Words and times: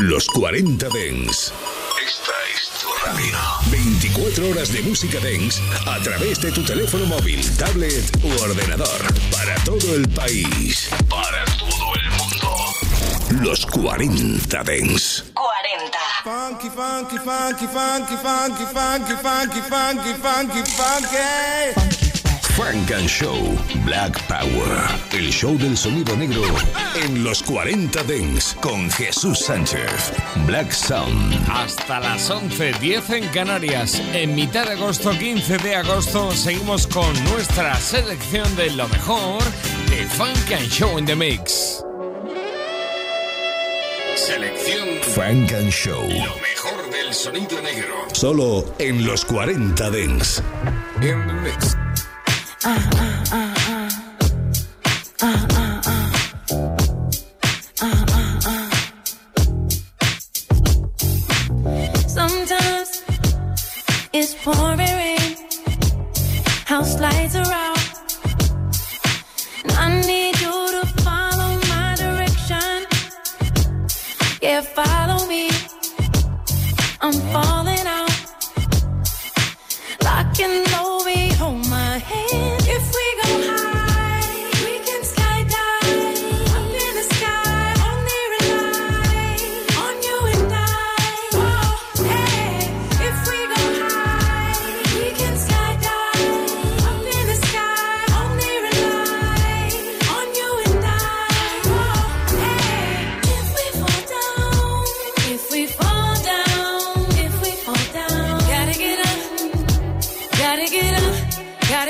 Los 0.00 0.28
40 0.28 0.88
Dens. 0.90 1.52
Esta 2.06 2.32
es 2.54 2.70
tu 2.80 2.88
radio. 3.04 3.36
24 3.68 4.48
horas 4.48 4.72
de 4.72 4.80
música 4.82 5.18
dance 5.18 5.60
a 5.86 5.98
través 5.98 6.40
de 6.40 6.52
tu 6.52 6.62
teléfono 6.62 7.04
móvil, 7.06 7.40
tablet 7.56 8.04
u 8.22 8.28
ordenador. 8.40 9.00
Para 9.32 9.56
todo 9.64 9.96
el 9.96 10.08
país. 10.10 10.88
Para 11.10 11.44
todo 11.58 11.94
el 11.96 12.10
mundo. 12.12 13.44
Los 13.44 13.66
40 13.66 14.62
Dens. 14.62 15.24
40. 15.34 15.98
Funky, 16.22 16.70
funky, 16.70 17.18
funky, 17.18 17.66
funky, 17.66 18.16
funky, 18.22 18.66
funky, 18.66 19.14
funky, 19.16 19.60
funky, 19.68 20.12
funky, 20.22 20.62
funky. 20.76 21.87
Funk 22.58 22.90
and 22.90 23.06
Show 23.08 23.56
Black 23.84 24.20
Power. 24.26 24.88
El 25.12 25.30
show 25.30 25.56
del 25.56 25.76
sonido 25.76 26.16
negro 26.16 26.42
en 27.04 27.22
los 27.22 27.40
40 27.44 28.02
Dens 28.02 28.56
con 28.60 28.90
Jesús 28.90 29.38
Sánchez. 29.38 30.12
Black 30.44 30.72
Sound. 30.72 31.38
Hasta 31.48 32.00
las 32.00 32.28
11, 32.28 32.72
10 32.80 33.10
en 33.10 33.28
Canarias. 33.28 34.02
En 34.12 34.34
mitad 34.34 34.66
de 34.66 34.72
agosto, 34.72 35.12
15 35.16 35.58
de 35.58 35.76
agosto, 35.76 36.32
seguimos 36.32 36.88
con 36.88 37.12
nuestra 37.26 37.76
selección 37.76 38.56
de 38.56 38.70
lo 38.70 38.88
mejor 38.88 39.40
de 39.90 40.04
Funk 40.16 40.50
and 40.50 40.68
Show 40.68 40.98
in 40.98 41.06
the 41.06 41.14
Mix. 41.14 41.84
Selección 44.16 44.88
Funk 45.14 45.52
and 45.52 45.70
Show. 45.70 46.02
Lo 46.02 46.34
mejor 46.40 46.90
del 46.90 47.14
sonido 47.14 47.62
negro. 47.62 47.94
Solo 48.12 48.64
en 48.80 49.06
los 49.06 49.24
40 49.24 49.90
Dens. 49.90 50.42
In 51.00 51.24
the 51.24 51.34
mix. 51.34 51.87
uh, 52.68 52.90
uh, 52.96 53.24
uh. 53.32 53.47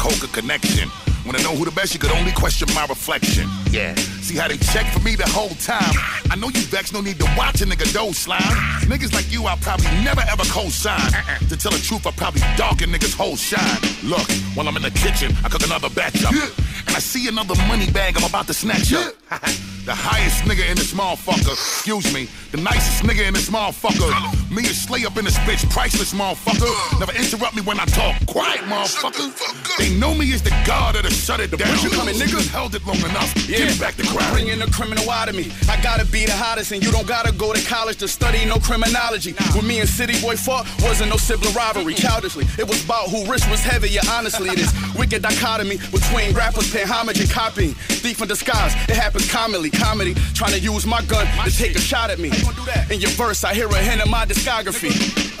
coca 0.00 0.28
connection? 0.32 0.88
Wanna 1.26 1.42
know 1.42 1.54
who 1.54 1.66
the 1.66 1.70
best? 1.70 1.92
You 1.92 2.00
could 2.00 2.10
only 2.12 2.32
question 2.32 2.66
my 2.74 2.86
reflection. 2.86 3.46
Yeah. 3.70 3.94
See 4.24 4.36
how 4.36 4.48
they 4.48 4.56
check 4.56 4.86
for 4.92 5.00
me 5.00 5.14
the 5.14 5.28
whole 5.28 5.54
time. 5.60 5.92
I 6.32 6.36
know 6.36 6.48
you 6.48 6.62
vex, 6.72 6.92
no 6.92 7.02
need 7.02 7.18
to 7.18 7.28
watch 7.36 7.60
a 7.60 7.66
nigga 7.66 7.84
do 7.92 8.12
slime. 8.14 8.40
Niggas 8.88 9.12
like 9.12 9.30
you, 9.30 9.44
I'll 9.44 9.58
probably 9.58 9.90
never 10.02 10.22
ever 10.22 10.44
co-sign. 10.44 11.12
To 11.50 11.56
tell 11.56 11.72
the 11.72 11.82
truth, 11.84 12.06
I 12.06 12.12
probably 12.12 12.40
darken 12.56 12.88
niggas' 12.90 13.14
whole 13.14 13.36
shine. 13.36 13.80
Look, 14.02 14.26
while 14.56 14.66
I'm 14.66 14.76
in 14.76 14.82
the 14.82 14.90
kitchen, 14.90 15.36
I 15.44 15.50
cook 15.50 15.64
another 15.66 15.90
batch 15.90 16.24
up. 16.24 16.32
And 16.32 16.96
I 16.96 17.00
see 17.00 17.28
another 17.28 17.54
money 17.68 17.90
bag 17.90 18.16
I'm 18.16 18.24
about 18.24 18.46
to 18.46 18.54
snatch 18.54 18.94
up. 18.94 19.12
the 19.84 19.94
highest 19.94 20.44
nigga 20.44 20.68
in 20.70 20.76
this 20.76 20.94
motherfucker. 20.94 21.52
Excuse 21.52 22.12
me, 22.14 22.28
the 22.50 22.56
nicest 22.58 23.02
nigga 23.02 23.28
in 23.28 23.34
this 23.34 23.50
motherfucker. 23.50 24.10
Me 24.50 24.66
and 24.66 24.74
Slay 24.74 25.04
up 25.04 25.16
in 25.16 25.24
this 25.24 25.38
bitch, 25.46 25.68
priceless 25.70 26.12
motherfucker. 26.12 26.98
Never 26.98 27.12
interrupt 27.12 27.54
me 27.54 27.62
when 27.62 27.78
I 27.78 27.84
talk. 27.84 28.16
Quiet, 28.26 28.60
motherfucker. 28.62 29.30
They 29.78 29.94
know 29.94 30.12
me 30.14 30.32
as 30.34 30.42
the 30.42 30.50
god 30.66 30.96
of 30.96 31.04
the 31.04 31.10
shut 31.10 31.38
it 31.38 31.56
down. 31.56 31.78
You 31.78 31.90
coming, 31.90 32.16
nigga? 32.16 32.44
Held 32.48 32.74
it 32.74 32.84
long 32.84 32.98
enough. 32.98 33.30
Yeah, 33.48 33.68
Get 33.68 33.78
back 33.78 33.94
the 33.94 34.02
crowd. 34.02 34.32
Bringing 34.32 34.58
the 34.58 34.66
criminal 34.66 35.08
out 35.08 35.28
of 35.28 35.36
me. 35.36 35.52
I 35.68 35.80
gotta 35.80 36.04
be 36.04 36.26
the 36.26 36.32
hottest, 36.32 36.72
and 36.72 36.82
you 36.82 36.90
don't 36.90 37.06
gotta 37.06 37.30
go 37.30 37.52
to 37.52 37.64
college 37.68 37.98
to 37.98 38.08
study 38.08 38.44
no 38.46 38.56
criminology. 38.58 39.32
When 39.54 39.66
me 39.68 39.78
and 39.78 39.88
City 39.88 40.20
Boy 40.20 40.34
fought, 40.34 40.66
wasn't 40.82 41.10
no 41.10 41.16
sibling 41.16 41.54
rivalry. 41.54 41.94
Childishly, 41.94 42.46
it 42.58 42.66
was 42.66 42.84
about 42.84 43.10
who 43.10 43.24
rich 43.30 43.46
was 43.46 43.60
heavier. 43.60 44.00
Honestly, 44.10 44.50
this 44.56 44.74
wicked 44.98 45.22
dichotomy 45.22 45.76
between 45.92 46.34
rappers 46.34 46.72
paying 46.72 46.88
homage 46.88 47.20
and 47.20 47.30
copying. 47.30 47.74
Thief 48.02 48.20
in 48.20 48.26
disguise, 48.26 48.74
it 48.88 48.96
happens 48.96 49.30
commonly. 49.30 49.70
Comedy, 49.70 50.14
trying 50.34 50.52
to 50.52 50.58
use 50.58 50.86
my 50.86 51.02
gun 51.02 51.26
to 51.44 51.56
take 51.56 51.76
a 51.76 51.80
shot 51.80 52.10
at 52.10 52.18
me. 52.18 52.32
In 52.90 53.00
your 53.00 53.10
verse, 53.12 53.44
I 53.44 53.54
hear 53.54 53.68
a 53.68 53.78
hint 53.78 54.02
of 54.02 54.08
my 54.08 54.24
discography. 54.44 54.90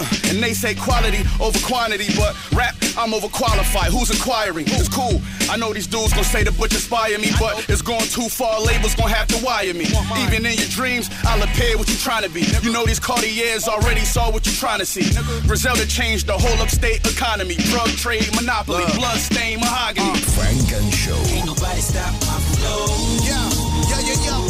Uh, 0.00 0.06
And 0.30 0.38
they 0.40 0.54
say 0.54 0.74
quality 0.76 1.24
over 1.40 1.58
quantity, 1.66 2.06
but 2.16 2.36
rap, 2.54 2.76
I'm 2.96 3.10
overqualified. 3.10 3.90
Who's 3.90 4.10
inquiring? 4.10 4.64
It's 4.68 4.88
cool. 4.88 5.20
I 5.50 5.56
know 5.56 5.72
these 5.74 5.88
dudes 5.88 6.12
gon' 6.14 6.22
say 6.22 6.44
the 6.44 6.52
butch 6.52 6.72
inspire 6.72 7.18
me, 7.18 7.32
but 7.40 7.68
it's 7.68 7.82
going 7.82 8.06
too 8.06 8.28
far. 8.28 8.60
Labels 8.62 8.94
gon' 8.94 9.10
have 9.10 9.26
to 9.34 9.38
wire 9.44 9.74
me. 9.74 9.86
Even 10.22 10.46
in 10.46 10.54
your 10.54 10.70
dreams, 10.70 11.10
I'll 11.26 11.42
appear 11.42 11.76
what 11.76 11.88
you 11.90 11.96
trying 11.96 12.22
to 12.22 12.30
be. 12.30 12.46
You 12.62 12.70
know 12.70 12.86
these 12.86 13.00
Cartiers 13.00 13.66
already 13.66 14.04
saw 14.06 14.30
what 14.30 14.46
you 14.46 14.52
trying 14.52 14.78
to 14.78 14.86
see. 14.86 15.02
Griselda 15.48 15.84
changed 15.86 16.28
the 16.28 16.38
whole 16.38 16.58
upstate 16.62 17.02
economy. 17.04 17.56
Drug 17.74 17.88
trade, 17.98 18.30
monopoly, 18.36 18.84
blood 18.94 19.18
stain, 19.18 19.58
mahogany. 19.58 20.14
Funk 20.38 20.70
and 20.78 20.94
Show. 20.94 21.18
Ain't 21.34 21.46
nobody 21.46 21.80
stop 21.82 22.12
my 22.30 22.38
flow. 22.54 22.86
Yeah, 23.26 23.34
yeah, 23.90 24.14
yeah, 24.14 24.24
yeah, 24.30 24.46
yeah. 24.46 24.49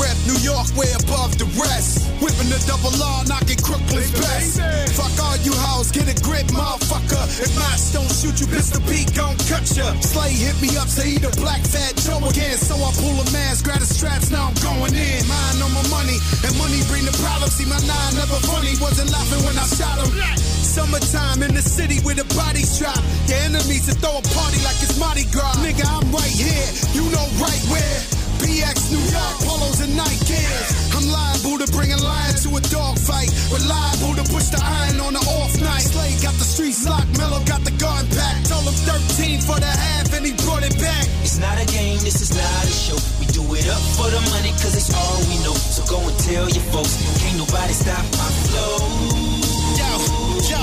rep 0.00 0.16
New 0.24 0.40
York 0.40 0.66
way 0.74 0.88
above 0.96 1.36
the 1.36 1.44
rest. 1.60 2.08
Whipping 2.24 2.48
the 2.48 2.58
double 2.64 2.92
R, 2.96 3.24
knocking 3.28 3.60
Crooklyn's 3.60 4.10
best. 4.16 4.56
Fuck 4.96 5.12
all 5.20 5.36
you 5.44 5.52
hoes, 5.52 5.92
get 5.92 6.08
a 6.08 6.16
grip, 6.24 6.48
motherfucker. 6.50 7.20
If 7.44 7.52
Max 7.60 7.92
don't 7.92 8.08
shoot 8.08 8.40
you, 8.40 8.48
pistol 8.48 8.80
Pete 8.88 9.12
gon' 9.12 9.36
cut 9.46 9.68
ya. 9.76 9.92
Slay 10.00 10.32
hit 10.32 10.56
me 10.64 10.72
up, 10.80 10.88
say 10.88 11.14
he 11.14 11.18
the 11.20 11.30
black 11.36 11.60
fat 11.60 11.94
Joe 12.00 12.24
again. 12.24 12.56
So 12.56 12.74
I 12.80 12.90
pull 12.96 13.16
a 13.20 13.26
mask, 13.30 13.68
grab 13.68 13.80
the 13.80 13.86
straps, 13.86 14.32
now 14.32 14.48
I'm 14.48 14.56
going 14.64 14.96
in. 14.96 15.20
Mine 15.28 15.60
on 15.60 15.72
my 15.76 15.84
money, 15.92 16.16
and 16.44 16.52
money 16.56 16.80
bring 16.88 17.04
the 17.04 17.14
problems. 17.20 17.52
See 17.60 17.68
my 17.68 17.78
nine 17.84 18.12
never 18.16 18.40
funny, 18.48 18.72
wasn't 18.80 19.12
laughing 19.12 19.44
when 19.44 19.56
I 19.60 19.66
shot 19.68 20.00
him. 20.00 20.10
Summertime 20.64 21.42
in 21.42 21.52
the 21.52 21.62
city 21.62 22.00
where 22.00 22.14
the 22.14 22.24
bodies 22.32 22.78
drop. 22.78 23.00
Your 23.28 23.38
enemies 23.44 23.86
to 23.90 23.94
throw 24.00 24.16
a 24.16 24.24
party 24.32 24.58
like 24.64 24.78
it's 24.80 24.96
Mardi 24.98 25.24
Gras. 25.28 25.60
Nigga, 25.60 25.84
I'm 25.84 26.08
right 26.12 26.32
here, 26.32 26.68
you 26.96 27.04
know 27.10 27.26
right 27.42 27.62
where. 27.68 28.19
BX 28.40 28.90
New 28.92 29.04
York, 29.12 29.36
polos 29.44 29.80
and 29.80 29.94
night 29.96 30.20
gears. 30.26 30.68
I'm 30.96 31.06
liable 31.08 31.58
to 31.64 31.68
bring 31.72 31.92
a 31.92 32.00
lion 32.00 32.34
to 32.44 32.48
a 32.56 32.62
dog 32.72 32.98
fight. 32.98 33.30
Reliable 33.52 34.14
to 34.16 34.24
push 34.32 34.48
the 34.48 34.60
iron 34.60 35.00
on 35.00 35.12
the 35.14 35.24
off 35.40 35.52
night. 35.60 35.84
Slay 35.84 36.12
got 36.24 36.34
the 36.40 36.44
streets 36.44 36.86
locked, 36.88 37.12
Mellow 37.18 37.42
got 37.44 37.62
the 37.64 37.74
gun 37.76 38.04
packed. 38.08 38.48
Told 38.48 38.64
him 38.64 38.76
13 38.84 39.40
for 39.40 39.58
the 39.60 39.70
half 39.70 40.12
and 40.16 40.24
he 40.24 40.32
brought 40.44 40.64
it 40.64 40.76
back. 40.80 41.04
It's 41.24 41.38
not 41.38 41.56
a 41.60 41.66
game, 41.68 42.00
this 42.00 42.20
is 42.20 42.32
not 42.32 42.64
a 42.64 42.72
show. 42.72 43.00
We 43.20 43.26
do 43.32 43.44
it 43.54 43.66
up 43.68 43.84
for 43.96 44.08
the 44.08 44.20
money, 44.32 44.52
cause 44.60 44.74
it's 44.76 44.92
all 44.92 45.18
we 45.28 45.36
know. 45.44 45.56
So 45.56 45.84
go 45.88 46.00
and 46.00 46.16
tell 46.20 46.48
your 46.48 46.66
folks, 46.72 46.96
can't 47.20 47.38
nobody 47.38 47.72
stop 47.72 48.04
my 48.16 48.30
flow. 48.48 49.30
Yo, 49.78 49.92
yo, 50.50 50.62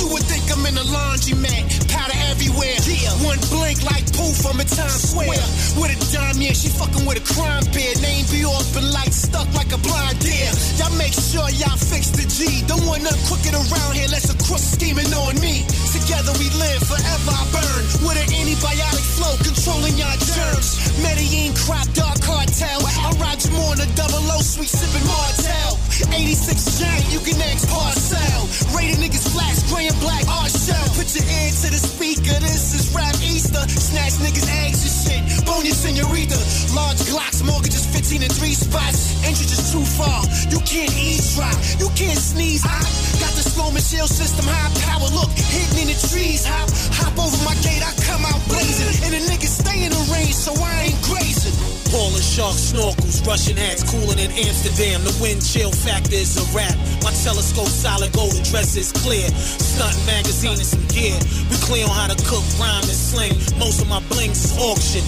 you 0.00 0.06
would 0.12 0.24
think 0.24 0.44
I'm 0.52 0.64
in 0.64 0.76
a 0.78 0.86
laundromat, 0.88 1.88
powder 1.90 2.16
everywhere. 2.30 2.76
Yeah, 2.88 3.12
one 3.26 3.40
blink 3.50 3.82
like 3.84 4.06
poof 4.12 4.44
a 4.46 4.52
Times 4.74 5.10
Square. 5.10 5.46
With 5.78 5.94
a 5.94 5.98
dime, 6.10 6.42
yeah, 6.42 6.54
she 6.54 6.68
fucking 6.68 7.06
with 7.06 7.18
a 7.18 7.24
crime 7.24 7.64
bear. 7.70 7.94
Name 8.02 8.26
be 8.30 8.44
off 8.44 8.74
and 8.76 8.90
light 8.90 9.14
stuck 9.14 9.46
like 9.54 9.70
a 9.70 9.78
blind 9.78 10.18
deer. 10.18 10.50
Y'all 10.78 10.94
make 10.98 11.14
sure 11.14 11.46
y'all 11.54 11.78
fix 11.78 12.10
the 12.10 12.26
G. 12.26 12.62
Don't 12.66 12.82
want 12.86 13.02
nothing 13.02 13.22
crooked 13.26 13.54
around 13.54 13.92
here, 13.94 14.10
let's 14.10 14.30
a 14.30 14.36
crook 14.42 14.62
scheming 14.62 15.10
on 15.14 15.38
me. 15.38 15.62
Together 15.94 16.34
we 16.38 16.50
live, 16.58 16.82
forever 16.82 17.32
I 17.34 17.44
burn. 17.54 17.82
With 18.06 18.18
an 18.18 18.30
antibiotic 18.34 19.06
flow, 19.14 19.34
controlling 19.42 19.94
y'all 19.94 20.18
germs. 20.18 20.78
Medellin 21.02 21.54
crop 21.54 21.86
dog 21.94 22.18
cartel. 22.22 22.82
I 22.82 23.14
ride 23.18 23.42
you 23.42 23.50
more 23.54 23.74
on 23.74 23.80
a 23.80 23.88
double 23.94 24.22
O, 24.34 24.38
sweet 24.42 24.70
sipping 24.70 25.06
Martell. 25.06 25.78
86 26.10 26.78
giant, 26.78 27.06
you 27.14 27.20
can 27.22 27.38
ask 27.50 27.66
parcel. 27.70 28.42
Rated 28.74 28.98
niggas 28.98 29.26
flash, 29.30 29.62
gray 29.70 29.86
and 29.86 29.98
black, 30.00 30.26
art 30.26 30.50
shell. 30.50 30.86
Put 30.98 31.10
your 31.14 31.22
ear 31.22 31.50
to 31.62 31.68
the 31.70 31.78
speaker, 31.78 32.38
this 32.42 32.74
is 32.74 32.94
rap 32.94 33.14
Easter. 33.22 33.62
Snatch 33.68 34.18
niggas' 34.18 34.63
eggs 34.64 34.82
and 34.82 34.94
shit. 34.96 35.22
Bone 35.46 35.64
your 35.64 35.76
senorita. 35.76 36.38
Large 36.74 37.02
Glocks, 37.08 37.44
mortgages 37.44 37.86
15 37.86 38.22
and 38.24 38.32
three 38.32 38.56
spots. 38.56 39.14
Entry 39.24 39.46
just 39.46 39.72
too 39.72 39.84
far. 39.84 40.24
You 40.50 40.60
can't 40.64 40.92
eavesdrop. 40.96 41.54
You 41.78 41.88
can't 41.94 42.18
sneeze. 42.18 42.64
I 42.64 42.80
got 43.20 43.32
the 43.36 43.44
slow 43.44 43.70
shield 43.94 44.08
system, 44.08 44.46
high 44.48 44.72
power. 44.88 45.08
Look, 45.12 45.30
hidden 45.36 45.86
in 45.86 45.88
the 45.92 45.98
trees. 46.08 46.42
Hop, 46.48 46.66
hop 46.96 47.14
over 47.20 47.38
my 47.44 47.54
gate, 47.60 47.84
I 47.84 47.92
come 48.08 48.24
out 48.24 48.40
blazing. 48.48 48.90
And 49.04 49.12
the 49.12 49.22
niggas 49.28 49.60
stay 49.60 49.84
in 49.84 49.92
the 49.92 50.02
range, 50.10 50.34
so 50.34 50.56
I 50.56 50.90
ain't 50.90 51.00
grazing. 51.04 51.54
Ballin' 51.92 52.24
shark 52.24 52.58
snorkels, 52.58 53.22
Russian 53.22 53.56
hats, 53.56 53.86
cooling 53.86 54.18
in 54.18 54.32
Amsterdam. 54.34 55.04
The 55.04 55.14
wind 55.22 55.44
chill 55.44 55.70
factor 55.70 56.18
is 56.18 56.34
a 56.40 56.44
wrap. 56.50 56.74
My 57.06 57.14
telescope 57.22 57.70
solid 57.70 58.10
gold, 58.10 58.34
dress 58.50 58.74
is 58.74 58.90
clear. 58.90 59.28
Stunt 59.38 59.94
magazine 60.08 60.58
and 60.58 60.66
some 60.66 60.82
gear. 60.90 61.14
We 61.52 61.56
clear 61.62 61.86
on 61.86 61.94
how 61.94 62.08
to 62.10 62.18
cook, 62.26 62.42
rhyme, 62.58 62.82
and 62.82 62.98
sling. 62.98 63.36
Most 63.62 63.78
of 63.78 63.86
my 63.86 64.02
blings 64.10 64.42
is 64.42 64.53
auction. 64.58 65.04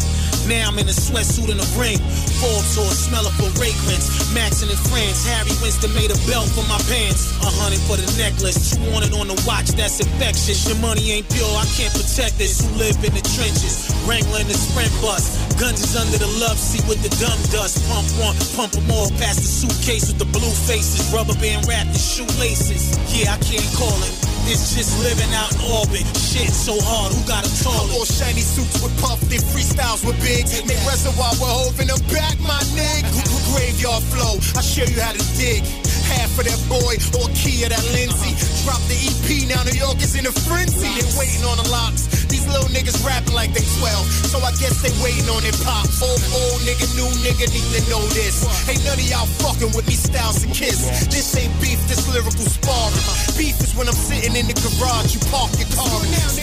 Now 0.46 0.70
I'm 0.70 0.78
in 0.78 0.86
a 0.86 0.94
sweatsuit 0.94 1.50
and 1.50 1.58
a 1.58 1.68
ring. 1.74 1.98
Fall 2.38 2.62
tour, 2.70 2.90
smell 2.94 3.26
of 3.26 3.34
fragrance. 3.34 4.30
Maxin 4.30 4.70
in 4.70 4.78
France, 4.86 5.26
Harry 5.26 5.50
Winston 5.58 5.90
made 5.98 6.14
a 6.14 6.18
belt 6.30 6.46
for 6.54 6.62
my 6.70 6.78
pants. 6.86 7.34
A 7.42 7.50
hundred 7.50 7.82
for 7.90 7.98
the 7.98 8.06
necklace, 8.14 8.70
two 8.70 8.78
on 8.94 9.02
it 9.02 9.10
on 9.10 9.26
the 9.26 9.38
watch, 9.42 9.74
that's 9.74 9.98
infectious. 9.98 10.62
Your 10.70 10.78
money 10.78 11.10
ain't 11.18 11.26
pure, 11.34 11.50
I 11.58 11.66
can't 11.74 11.90
protect 11.90 12.38
this. 12.38 12.62
Who 12.62 12.70
live 12.78 12.94
in 13.02 13.10
the 13.10 13.24
trenches? 13.34 13.90
Wrangling 14.06 14.46
the 14.46 14.54
sprint 14.54 14.94
bus. 15.02 15.34
Guns 15.58 15.82
is 15.82 15.98
under 15.98 16.18
the 16.18 16.30
love 16.38 16.58
seat 16.58 16.86
with 16.86 17.02
the 17.02 17.10
dumb 17.18 17.40
dust. 17.50 17.82
Pump 17.90 18.06
one, 18.22 18.38
pump 18.54 18.70
them 18.70 18.86
all 18.94 19.10
past 19.18 19.42
the 19.42 19.50
suitcase 19.50 20.14
with 20.14 20.22
the 20.22 20.30
blue 20.30 20.54
faces. 20.70 21.10
Rubber 21.10 21.34
band 21.42 21.66
wrapped 21.66 21.90
in 21.90 21.98
shoelaces. 21.98 22.94
Yeah, 23.10 23.34
I 23.34 23.38
can't 23.42 23.66
call 23.74 23.98
it. 24.06 24.35
It's 24.46 24.78
just 24.78 24.94
living 25.02 25.32
out 25.34 25.50
in 25.50 25.60
orbit. 25.74 26.06
Shit 26.14 26.54
so 26.54 26.78
hard, 26.78 27.10
who 27.10 27.18
got 27.26 27.42
a 27.42 27.50
toilet? 27.66 27.98
All 27.98 28.06
shiny 28.06 28.46
suits 28.46 28.78
with 28.78 28.94
puff, 29.02 29.18
they 29.26 29.42
freestyles 29.42 30.06
with 30.06 30.14
big. 30.22 30.46
Make 30.70 30.78
reservoir 30.86 31.34
with 31.34 31.50
Hov 31.50 31.80
in 31.82 31.90
the 31.90 31.98
back, 32.14 32.38
my 32.38 32.62
nigga. 32.78 33.10
Graveyard 33.50 34.06
flow, 34.06 34.38
I 34.54 34.62
show 34.62 34.86
you 34.86 35.02
how 35.02 35.10
to 35.10 35.24
dig. 35.34 35.66
Half 36.06 36.38
of 36.38 36.46
that 36.46 36.62
boy 36.70 36.94
or 37.18 37.26
key 37.34 37.66
of 37.66 37.74
that 37.74 37.82
Lindsay. 37.90 38.38
Drop 38.62 38.78
the 38.86 38.94
EP, 38.94 39.50
now 39.50 39.66
New 39.66 39.74
York 39.74 39.98
is 39.98 40.14
in 40.14 40.30
a 40.30 40.34
frenzy. 40.46 40.94
They're 40.94 41.18
waiting 41.18 41.42
on 41.42 41.58
the 41.58 41.66
locks. 41.66 42.06
These 42.46 42.54
little 42.54 42.70
niggas 42.70 43.02
rapping 43.02 43.34
like 43.34 43.50
they 43.52 43.66
12. 43.82 44.30
So 44.30 44.38
I 44.38 44.54
guess 44.62 44.78
they 44.78 44.94
waiting 45.02 45.26
on 45.34 45.42
it 45.42 45.58
pop. 45.66 45.82
Old, 45.98 46.22
oh, 46.30 46.38
old 46.38 46.62
oh, 46.62 46.66
nigga, 46.66 46.86
new 46.94 47.10
nigga 47.26 47.50
need 47.50 47.66
to 47.74 47.82
know 47.90 48.02
this. 48.14 48.46
Ain't 48.70 48.84
none 48.86 48.94
of 48.94 49.10
y'all 49.10 49.26
fucking 49.42 49.74
with 49.74 49.86
me, 49.88 49.94
Styles 49.98 50.44
and 50.44 50.54
Kiss. 50.54 50.86
This 51.10 51.34
ain't 51.34 51.50
beef, 51.60 51.82
this 51.90 52.06
lyrical 52.06 52.46
sparring. 52.46 53.02
Beef 53.34 53.58
is 53.58 53.74
when 53.74 53.88
I'm 53.88 53.98
sitting 53.98 54.36
in 54.36 54.46
the 54.46 54.54
garage, 54.62 55.14
you 55.14 55.20
park 55.26 55.50
your 55.58 55.66
car 55.74 55.90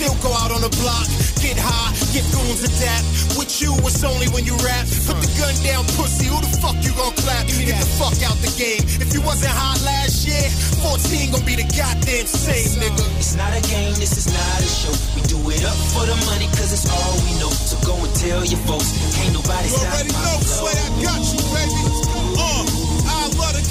still 0.03 0.15
go 0.19 0.35
out 0.35 0.51
on 0.51 0.61
the 0.61 0.73
block. 0.83 1.07
Get 1.39 1.55
high, 1.55 1.91
get 2.11 2.25
goons 2.35 2.63
adapt. 2.63 3.03
With 3.39 3.61
you, 3.61 3.71
it's 3.87 4.03
only 4.03 4.27
when 4.35 4.43
you 4.43 4.55
rap. 4.59 4.83
Put 5.07 5.19
the 5.23 5.29
gun 5.39 5.55
down, 5.63 5.83
pussy. 5.95 6.27
Who 6.27 6.39
the 6.39 6.51
fuck 6.59 6.75
you 6.83 6.91
gon' 6.99 7.15
clap? 7.23 7.47
Get 7.47 7.79
the 7.79 7.89
fuck 7.95 8.15
out 8.27 8.37
the 8.43 8.51
game. 8.59 8.83
If 8.99 9.13
you 9.13 9.21
wasn't 9.21 9.53
hot 9.55 9.79
last 9.87 10.27
year, 10.27 10.43
14 10.83 11.31
gon' 11.31 11.45
be 11.45 11.55
the 11.55 11.67
goddamn 11.71 12.27
same, 12.27 12.83
nigga. 12.83 13.03
It's 13.19 13.35
not 13.35 13.51
a 13.55 13.61
game, 13.67 13.95
this 13.95 14.17
is 14.19 14.27
not 14.27 14.59
a 14.59 14.67
show. 14.67 14.95
We 15.15 15.21
do 15.27 15.39
it 15.51 15.63
up 15.63 15.77
for 15.93 16.05
the 16.05 16.17
money, 16.25 16.47
cause 16.57 16.73
it's 16.73 16.89
all 16.89 17.13
we 17.23 17.39
know. 17.39 17.49
So 17.49 17.77
go 17.85 17.95
and 17.95 18.13
tell 18.15 18.43
your 18.43 18.59
folks, 18.65 18.89
can't 19.15 19.33
nobody 19.33 19.69
You 19.69 19.77
stop 19.77 19.93
already 19.93 20.11
know. 20.11 20.37
Slay, 20.41 20.73
I 20.73 20.89
got 21.05 21.21
you, 21.21 21.39
baby. 21.53 22.12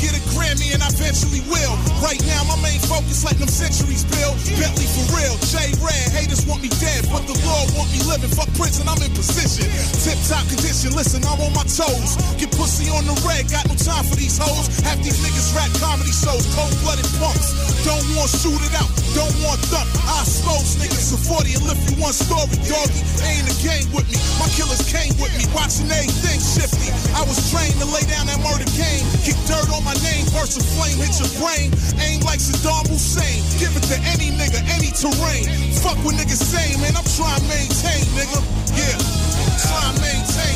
Get 0.03 0.19
a 0.19 0.23
Grammy 0.35 0.75
and 0.75 0.83
I 0.83 0.91
eventually 0.91 1.39
will. 1.47 1.75
Right 2.03 2.19
now, 2.27 2.43
my 2.51 2.59
main 2.59 2.83
focus 2.91 3.23
letting 3.23 3.47
them 3.47 3.55
centuries 3.55 4.03
build. 4.11 4.35
Bentley 4.59 4.91
for 4.91 5.07
real, 5.15 5.39
J 5.47 5.71
Red, 5.79 6.11
haters 6.11 6.43
want 6.43 6.67
me 6.67 6.71
dead, 6.83 7.07
but 7.07 7.23
the 7.31 7.39
Lord 7.47 7.71
want 7.79 7.87
me 7.95 8.03
living. 8.11 8.35
Fuck 8.35 8.51
prison, 8.59 8.91
I'm 8.91 8.99
in 8.99 9.15
position. 9.15 9.71
Tip 10.03 10.19
top 10.27 10.43
condition, 10.51 10.91
listen, 10.99 11.23
I'm 11.23 11.39
on 11.39 11.55
my 11.55 11.63
toes. 11.71 12.19
Get 12.35 12.51
pussy 12.59 12.91
on 12.91 13.07
the 13.07 13.15
red, 13.23 13.47
got 13.47 13.71
no 13.71 13.79
time 13.79 14.03
for 14.03 14.19
these 14.19 14.35
hoes. 14.35 14.67
Half 14.83 14.99
these 15.07 15.23
niggas 15.23 15.55
rap 15.55 15.71
comedy 15.79 16.11
shows, 16.11 16.43
cold 16.59 16.75
blooded 16.83 17.07
punks. 17.23 17.55
Don't 17.87 18.03
want 18.19 18.35
shoot 18.35 18.59
it 18.59 18.75
out, 18.75 18.91
don't 19.15 19.33
want 19.47 19.63
thump. 19.71 19.87
I 20.11 20.27
expose 20.27 20.83
niggas 20.83 21.15
to 21.15 21.19
40 21.31 21.63
and 21.63 21.65
lift 21.71 21.83
you 21.87 22.03
one 22.03 22.13
story, 22.13 22.51
doggy. 22.67 23.01
Ain't 23.23 23.47
a 23.47 23.55
game 23.63 23.87
with 23.95 24.11
me, 24.11 24.19
my 24.43 24.51
killers 24.59 24.83
came 24.91 25.15
with 25.23 25.31
me, 25.39 25.47
watching 25.55 25.87
everything 25.87 26.43
shifty. 26.43 26.91
I 27.15 27.23
was 27.23 27.39
trained 27.55 27.79
to 27.79 27.87
lay 27.87 28.03
down 28.11 28.27
that 28.27 28.43
murder 28.43 28.67
game, 28.75 29.07
kick 29.23 29.39
dirt 29.47 29.71
on 29.71 29.87
my 29.87 29.92
name, 30.01 30.25
burst 30.33 30.61
flame, 30.75 30.97
hit 30.97 31.13
your 31.21 31.29
brain. 31.37 31.69
Aim 32.01 32.21
like 32.25 32.41
Saddam 32.41 32.89
Hussein, 32.89 33.45
give 33.61 33.75
it 33.77 33.85
to 33.93 33.97
any 34.17 34.33
nigga, 34.33 34.61
any 34.73 34.91
terrain. 34.97 35.45
Fuck 35.85 35.99
what 36.05 36.15
niggas 36.17 36.41
say, 36.41 36.77
man, 36.81 36.97
I'm 36.97 37.05
trying 37.17 37.41
to 37.41 37.47
maintain, 37.49 38.05
nigga. 38.17 38.41
Yeah. 38.73 39.23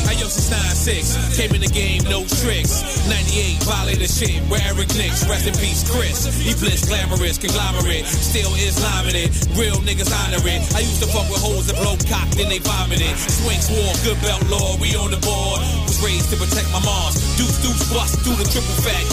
Hey, 0.07 0.19
yo, 0.19 0.27
since 0.27 0.49
9-6, 0.49 1.37
came 1.37 1.51
in 1.55 1.61
the 1.61 1.71
game, 1.71 2.03
no 2.05 2.23
tricks. 2.41 2.85
98, 3.09 3.63
violated 3.63 4.09
shit, 4.09 4.39
where 4.47 4.61
Eric 4.63 4.87
Nicks, 4.95 5.27
rest 5.27 5.47
in 5.47 5.55
peace, 5.57 5.83
Chris. 5.83 6.25
He 6.37 6.53
bliss, 6.55 6.85
glamorous, 6.87 7.37
conglomerate, 7.37 8.05
still 8.05 8.53
Islam 8.55 9.09
in 9.09 9.15
it. 9.15 9.29
Real 9.57 9.77
niggas 9.83 10.11
honor 10.11 10.43
it. 10.47 10.61
I 10.75 10.81
used 10.85 11.01
to 11.03 11.09
fuck 11.09 11.27
with 11.27 11.41
hoes 11.41 11.67
that 11.67 11.77
blow 11.81 11.97
cock, 12.07 12.29
then 12.39 12.49
they 12.49 12.59
vomit 12.59 13.01
it. 13.01 13.15
Swing 13.17 13.59
swore, 13.59 13.93
good 14.07 14.19
belt 14.21 14.43
law, 14.47 14.77
we 14.79 14.95
on 14.95 15.11
the 15.11 15.19
board. 15.19 15.59
Was 15.85 15.99
raised 16.03 16.29
to 16.31 16.37
protect 16.37 16.69
my 16.71 16.81
moms. 16.83 17.19
Deuce, 17.35 17.57
deuce, 17.61 17.83
bust 17.91 18.21
through 18.23 18.37
the 18.39 18.47
triple 18.47 18.77
fat 18.85 19.03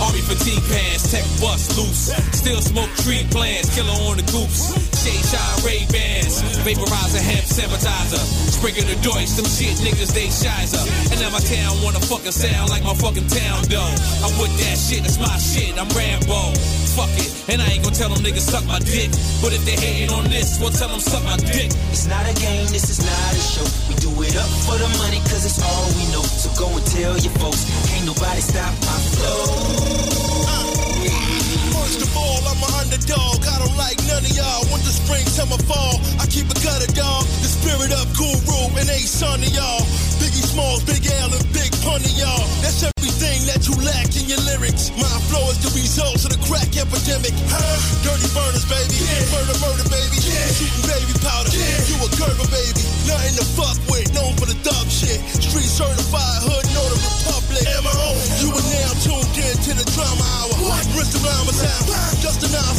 Army 0.00 0.20
fatigue 0.22 0.62
pants, 0.70 1.10
tech 1.10 1.24
bust 1.40 1.76
loose. 1.76 2.14
Still 2.32 2.60
smoke 2.60 2.90
tree 3.02 3.26
plants, 3.30 3.74
killer 3.74 3.98
on 4.08 4.16
the 4.16 4.22
goops. 4.30 4.72
Shade 5.02 5.24
vaporizer, 6.68 7.20
hemp, 7.20 7.46
sanitizer. 7.48 8.20
Sprinkle 8.52 8.84
the 8.84 8.96
Deutsch, 9.00 9.32
some 9.32 9.48
shit 9.48 9.80
niggas 9.80 10.12
they 10.12 10.28
shizer. 10.28 10.82
And 11.08 11.20
now 11.20 11.30
my 11.32 11.40
town 11.40 11.80
wanna 11.80 12.00
fucking 12.00 12.32
sound 12.32 12.68
like 12.68 12.84
my 12.84 12.92
fucking 12.92 13.28
town 13.28 13.64
though. 13.72 13.94
I'm 14.20 14.34
with 14.36 14.52
that 14.60 14.76
shit, 14.76 15.00
that's 15.00 15.16
my 15.16 15.32
shit, 15.40 15.72
I'm 15.80 15.88
Rambo. 15.96 16.52
Fuck 16.92 17.14
it, 17.16 17.30
and 17.48 17.62
I 17.62 17.72
ain't 17.72 17.82
gonna 17.84 17.96
tell 17.96 18.10
them 18.12 18.20
niggas 18.20 18.44
suck 18.44 18.66
my 18.66 18.80
dick. 18.84 19.08
But 19.40 19.56
if 19.56 19.64
they 19.64 19.76
hating 19.80 20.12
on 20.12 20.28
this, 20.28 20.60
well 20.60 20.70
tell 20.70 20.88
them 20.88 21.00
suck 21.00 21.24
my 21.24 21.36
dick. 21.40 21.72
It's 21.88 22.06
not 22.06 22.28
a 22.28 22.34
game, 22.36 22.68
this 22.68 22.92
is 22.92 23.00
not 23.00 23.32
a 23.32 23.40
show. 23.40 23.68
We 23.88 23.94
do 24.04 24.12
it 24.20 24.36
up 24.36 24.50
for 24.68 24.76
the 24.76 24.88
money, 25.00 25.24
cause 25.30 25.48
it's 25.48 25.62
all 25.62 25.88
we 25.96 26.04
know. 26.12 26.26
So 26.26 26.52
go 26.58 26.68
and 26.68 26.84
tell 26.84 27.16
your 27.16 27.32
folks, 27.40 27.64
can't 27.88 28.04
nobody 28.04 28.42
stop 28.44 28.74
my 28.84 28.98
flow. 29.16 30.28
First 30.48 30.77
I'm 32.16 32.56
an 32.64 32.72
underdog. 32.80 33.44
I 33.44 33.56
don't 33.60 33.76
like 33.76 33.98
none 34.08 34.24
of 34.24 34.32
y'all. 34.32 34.64
Winter, 34.72 34.94
spring, 34.94 35.26
summer, 35.28 35.60
fall. 35.68 36.00
I 36.16 36.24
keep 36.30 36.48
it 36.48 36.60
gutter, 36.64 36.88
dog. 36.96 37.26
The 37.44 37.50
spirit 37.50 37.92
of 37.92 38.08
Guru 38.16 38.72
and 38.80 38.88
a 38.88 39.00
son 39.04 39.44
of 39.44 39.50
y'all. 39.52 39.84
Biggie 40.16 40.44
Smalls, 40.44 40.84
Big 40.88 41.04
L, 41.20 41.28
and 41.28 41.44
Big 41.52 41.68
Pun 41.84 42.00
of 42.00 42.14
y'all. 42.16 42.44
That's 42.64 42.86
everything 42.86 43.44
that 43.52 43.68
you 43.68 43.76
lack 43.84 44.08
in 44.16 44.24
your 44.30 44.40
lyrics. 44.48 44.88
my 44.96 45.10
flow 45.28 45.44
is 45.52 45.60
the 45.60 45.72
result 45.76 46.16
of 46.24 46.32
the 46.32 46.40
crack 46.48 46.72
epidemic. 46.72 47.34
Huh? 47.52 47.60
Dirty 48.00 48.28
burners, 48.32 48.64
baby. 48.64 48.96
Murder, 49.28 49.58
murder, 49.60 49.86
baby. 49.92 50.16
Shooting 50.56 50.86
baby 50.88 51.14
powder. 51.20 51.52
You 51.52 51.96
a 52.00 52.08
Gerber, 52.16 52.48
baby. 52.48 52.82
Nothing 53.04 53.36
to 53.36 53.46
fuck 53.52 53.78
with. 53.92 54.08
Known 54.16 54.32
for 54.40 54.48
the 54.48 54.56
thug 54.64 54.88
shit. 54.88 55.20
Street 55.38 55.68
certified 55.68 56.40
hood, 56.42 56.64
know 56.72 56.86
the 56.88 56.98
republic. 56.98 57.64
You 58.40 58.48
are 58.54 58.66
now 58.74 58.90
tuned 59.04 59.34
in 59.38 59.54
to 59.66 59.72
the 59.76 59.86
drama 59.94 60.37
Mr. 61.08 61.24
Rama 61.24 61.52
sound. 61.54 62.20
Justin 62.20 62.50
Osley. 62.50 62.77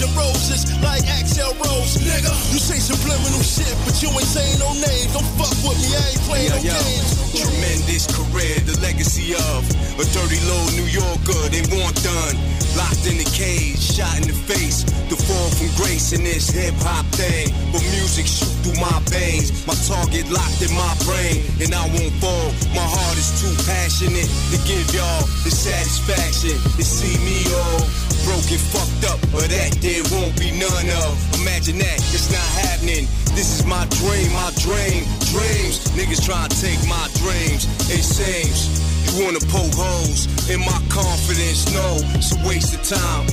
And 0.00 0.16
roses 0.16 0.64
like 0.80 1.04
Axl 1.04 1.52
Rose. 1.60 2.00
Nigga, 2.00 2.32
you 2.48 2.56
say 2.56 2.80
subliminal 2.80 3.44
shit, 3.44 3.68
but 3.84 4.00
you 4.00 4.08
ain't 4.08 4.24
saying 4.24 4.56
no 4.56 4.72
names. 4.72 5.12
Don't 5.12 5.28
fuck 5.36 5.52
with 5.60 5.76
me, 5.76 5.92
I 5.92 6.00
ain't 6.00 6.24
playing 6.24 6.52
no 6.56 6.60
games. 6.64 7.20
Tremendous 7.36 8.08
career, 8.08 8.56
the 8.64 8.80
legacy 8.80 9.36
of 9.36 9.60
a 10.00 10.04
dirty 10.08 10.40
little 10.48 10.72
New 10.80 10.88
Yorker. 10.88 11.42
They 11.52 11.60
want 11.76 11.92
done. 12.00 12.36
Locked 12.80 13.12
in 13.12 13.20
the 13.20 13.28
cage, 13.28 13.76
shot 13.76 14.16
in 14.16 14.24
the 14.24 14.38
face. 14.48 14.88
The 15.12 15.20
fall 15.20 15.50
from 15.60 15.68
grace 15.76 16.16
in 16.16 16.24
this 16.24 16.48
hip 16.48 16.72
hop 16.80 17.04
thing. 17.12 17.52
But 17.68 17.84
music 17.92 18.24
shoot 18.24 18.56
through 18.64 18.80
my 18.80 18.96
veins. 19.12 19.52
My 19.68 19.76
target 19.84 20.32
locked 20.32 20.64
in 20.64 20.72
my 20.72 20.94
brain, 21.04 21.44
and 21.60 21.76
I 21.76 21.84
won't 21.92 22.16
fall. 22.24 22.48
My 22.72 22.88
heart 22.88 23.16
is 23.20 23.36
too 23.36 23.52
passionate 23.68 24.32
to 24.48 24.56
give 24.64 24.86
y'all 24.96 25.28
the 25.44 25.52
satisfaction 25.52 26.56
to 26.56 26.84
see 26.88 27.20
me 27.20 27.44
all 27.52 27.84
broken, 28.30 28.58
fucked 28.70 29.04
up. 29.10 29.18
But 29.34 29.50
that 29.50 29.74
there 29.82 30.02
won't 30.14 30.34
be 30.38 30.54
none 30.54 30.88
of. 31.02 31.12
Imagine 31.42 31.78
that, 31.82 31.98
it's 32.14 32.30
not 32.30 32.48
happening. 32.62 33.10
This 33.34 33.58
is 33.58 33.66
my 33.66 33.82
dream, 33.98 34.30
my 34.32 34.50
dream, 34.62 35.02
dreams. 35.34 35.82
Niggas 35.98 36.22
try 36.22 36.46
to 36.46 36.54
take 36.62 36.78
my 36.86 37.06
dreams. 37.18 37.66
It 37.90 38.06
seems 38.06 38.78
you 39.06 39.24
wanna 39.24 39.42
poke 39.50 39.74
holes 39.74 40.30
in 40.46 40.60
my 40.60 40.80
confidence. 40.86 41.66
No, 41.74 41.98
it's 42.14 42.30
a 42.36 42.38
waste 42.46 42.74
of 42.74 42.82
time. 42.86 43.26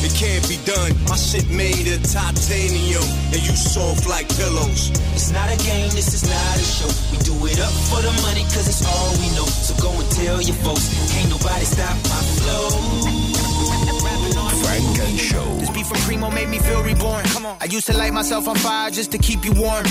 It 0.00 0.14
can't 0.14 0.46
be 0.46 0.56
done. 0.62 0.94
My 1.10 1.16
shit 1.16 1.50
made 1.50 1.90
of 1.90 2.00
titanium, 2.06 3.02
and 3.34 3.40
you 3.42 3.54
soft 3.58 4.06
like 4.08 4.28
pillows. 4.38 4.94
It's 5.12 5.32
not 5.32 5.50
a 5.50 5.58
game, 5.58 5.90
this 5.90 6.14
is 6.14 6.22
not 6.22 6.54
a 6.56 6.62
show. 6.64 6.92
We 7.10 7.18
do 7.26 7.34
it 7.50 7.58
up 7.58 7.74
for 7.90 8.00
the 8.00 8.14
money, 8.22 8.44
cause 8.54 8.68
it's 8.70 8.86
all 8.86 9.10
we 9.18 9.28
know. 9.34 9.48
So 9.48 9.74
go 9.82 9.90
and 9.90 10.08
tell 10.12 10.40
your 10.40 10.56
folks, 10.62 10.86
can't 11.12 11.28
nobody 11.28 11.66
stop 11.66 11.96
my 12.06 12.22
flow. 12.38 12.87
Funk 15.18 15.32
and 15.34 15.44
Show. 15.44 15.54
This 15.60 15.70
beat 15.70 15.86
from 15.86 15.98
Primo 15.98 16.30
made 16.30 16.48
me 16.48 16.58
feel 16.58 16.82
reborn. 16.82 17.24
Come 17.26 17.46
on. 17.46 17.56
I 17.60 17.64
used 17.66 17.86
to 17.86 17.96
light 17.96 18.12
myself 18.12 18.48
on 18.48 18.56
fire 18.56 18.90
just 18.90 19.12
to 19.12 19.18
keep 19.18 19.44
you 19.44 19.52
warm. 19.52 19.84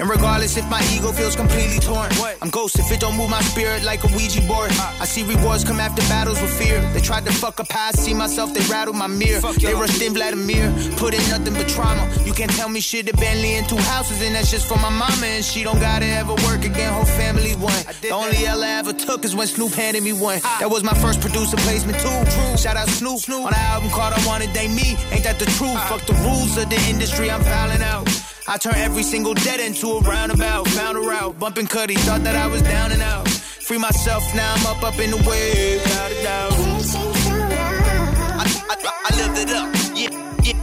And 0.00 0.10
regardless 0.10 0.56
if 0.56 0.68
my 0.68 0.82
ego 0.92 1.12
feels 1.12 1.36
completely 1.36 1.78
torn, 1.78 2.10
I'm 2.42 2.50
ghost 2.50 2.78
if 2.80 2.90
it 2.90 2.98
don't 2.98 3.16
move 3.16 3.30
my 3.30 3.40
spirit 3.42 3.84
like 3.84 4.02
a 4.02 4.08
Ouija 4.08 4.40
board. 4.42 4.72
I 5.00 5.04
see 5.04 5.22
rewards 5.22 5.62
come 5.62 5.78
after 5.78 6.02
battles 6.08 6.40
with 6.42 6.52
fear. 6.58 6.80
They 6.92 7.00
tried 7.00 7.24
to 7.26 7.32
fuck 7.32 7.60
up 7.60 7.70
how 7.70 7.88
I 7.88 7.92
see 7.92 8.12
myself, 8.12 8.52
they 8.52 8.60
rattled 8.72 8.96
my 8.96 9.06
mirror. 9.06 9.40
They 9.52 9.72
rushed 9.72 10.02
in 10.02 10.12
Vladimir, 10.12 10.72
put 10.96 11.14
in 11.14 11.22
nothing 11.30 11.54
but 11.54 11.68
trauma. 11.68 12.10
You 12.24 12.32
can't 12.32 12.50
tell 12.50 12.68
me 12.68 12.80
shit, 12.80 13.08
a 13.08 13.16
Bentley 13.16 13.54
and 13.54 13.68
two 13.68 13.76
houses, 13.76 14.20
and 14.20 14.34
that's 14.34 14.50
just 14.50 14.66
for 14.66 14.78
my 14.78 14.90
mama. 14.90 15.26
And 15.26 15.44
she 15.44 15.62
don't 15.62 15.78
gotta 15.78 16.06
ever 16.06 16.34
work 16.42 16.64
again, 16.64 16.92
whole 16.92 17.04
family 17.04 17.54
won. 17.54 17.72
The 18.02 18.10
only 18.10 18.44
L 18.46 18.64
I 18.64 18.70
ever 18.80 18.92
took 18.92 19.24
is 19.24 19.36
when 19.36 19.46
Snoop 19.46 19.74
handed 19.74 20.02
me 20.02 20.12
one. 20.12 20.40
That 20.58 20.70
was 20.70 20.82
my 20.82 20.94
first 20.94 21.20
producer 21.20 21.56
placement 21.58 22.00
too. 22.00 22.56
Shout 22.56 22.76
out 22.76 22.88
Snoop, 22.88 23.22
on 23.30 23.52
the 23.52 23.58
album 23.58 23.90
called 23.90 24.12
I 24.12 24.26
Wanted 24.26 24.52
They 24.54 24.66
Me. 24.74 24.96
Ain't 25.12 25.24
that 25.24 25.38
the 25.38 25.46
truth? 25.46 25.78
Fuck 25.88 26.02
the 26.06 26.14
rules 26.26 26.56
of 26.56 26.68
the 26.68 26.80
industry, 26.88 27.30
I'm 27.30 27.42
fouling 27.42 27.82
out. 27.82 28.08
I 28.46 28.58
turn 28.58 28.74
every 28.74 29.02
single 29.02 29.34
dead 29.34 29.60
into 29.60 29.86
a 29.88 30.00
roundabout. 30.00 30.66
Found 30.68 30.98
a 30.98 31.00
route, 31.00 31.38
bumping 31.38 31.66
cutty, 31.66 31.94
thought 31.94 32.24
that 32.24 32.36
I 32.36 32.46
was 32.46 32.62
down 32.62 32.92
and 32.92 33.02
out. 33.02 33.28
Free 33.28 33.78
myself, 33.78 34.22
now 34.34 34.52
I'm 34.54 34.66
up, 34.66 34.82
up 34.82 34.98
in 34.98 35.10
the 35.10 35.16
wave, 35.28 35.80
without 35.82 36.10
a 36.10 36.22
doubt. 36.22 36.52
I, 38.36 38.44
I, 38.68 38.76
I 39.08 39.16
lived 39.16 39.38
it 39.38 39.50
up, 39.50 39.72
yeah, 39.96 40.10
yeah, 40.42 40.58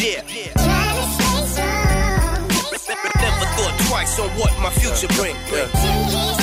yeah, 0.00 0.22
yeah. 0.26 0.60
Never 3.20 3.46
thought 3.56 3.76
twice 3.88 4.18
on 4.18 4.30
what 4.30 4.52
my 4.60 4.70
future 4.70 5.08
bring. 5.14 5.36
I 5.36 6.39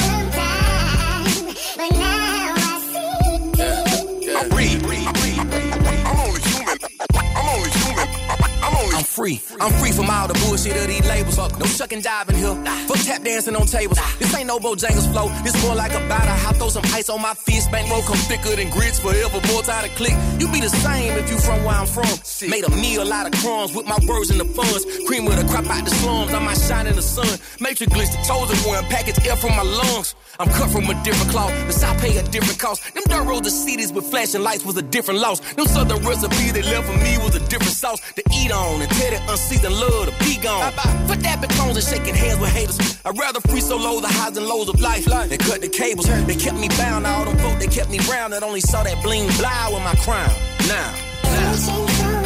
free. 9.08 9.42
I'm 9.60 9.72
free 9.80 9.92
from 9.92 10.10
all 10.10 10.28
the 10.28 10.38
bullshit 10.46 10.76
of 10.76 10.88
these 10.88 11.06
labels. 11.08 11.38
No 11.38 11.66
shucking 11.66 12.02
diving 12.02 12.36
here. 12.36 12.56
Fuck 12.88 13.00
tap 13.08 13.24
dancing 13.24 13.56
on 13.56 13.66
tables. 13.66 14.00
This 14.20 14.36
ain't 14.36 14.48
no 14.48 14.60
Bojangles 14.60 15.10
flow. 15.12 15.30
This 15.44 15.56
more 15.64 15.76
like 15.76 15.94
a 15.94 16.04
battle. 16.12 16.36
I 16.48 16.54
throw 16.54 16.70
some 16.70 16.84
ice 16.94 17.10
on 17.10 17.22
my 17.22 17.34
fist. 17.34 17.72
Bankroll 17.72 18.04
come 18.04 18.18
thicker 18.30 18.56
than 18.56 18.70
grits 18.70 19.00
forever. 19.00 19.40
More 19.48 19.64
time 19.64 19.84
to 19.88 19.92
click. 19.96 20.16
You 20.40 20.48
be 20.52 20.60
the 20.60 20.70
same 20.70 21.14
if 21.18 21.30
you 21.32 21.40
from 21.40 21.64
where 21.64 21.76
I'm 21.76 21.88
from. 21.88 22.12
Made 22.50 22.66
a 22.66 22.72
meal 22.72 23.12
out 23.12 23.26
of 23.28 23.34
crumbs 23.42 23.74
with 23.74 23.88
my 23.88 23.98
words 24.08 24.30
and 24.30 24.40
the 24.40 24.46
funds. 24.46 24.86
Cream 25.08 25.26
with 25.26 25.40
a 25.40 25.48
crop 25.48 25.66
out 25.66 25.86
the 25.86 25.92
slums. 25.92 26.34
I 26.34 26.40
might 26.40 26.60
shine 26.60 26.88
in 26.88 26.96
the 26.96 27.02
sun. 27.02 27.40
Matrix 27.60 27.92
glitch 27.94 28.12
the 28.12 28.22
chosen 28.28 28.58
one. 28.70 28.84
Package 28.86 29.26
air 29.26 29.38
from 29.38 29.56
my 29.56 29.64
lungs. 29.64 30.16
I'm 30.40 30.50
cut 30.50 30.70
from 30.70 30.90
a 30.90 30.96
different 31.04 31.32
cloth. 31.32 31.54
The 31.68 31.74
South 31.74 32.00
pay 32.00 32.18
a 32.18 32.24
different 32.24 32.60
cost. 32.60 32.84
Them 32.94 33.04
dirt 33.08 33.26
roads 33.26 33.48
to 33.48 33.52
cities 33.52 33.92
with 33.92 34.06
flashing 34.10 34.44
lights 34.44 34.66
was 34.66 34.78
a 34.78 34.82
different 34.82 35.20
loss. 35.20 35.40
Them 35.56 35.66
southern 35.66 36.04
recipes 36.04 36.54
they 36.54 36.62
left 36.62 36.88
for 36.88 36.98
me 36.98 37.18
was 37.18 37.36
a 37.36 37.40
different 37.48 37.74
sauce 37.74 38.02
to 38.14 38.24
eat 38.34 38.52
on 38.52 38.82
and 38.82 38.92
tell 38.98 39.30
unseasoned 39.30 39.76
love 39.76 40.10
to 40.10 40.26
be 40.26 40.38
gone. 40.42 40.74
Put 41.08 41.20
that 41.22 41.42
becomes 41.42 41.78
and 41.78 41.86
shaking 41.86 42.16
hands 42.16 42.40
with 42.40 42.52
haters. 42.52 42.80
I'd 43.06 43.18
rather 43.18 43.40
free 43.42 43.62
solo 43.62 44.00
the 44.02 44.08
highs 44.08 44.38
and 44.38 44.46
lows 44.46 44.70
of 44.70 44.80
life 44.80 45.06
than 45.06 45.38
cut 45.38 45.62
the 45.62 45.70
cables. 45.70 46.08
They 46.26 46.36
kept 46.36 46.58
me 46.58 46.70
bound. 46.70 47.06
All 47.06 47.26
them 47.26 47.38
folk 47.38 47.60
they 47.60 47.68
kept 47.68 47.90
me 47.90 48.00
round 48.10 48.34
that 48.34 48.44
only 48.44 48.62
saw 48.62 48.84
that 48.84 49.02
bling 49.04 49.28
blah 49.38 49.70
with 49.72 49.84
my 49.84 49.96
crown. 50.06 50.34
Now, 50.68 50.94
now. 51.24 52.18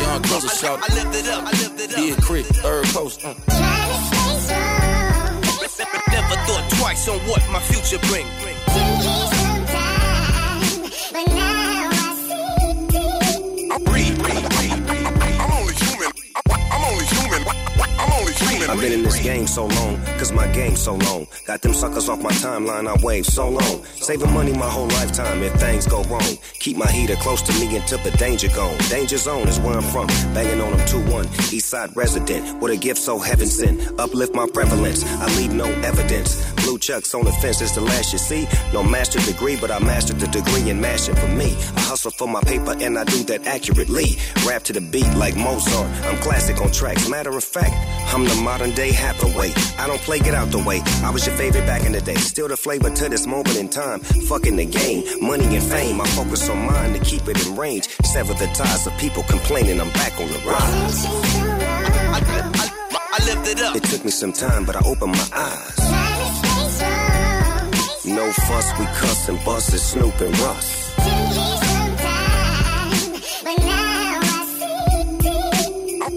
Young 0.00 0.22
closer 0.22 0.48
shout. 0.48 0.78
I 0.82 0.94
lift 0.94 1.14
it 1.16 1.28
up. 1.28 1.44
I 1.44 1.50
lift 1.50 1.80
it 1.80 1.90
up. 1.90 1.96
Be 1.96 2.10
a 2.10 2.16
creek, 2.16 2.46
third 2.46 2.84
coast. 2.86 3.24
Uh. 3.24 3.34
Never 6.12 6.36
thought 6.46 6.70
twice 6.78 7.08
on 7.08 7.18
what 7.20 7.42
my 7.50 7.60
future 7.60 7.98
bring. 8.08 8.26
Been 18.82 18.92
in 18.92 19.04
this 19.04 19.22
game 19.22 19.46
so 19.46 19.66
long, 19.66 19.96
cause 20.18 20.32
my 20.32 20.48
game 20.48 20.74
so 20.74 20.94
long. 20.94 21.24
Got 21.46 21.62
them 21.62 21.72
suckers 21.72 22.08
off 22.08 22.20
my 22.20 22.32
timeline, 22.32 22.88
I 22.88 23.00
wave 23.00 23.24
so 23.24 23.48
long. 23.48 23.84
Saving 23.84 24.32
money 24.32 24.52
my 24.52 24.68
whole 24.68 24.88
lifetime 24.88 25.40
if 25.44 25.52
things 25.54 25.86
go 25.86 26.02
wrong. 26.04 26.36
Keep 26.58 26.78
my 26.78 26.90
heater 26.90 27.14
close 27.14 27.42
to 27.42 27.52
me 27.60 27.76
until 27.76 27.98
the 27.98 28.10
danger 28.18 28.48
gone. 28.48 28.76
Danger 28.90 29.18
zone 29.18 29.46
is 29.46 29.60
where 29.60 29.76
I'm 29.76 29.84
from. 29.84 30.08
Banging 30.34 30.60
on 30.60 30.76
them 30.76 30.80
2-1. 30.88 31.52
East 31.52 31.68
side 31.68 31.96
resident, 31.96 32.60
with 32.60 32.72
a 32.72 32.76
gift 32.76 33.00
so 33.00 33.20
heaven 33.20 33.46
sent. 33.46 34.00
Uplift 34.00 34.34
my 34.34 34.48
prevalence, 34.52 35.04
I 35.04 35.26
leave 35.36 35.52
no 35.52 35.66
evidence. 35.82 36.51
Blue 36.62 36.78
chucks 36.78 37.14
on 37.14 37.24
the 37.24 37.32
fence 37.32 37.60
is 37.60 37.74
the 37.74 37.80
last 37.80 38.12
you 38.12 38.18
see. 38.18 38.46
No 38.72 38.82
master 38.82 39.18
degree, 39.20 39.56
but 39.56 39.70
I 39.70 39.78
mastered 39.78 40.20
the 40.20 40.28
degree 40.28 40.70
in 40.70 40.80
mashing 40.80 41.16
for 41.16 41.28
me. 41.28 41.56
I 41.76 41.80
hustle 41.80 42.10
for 42.12 42.28
my 42.28 42.40
paper 42.42 42.74
and 42.78 42.98
I 42.98 43.04
do 43.04 43.22
that 43.24 43.46
accurately. 43.46 44.16
Rap 44.46 44.62
to 44.64 44.72
the 44.72 44.80
beat 44.80 45.12
like 45.14 45.36
Mozart. 45.36 45.90
I'm 46.06 46.18
classic 46.18 46.60
on 46.60 46.70
tracks. 46.70 47.08
Matter 47.08 47.36
of 47.36 47.44
fact, 47.44 47.74
I'm 48.14 48.24
the 48.24 48.34
modern 48.42 48.70
day 48.72 48.92
Hathaway. 48.92 49.52
I 49.78 49.86
don't 49.86 50.00
play, 50.00 50.20
get 50.20 50.34
out 50.34 50.50
the 50.50 50.58
way. 50.58 50.80
I 51.02 51.10
was 51.10 51.26
your 51.26 51.36
favorite 51.36 51.66
back 51.66 51.84
in 51.84 51.92
the 51.92 52.00
day. 52.00 52.14
Still 52.14 52.48
the 52.48 52.56
flavor 52.56 52.90
to 52.90 53.08
this 53.08 53.26
moment 53.26 53.56
in 53.56 53.68
time. 53.68 54.00
Fucking 54.00 54.56
the 54.56 54.66
game, 54.66 55.04
money 55.20 55.56
and 55.56 55.64
fame. 55.64 56.00
I 56.00 56.06
focus 56.08 56.48
on 56.48 56.66
mine 56.66 56.92
to 56.92 57.00
keep 57.00 57.28
it 57.28 57.46
in 57.46 57.56
range. 57.56 57.88
Sever 58.04 58.34
the 58.34 58.46
ties 58.54 58.86
of 58.86 58.96
people 58.98 59.22
complaining 59.24 59.80
I'm 59.80 59.90
back 59.90 60.18
on 60.20 60.28
the 60.28 60.38
rise. 60.46 61.06
I 63.14 63.18
lift 63.26 63.48
it 63.48 63.60
up. 63.60 63.76
It 63.76 63.84
took 63.84 64.04
me 64.04 64.10
some 64.10 64.32
time, 64.32 64.64
but 64.64 64.76
I 64.76 64.80
opened 64.84 65.12
my 65.12 65.28
eyes. 65.32 66.01
No 68.14 68.30
fuss, 68.30 68.78
we 68.78 68.84
cuss 68.86 69.28
and 69.30 69.42
bust 69.42 69.72
it, 69.72 69.78
Snoop 69.78 70.20
and 70.20 70.38
Russ. 70.40 70.92
I 70.98 71.08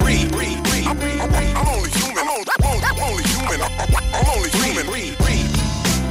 read, 0.03 0.35
read, 0.35 0.59
read. 0.67 0.87
I'm 0.87 1.67
only 1.67 1.89
human. 1.91 2.17
I'm 2.19 2.29
only, 2.65 2.83
I'm 2.83 2.99
only 2.99 3.23
human. 3.23 3.61
I'm 4.13 4.27
only 4.35 4.49
human. 4.49 4.85
Read, 4.91 5.15
read. 5.21 5.47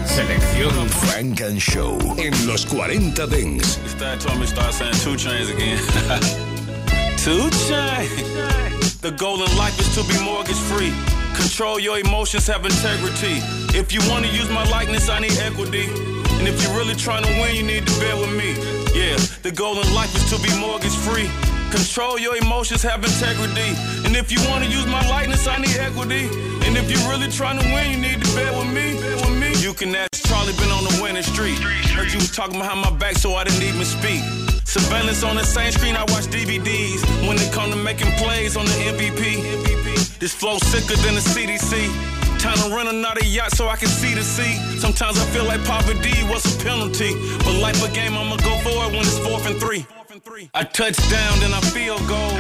Selección 0.07 0.88
Funk 0.88 1.41
and 1.43 1.61
Show 1.61 1.99
en 2.17 2.33
los 2.47 2.64
40 2.64 3.26
Dance. 3.26 3.79
Stat 3.87 4.21
told 4.21 4.38
me 4.38 4.47
to 4.47 4.53
start 4.53 4.73
saying 4.73 4.95
2 4.95 5.17
Chainz 5.17 5.50
again. 5.53 5.79
2 7.19 7.50
Chainz. 7.69 8.84
The 9.05 9.11
goal 9.11 9.45
in 9.45 9.55
life 9.59 9.79
is 9.79 9.95
to 9.97 10.03
be 10.09 10.17
mortgage 10.25 10.57
free. 10.57 10.89
Control 11.37 11.79
your 11.79 11.99
emotions, 11.99 12.47
have 12.47 12.65
integrity. 12.65 13.37
If 13.77 13.93
you 13.93 14.01
want 14.09 14.25
to 14.25 14.33
use 14.33 14.49
my 14.49 14.65
likeness, 14.71 15.11
I 15.11 15.21
need 15.21 15.37
equity. 15.45 15.93
And 16.41 16.49
if 16.49 16.57
you're 16.63 16.73
really 16.73 16.95
trying 16.95 17.23
to 17.23 17.29
win, 17.37 17.55
you 17.55 17.65
need 17.65 17.87
to 17.87 18.01
bear 18.01 18.17
with 18.17 18.33
me. 18.33 18.57
Yeah, 18.97 19.21
the 19.45 19.53
goal 19.53 19.79
in 19.79 19.93
life 19.93 20.09
is 20.17 20.25
to 20.33 20.41
be 20.41 20.49
mortgage 20.59 20.97
free. 21.05 21.29
Control 21.69 22.19
your 22.19 22.35
emotions, 22.39 22.81
have 22.81 23.05
integrity. 23.05 23.77
And 24.09 24.17
if 24.17 24.33
you 24.33 24.41
want 24.49 24.65
to 24.65 24.71
use 24.71 24.87
my 24.87 25.07
likeness, 25.11 25.47
I 25.47 25.59
need 25.59 25.77
equity. 25.77 26.25
And 26.65 26.73
if 26.73 26.89
you're 26.89 27.05
really 27.13 27.29
trying 27.29 27.61
to 27.61 27.67
win, 27.77 27.93
you 27.93 28.01
need 28.01 28.25
to 28.25 28.31
bear 28.35 28.57
with 28.57 28.73
me. 28.73 28.97
Bear 29.05 29.17
with 29.17 29.37
me. 29.37 29.53
You 29.61 29.75
can 29.75 29.95
ask 29.95 30.25
Charlie, 30.25 30.57
been 30.57 30.73
on 30.73 30.83
the 30.83 30.99
winning 31.03 31.29
street. 31.29 31.61
Heard 31.93 32.09
you 32.09 32.25
was 32.25 32.33
talking 32.33 32.57
behind 32.57 32.81
my 32.81 32.91
back, 32.97 33.19
so 33.21 33.35
I 33.35 33.45
didn't 33.45 33.69
even 33.69 33.85
speak. 33.85 34.44
Surveillance 34.64 35.23
on 35.23 35.37
the 35.37 35.44
same 35.44 35.73
screen, 35.73 35.97
I 35.97 36.02
watch 36.12 36.26
DVDs. 36.26 37.00
When 37.26 37.37
it 37.38 37.52
come 37.52 37.71
to 37.71 37.76
making 37.76 38.11
plays 38.18 38.56
on 38.56 38.64
the 38.64 38.78
MVP, 38.92 40.18
this 40.18 40.35
flow 40.35 40.59
sicker 40.59 40.97
than 41.02 41.14
the 41.14 41.21
CDC. 41.21 41.88
Time 42.38 42.59
to 42.59 42.75
run 42.75 42.88
another 42.88 43.25
yacht 43.25 43.52
so 43.52 43.68
I 43.68 43.76
can 43.76 43.88
see 43.88 44.14
the 44.14 44.23
sea. 44.23 44.54
Sometimes 44.78 45.18
I 45.18 45.25
feel 45.26 45.44
like 45.44 45.64
poverty 45.64 46.23
was 46.28 46.44
a 46.44 46.64
penalty. 46.64 47.14
But 47.38 47.54
life 47.61 47.83
a 47.83 47.90
game, 47.92 48.14
I'ma 48.14 48.37
go 48.37 48.59
for 48.61 48.85
it 48.85 48.92
when 48.92 49.00
it's 49.00 49.18
fourth 49.18 49.47
and 49.47 49.61
three. 49.61 49.87
I 50.54 50.64
touch 50.64 50.97
down, 51.11 51.40
then 51.40 51.52
I 51.52 51.61
feel 51.61 51.99
gold. 52.06 52.38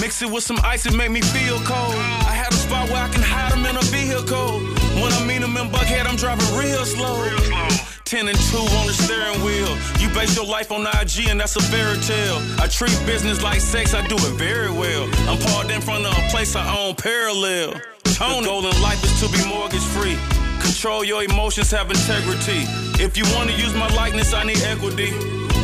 Mix 0.00 0.22
it 0.22 0.30
with 0.30 0.44
some 0.44 0.58
ice, 0.64 0.86
it 0.86 0.94
make 0.94 1.10
me 1.10 1.20
feel 1.20 1.58
cold. 1.60 1.94
I 2.28 2.34
had 2.34 2.52
a 2.52 2.56
spot 2.56 2.88
where 2.90 3.02
I 3.02 3.08
can 3.08 3.22
hide 3.22 3.52
them 3.52 3.64
in 3.66 3.76
a 3.76 3.82
vehicle. 3.92 4.60
When 5.00 5.12
I 5.12 5.24
meet 5.24 5.40
them 5.40 5.56
in 5.56 5.68
Buckhead, 5.70 6.06
I'm 6.06 6.16
driving 6.16 6.46
real 6.56 6.84
slow. 6.84 7.22
real 7.22 7.38
slow. 7.38 7.93
10 8.04 8.28
and 8.28 8.38
2 8.38 8.58
on 8.58 8.86
the 8.86 8.92
steering 8.92 9.42
wheel. 9.42 9.68
You 9.98 10.12
base 10.12 10.36
your 10.36 10.44
life 10.44 10.70
on 10.70 10.82
IG, 10.82 11.28
and 11.30 11.40
that's 11.40 11.56
a 11.56 11.62
fairy 11.62 11.98
tale. 12.00 12.36
I 12.60 12.66
treat 12.68 12.92
business 13.06 13.42
like 13.42 13.60
sex, 13.60 13.94
I 13.94 14.06
do 14.06 14.16
it 14.16 14.34
very 14.36 14.70
well. 14.70 15.08
I'm 15.26 15.38
parked 15.38 15.70
in 15.70 15.80
front 15.80 16.04
of 16.04 16.12
a 16.12 16.28
place 16.28 16.54
I 16.54 16.64
own 16.76 16.96
parallel. 16.96 17.80
Tony. 18.04 18.42
The 18.42 18.46
golden 18.46 18.82
life 18.82 19.02
is 19.02 19.18
to 19.20 19.28
be 19.32 19.42
mortgage 19.48 19.82
free. 19.96 20.18
Control 20.60 21.02
your 21.02 21.24
emotions, 21.24 21.70
have 21.70 21.90
integrity. 21.90 22.68
If 23.02 23.16
you 23.16 23.24
want 23.34 23.48
to 23.50 23.56
use 23.56 23.74
my 23.74 23.88
likeness, 23.94 24.34
I 24.34 24.44
need 24.44 24.60
equity. 24.62 25.08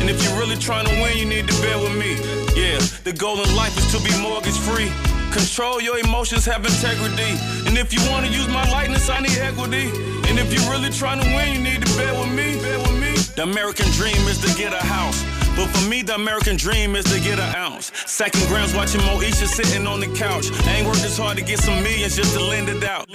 And 0.01 0.09
if 0.09 0.23
you're 0.23 0.37
really 0.37 0.57
trying 0.57 0.87
to 0.87 0.93
win, 1.01 1.17
you 1.17 1.25
need 1.25 1.47
to 1.47 1.61
bear 1.61 1.77
with 1.77 1.95
me. 1.95 2.17
Yeah, 2.57 2.79
the 3.03 3.13
goal 3.13 3.37
in 3.41 3.55
life 3.55 3.77
is 3.77 3.85
to 3.93 4.01
be 4.03 4.11
mortgage 4.19 4.57
free. 4.57 4.89
Control 5.31 5.81
your 5.81 5.97
emotions, 5.97 6.45
have 6.45 6.65
integrity. 6.65 7.31
And 7.65 7.77
if 7.77 7.93
you 7.93 7.99
want 8.11 8.25
to 8.25 8.31
use 8.31 8.47
my 8.49 8.69
likeness, 8.69 9.09
I 9.09 9.21
need 9.21 9.37
equity. 9.37 9.87
And 10.27 10.37
if 10.37 10.53
you're 10.53 10.69
really 10.69 10.89
trying 10.89 11.21
to 11.21 11.27
win, 11.35 11.55
you 11.55 11.61
need 11.61 11.85
to 11.85 11.97
bear 11.97 12.13
with 12.19 12.33
me. 12.33 12.59
Bear 12.61 12.79
with 12.79 12.99
me. 12.99 13.15
The 13.35 13.43
American 13.43 13.89
dream 13.91 14.21
is 14.27 14.39
to 14.41 14.51
get 14.57 14.73
a 14.73 14.83
house. 14.83 15.23
But 15.55 15.67
for 15.67 15.87
me, 15.89 16.01
the 16.01 16.15
American 16.15 16.57
dream 16.57 16.95
is 16.95 17.05
to 17.05 17.19
get 17.19 17.39
an 17.39 17.55
ounce. 17.55 17.91
Second 18.05 18.47
grams 18.47 18.73
watching 18.73 19.01
Moesha 19.01 19.47
sitting 19.47 19.87
on 19.87 19.99
the 19.99 20.07
couch. 20.15 20.51
Ain't 20.67 20.87
worked 20.87 21.01
hard 21.17 21.37
to 21.37 21.43
get 21.43 21.59
some 21.59 21.81
millions 21.83 22.15
just 22.15 22.33
to 22.35 22.43
lend 22.43 22.69
it 22.69 22.83
out. 22.83 23.07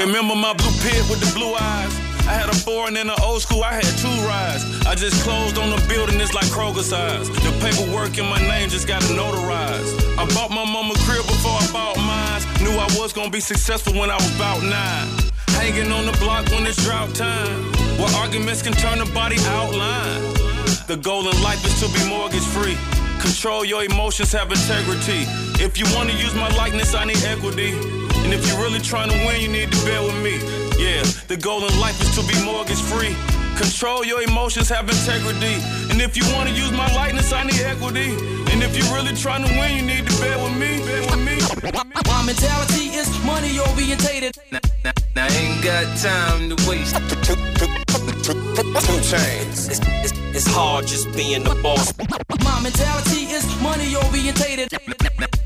Remember 0.00 0.34
my 0.34 0.54
blue 0.54 0.72
pit 0.80 1.02
with 1.08 1.20
the 1.20 1.32
blue 1.38 1.54
eyes? 1.54 2.11
I 2.28 2.34
had 2.34 2.48
a 2.48 2.54
foreign 2.54 2.96
and 2.96 3.10
an 3.10 3.16
old 3.22 3.42
school, 3.42 3.62
I 3.64 3.74
had 3.74 3.92
two 3.98 4.16
rides. 4.26 4.86
I 4.86 4.94
just 4.94 5.22
closed 5.24 5.58
on 5.58 5.70
the 5.70 5.80
building, 5.88 6.20
it's 6.20 6.34
like 6.34 6.46
Kroger 6.46 6.82
size. 6.82 7.28
The 7.28 7.52
paperwork 7.60 8.16
in 8.18 8.26
my 8.26 8.40
name 8.40 8.68
just 8.68 8.86
got 8.86 9.02
notarized. 9.02 10.16
I 10.16 10.24
bought 10.34 10.50
my 10.50 10.64
mama 10.64 10.94
crib 11.04 11.26
before 11.26 11.58
I 11.58 11.66
bought 11.72 11.96
mine. 11.98 12.42
Knew 12.62 12.78
I 12.78 12.86
was 12.98 13.12
gonna 13.12 13.30
be 13.30 13.40
successful 13.40 13.92
when 13.94 14.10
I 14.10 14.16
was 14.16 14.34
about 14.36 14.62
nine. 14.62 15.08
Hanging 15.58 15.90
on 15.90 16.06
the 16.06 16.16
block 16.18 16.48
when 16.50 16.66
it's 16.66 16.82
drought 16.84 17.14
time. 17.14 17.72
Where 17.98 18.14
arguments 18.22 18.62
can 18.62 18.72
turn 18.72 18.98
the 18.98 19.10
body 19.12 19.36
outline. 19.48 20.22
The 20.86 20.96
goal 20.96 21.28
in 21.28 21.42
life 21.42 21.64
is 21.66 21.74
to 21.80 21.88
be 21.92 22.08
mortgage 22.08 22.46
free. 22.54 22.76
Control 23.20 23.64
your 23.64 23.84
emotions, 23.84 24.32
have 24.32 24.50
integrity. 24.50 25.26
If 25.62 25.78
you 25.78 25.86
want 25.94 26.10
to 26.10 26.16
use 26.16 26.34
my 26.34 26.48
likeness, 26.56 26.94
I 26.94 27.04
need 27.04 27.22
equity. 27.24 28.01
And 28.24 28.32
if 28.32 28.46
you're 28.46 28.60
really 28.60 28.80
trying 28.80 29.10
to 29.10 29.16
win, 29.26 29.40
you 29.40 29.48
need 29.48 29.72
to 29.72 29.84
bear 29.84 30.02
with 30.02 30.16
me. 30.22 30.38
Yeah, 30.78 31.02
the 31.28 31.36
golden 31.36 31.78
life 31.78 32.00
is 32.00 32.14
to 32.16 32.22
be 32.26 32.34
mortgage 32.44 32.80
free. 32.80 33.14
Control 33.56 34.04
your 34.04 34.22
emotions, 34.22 34.68
have 34.68 34.88
integrity. 34.88 35.54
And 35.90 36.00
if 36.00 36.16
you 36.16 36.24
want 36.34 36.48
to 36.48 36.54
use 36.54 36.72
my 36.72 36.88
likeness, 36.94 37.32
I 37.32 37.44
need 37.44 37.60
equity. 37.60 38.14
And 38.50 38.62
if 38.62 38.76
you're 38.76 38.92
really 38.94 39.14
trying 39.14 39.44
to 39.44 39.50
win, 39.58 39.76
you 39.76 39.82
need 39.82 40.06
to 40.08 40.20
bear 40.20 40.38
with 40.42 40.56
me. 40.56 40.78
Bear 40.86 41.02
with 41.10 41.20
me. 41.22 41.38
My 42.06 42.22
mentality 42.24 42.90
is 42.96 43.08
money 43.24 43.58
orientated. 43.58 44.36
Now, 44.50 44.60
now, 44.84 44.92
now 45.14 45.26
I 45.26 45.28
ain't 45.28 45.62
got 45.64 45.84
time 45.98 46.48
to 46.50 46.56
waste. 46.68 46.96
2 46.96 47.02
Chainz. 49.10 49.68
It's, 49.70 49.80
it's, 50.04 50.12
it's 50.34 50.46
hard 50.46 50.86
just 50.86 51.12
being 51.14 51.44
the 51.44 51.54
boss. 51.62 51.92
My 52.44 52.60
mentality 52.60 53.26
is 53.30 53.44
money 53.60 53.94
orientated. 53.94 54.72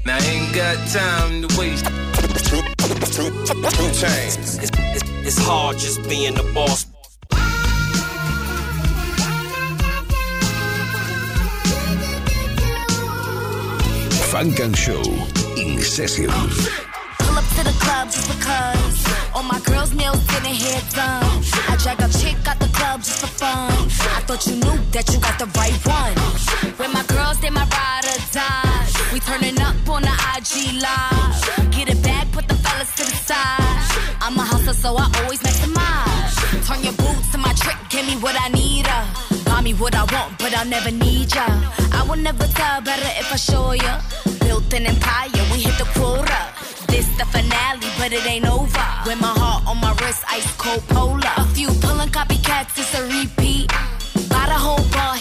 Now 0.05 0.17
I 0.17 0.21
ain't 0.21 0.55
got 0.55 0.77
time 0.89 1.47
to 1.47 1.59
waste. 1.59 1.85
Two, 2.49 2.63
two, 3.17 3.31
2 3.31 3.55
Chainz. 3.97 4.63
It's, 4.63 4.71
it's, 4.95 5.11
it's 5.27 5.39
hard 5.39 5.79
just 5.79 6.07
being 6.09 6.35
the 6.35 6.43
boss. 6.53 6.85
Funk 14.31 14.61
and 14.61 14.77
Show 14.77 15.01
in 15.57 15.81
session. 15.81 16.27
Pull 16.27 17.39
up 17.39 17.47
to 17.57 17.63
the 17.65 17.75
club 17.81 18.11
just 18.11 18.29
because. 18.29 19.07
All 19.35 19.43
my 19.43 19.61
girls' 19.61 19.95
nails 19.95 20.23
getting 20.27 20.55
hair 20.55 20.83
done. 20.93 21.43
I 21.69 21.77
drag 21.83 22.01
a 22.01 22.09
chick 22.19 22.37
out 22.47 22.59
the 22.59 22.69
club 22.77 23.01
just 23.01 23.21
for 23.21 23.29
fun. 23.29 23.73
I 24.17 24.21
thought 24.27 24.47
you 24.47 24.57
knew 24.57 24.77
that 24.93 25.09
you 25.13 25.19
got 25.21 25.39
the 25.39 25.47
right 25.57 25.79
one. 25.87 26.17
When 26.77 26.93
my 26.93 27.05
girls, 27.05 27.41
they 27.41 27.49
my 27.49 27.65
ride 27.65 28.05
or 28.05 28.21
die. 28.33 28.87
We 29.13 29.21
turning 29.21 29.59
up 29.61 29.77
on 29.89 30.03
the 30.03 30.15
IG 30.37 30.83
live. 30.83 31.71
Get 31.71 31.89
it 31.89 32.03
back, 32.03 32.31
put 32.33 32.47
the 32.49 32.55
fellas 32.55 32.56
to 32.97 33.05
the 33.05 33.17
side. 33.29 34.17
I'm 34.25 34.37
a 34.39 34.45
hustler, 34.45 34.73
so 34.73 34.97
I 34.97 35.07
always 35.21 35.41
maximize. 35.41 36.35
Turn 36.67 36.83
your 36.83 36.97
boots 36.97 37.31
to 37.33 37.39
my 37.39 37.53
trick, 37.53 37.77
give 37.91 38.07
me 38.07 38.17
what 38.25 38.37
I 38.41 38.49
need. 38.49 38.87
Uh. 38.89 39.05
Buy 39.45 39.61
me 39.61 39.75
what 39.75 39.95
I 39.95 40.05
want, 40.15 40.39
but 40.39 40.57
I'll 40.57 40.65
never 40.67 40.91
need 40.91 41.35
ya. 41.35 41.47
I 41.93 42.05
will 42.09 42.17
never 42.29 42.47
tell 42.59 42.81
better 42.81 43.11
if 43.21 43.29
I 43.33 43.37
show 43.37 43.73
ya. 43.73 44.01
Built 44.41 44.73
an 44.73 44.87
empire, 44.87 45.45
we 45.53 45.59
hit 45.67 45.77
the 45.79 45.89
quota. 45.95 46.41
This 46.89 47.07
the 47.19 47.27
finale, 47.27 47.89
but 47.99 48.13
it 48.13 48.25
ain't 48.27 48.49
over. 48.49 48.87
With 49.07 49.21
my 49.21 49.33
heart 49.41 49.67
on 49.69 49.77
my 49.81 49.93
wrist, 50.01 50.25
ice 50.29 50.51
cold 50.57 50.83
polar. 50.89 51.33
A 51.37 51.45
few 51.55 51.69
pulling 51.85 52.09
copycats, 52.09 52.79
it's 52.81 52.95
a 52.99 53.03
repeat. 53.05 53.69
Buy 54.33 54.45
the 54.49 54.59
whole 54.67 54.85
bar, 54.91 55.17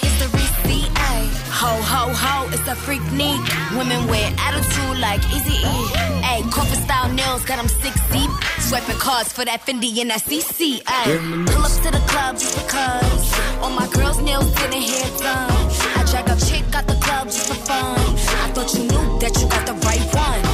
Ho, 1.65 1.81
ho, 1.81 2.13
ho, 2.13 2.47
it's 2.53 2.67
a 2.67 2.75
freak 2.75 3.01
neat. 3.13 3.41
Women 3.75 4.05
with 4.05 4.29
attitude 4.37 4.99
like 4.99 5.19
Easy 5.33 5.57
E. 5.65 5.81
Ay, 6.21 6.43
corporate 6.53 6.83
style 6.85 7.11
nails, 7.11 7.43
got 7.43 7.57
them 7.57 7.67
six 7.67 7.95
deep. 8.13 8.29
Swiping 8.59 8.99
cards 8.99 9.33
for 9.33 9.43
that 9.45 9.61
Fendi 9.65 9.89
and 9.97 10.11
that 10.11 10.21
CC. 10.21 10.83
Ay. 10.85 11.17
Pull 11.49 11.65
up 11.65 11.73
to 11.81 11.89
the 11.89 12.03
club 12.05 12.37
just 12.37 12.53
because. 12.61 13.25
All 13.61 13.71
my 13.71 13.87
girls' 13.97 14.21
nails 14.21 14.45
getting 14.53 14.83
hair 14.83 15.09
done. 15.17 15.49
I 15.97 16.05
drag 16.05 16.29
a 16.29 16.37
chick 16.45 16.65
out 16.75 16.85
the 16.85 16.97
club 17.01 17.25
just 17.33 17.47
for 17.47 17.55
fun. 17.65 17.97
I 18.45 18.51
thought 18.53 18.71
you 18.75 18.83
knew 18.83 19.19
that 19.21 19.33
you 19.41 19.49
got 19.49 19.65
the 19.65 19.73
right 19.73 20.05
one. 20.13 20.44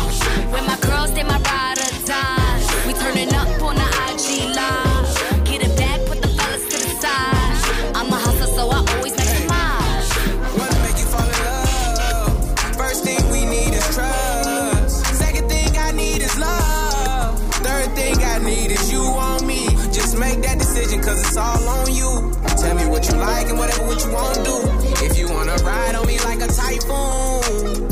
Cause 21.11 21.27
it's 21.27 21.37
all 21.37 21.67
on 21.67 21.93
you. 21.93 22.31
Tell 22.57 22.75
me 22.75 22.85
what 22.87 23.03
you 23.07 23.17
like 23.17 23.49
and 23.49 23.57
whatever 23.57 23.83
what 23.85 23.99
you 24.03 24.11
wanna 24.11 24.43
do. 24.43 24.57
If 25.05 25.17
you 25.17 25.27
wanna 25.27 25.55
ride 25.63 25.95
on 25.95 26.07
me 26.07 26.17
like 26.19 26.39
a 26.39 26.47
typhoon, 26.47 27.89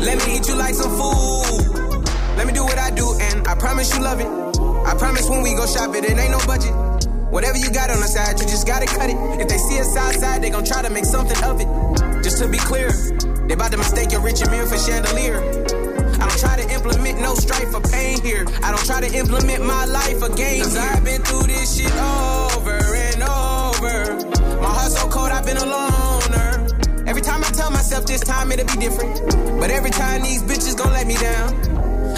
let 0.00 0.16
me 0.24 0.36
eat 0.36 0.48
you 0.48 0.56
like 0.56 0.74
some 0.74 0.92
food. 0.96 2.08
Let 2.36 2.46
me 2.46 2.52
do 2.52 2.64
what 2.64 2.78
I 2.78 2.90
do, 2.90 3.06
and 3.20 3.46
I 3.46 3.54
promise 3.54 3.94
you 3.94 4.02
love 4.02 4.20
it. 4.20 4.28
I 4.88 4.94
promise 4.96 5.28
when 5.28 5.42
we 5.42 5.54
go 5.54 5.66
shop 5.66 5.94
it, 5.94 6.04
it 6.04 6.16
ain't 6.16 6.30
no 6.30 6.40
budget. 6.46 6.74
Whatever 7.30 7.58
you 7.58 7.70
got 7.70 7.90
on 7.90 8.00
the 8.00 8.08
side, 8.08 8.40
you 8.40 8.46
just 8.46 8.66
gotta 8.66 8.86
cut 8.86 9.10
it. 9.10 9.16
If 9.40 9.48
they 9.48 9.58
see 9.58 9.78
us 9.80 9.96
outside, 9.96 10.42
they 10.42 10.50
gon' 10.50 10.64
try 10.64 10.82
to 10.82 10.90
make 10.90 11.04
something 11.04 11.40
of 11.44 11.60
it. 11.60 11.68
Just 12.22 12.38
to 12.38 12.48
be 12.48 12.58
clear, 12.58 12.90
they 13.46 13.54
about 13.54 13.72
to 13.72 13.78
mistake 13.78 14.12
your 14.12 14.22
Richard 14.22 14.50
Mille 14.50 14.66
for 14.66 14.78
chandelier. 14.78 15.63
Try 16.44 16.60
to 16.60 16.74
implement 16.74 17.20
no 17.20 17.34
strife 17.34 17.74
or 17.74 17.80
pain 17.80 18.20
here. 18.20 18.44
I 18.62 18.68
don't 18.70 18.84
try 18.84 19.00
to 19.00 19.10
implement 19.16 19.64
my 19.64 19.86
life 19.86 20.20
again. 20.22 20.60
Cause 20.62 20.76
I've 20.76 21.02
been 21.02 21.22
through 21.22 21.46
this 21.48 21.76
shit 21.76 21.90
over 21.90 22.76
and 23.08 23.22
over. 23.22 24.60
My 24.60 24.68
heart's 24.68 25.00
so 25.00 25.08
cold, 25.08 25.30
I've 25.30 25.46
been 25.46 25.56
a 25.56 25.64
loner. 25.64 26.68
Every 27.06 27.22
time 27.22 27.42
I 27.42 27.48
tell 27.48 27.70
myself 27.70 28.04
this 28.04 28.20
time 28.20 28.52
it'll 28.52 28.66
be 28.66 28.78
different. 28.78 29.14
But 29.58 29.70
every 29.70 29.90
time 29.90 30.20
these 30.20 30.42
bitches 30.42 30.76
gon' 30.76 30.92
let 30.92 31.06
me 31.06 31.16
down. 31.16 31.48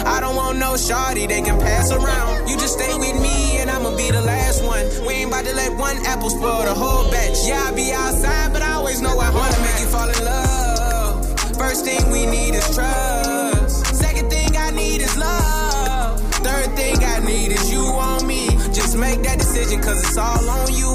I 0.05 0.19
don't 0.19 0.35
want 0.35 0.57
no 0.57 0.73
shawty, 0.73 1.25
they 1.27 1.41
can 1.41 1.57
pass 1.59 1.89
around. 1.89 2.49
You 2.49 2.57
just 2.57 2.73
stay 2.73 2.93
with 2.99 3.21
me 3.21 3.59
and 3.59 3.69
I'ma 3.69 3.95
be 3.95 4.11
the 4.11 4.21
last 4.21 4.61
one. 4.61 4.83
We 5.07 5.23
ain't 5.23 5.29
about 5.29 5.45
to 5.45 5.55
let 5.55 5.71
one 5.77 5.95
apple 6.05 6.29
spoil 6.29 6.63
the 6.65 6.73
whole 6.73 7.09
batch. 7.09 7.47
Yeah, 7.47 7.63
I 7.63 7.71
be 7.71 7.93
outside, 7.93 8.51
but 8.51 8.61
I 8.61 8.73
always 8.73 9.01
know 9.01 9.17
I 9.17 9.29
wanna 9.31 9.59
make 9.63 9.79
you 9.79 9.87
fall 9.87 10.09
in 10.09 10.25
love. 10.25 11.57
First 11.57 11.85
thing 11.85 12.11
we 12.11 12.25
need 12.25 12.55
is 12.55 12.75
trust. 12.75 13.36
Is 15.07 15.17
love. 15.17 16.19
Third 16.45 16.69
thing 16.75 16.95
I 17.03 17.19
need 17.19 17.51
is 17.51 17.71
you 17.71 17.83
on 17.83 18.27
me. 18.27 18.47
Just 18.73 18.97
make 18.97 19.21
that 19.23 19.39
decision, 19.39 19.81
cause 19.81 19.99
it's 20.03 20.17
all 20.17 20.49
on 20.49 20.73
you. 20.73 20.91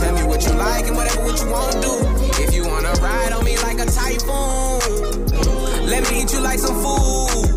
Tell 0.00 0.14
me 0.14 0.22
what 0.24 0.44
you 0.46 0.52
like 0.54 0.86
and 0.86 0.96
whatever 0.96 1.22
what 1.24 1.40
you 1.40 1.48
wanna 1.50 1.80
do. 1.80 1.94
If 2.44 2.54
you 2.54 2.64
wanna 2.66 2.92
ride 3.00 3.32
on 3.32 3.44
me 3.44 3.56
like 3.58 3.78
a 3.78 3.86
typhoon, 3.86 5.26
let 5.86 6.02
me 6.10 6.22
eat 6.22 6.32
you 6.32 6.40
like 6.40 6.58
some 6.58 6.76
food. 6.82 7.53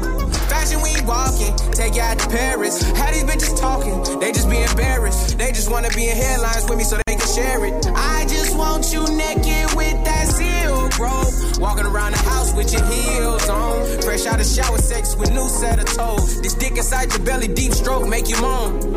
We 0.75 0.99
walking, 1.07 1.55
take 1.71 1.95
you 1.95 2.01
out 2.01 2.19
to 2.19 2.27
Paris. 2.27 2.83
How 2.91 3.11
these 3.11 3.23
bitches 3.23 3.57
talking? 3.59 4.19
They 4.19 4.33
just 4.33 4.49
be 4.49 4.61
embarrassed. 4.61 5.37
They 5.37 5.51
just 5.51 5.71
wanna 5.71 5.89
be 5.89 6.09
in 6.09 6.17
headlines 6.17 6.67
with 6.67 6.77
me 6.77 6.83
so 6.83 6.97
they 7.07 7.15
can 7.15 7.27
share 7.27 7.65
it. 7.65 7.87
I 7.95 8.25
just 8.27 8.57
want 8.57 8.91
you 8.91 9.01
naked 9.15 9.75
with 9.75 9.97
that 10.03 10.27
silk 10.27 10.99
robe. 10.99 11.61
Walking 11.61 11.85
around 11.85 12.11
the 12.11 12.19
house 12.19 12.53
with 12.53 12.73
your 12.73 12.83
heels 12.83 13.47
on. 13.47 14.01
Fresh 14.01 14.25
out 14.25 14.41
of 14.41 14.45
shower, 14.45 14.77
sex 14.77 15.15
with 15.15 15.31
new 15.31 15.47
set 15.47 15.79
of 15.79 15.85
toes. 15.85 16.41
This 16.41 16.53
dick 16.53 16.71
inside 16.71 17.13
your 17.13 17.23
belly, 17.23 17.47
deep 17.47 17.71
stroke, 17.71 18.07
make 18.07 18.27
you 18.27 18.39
moan. 18.41 18.93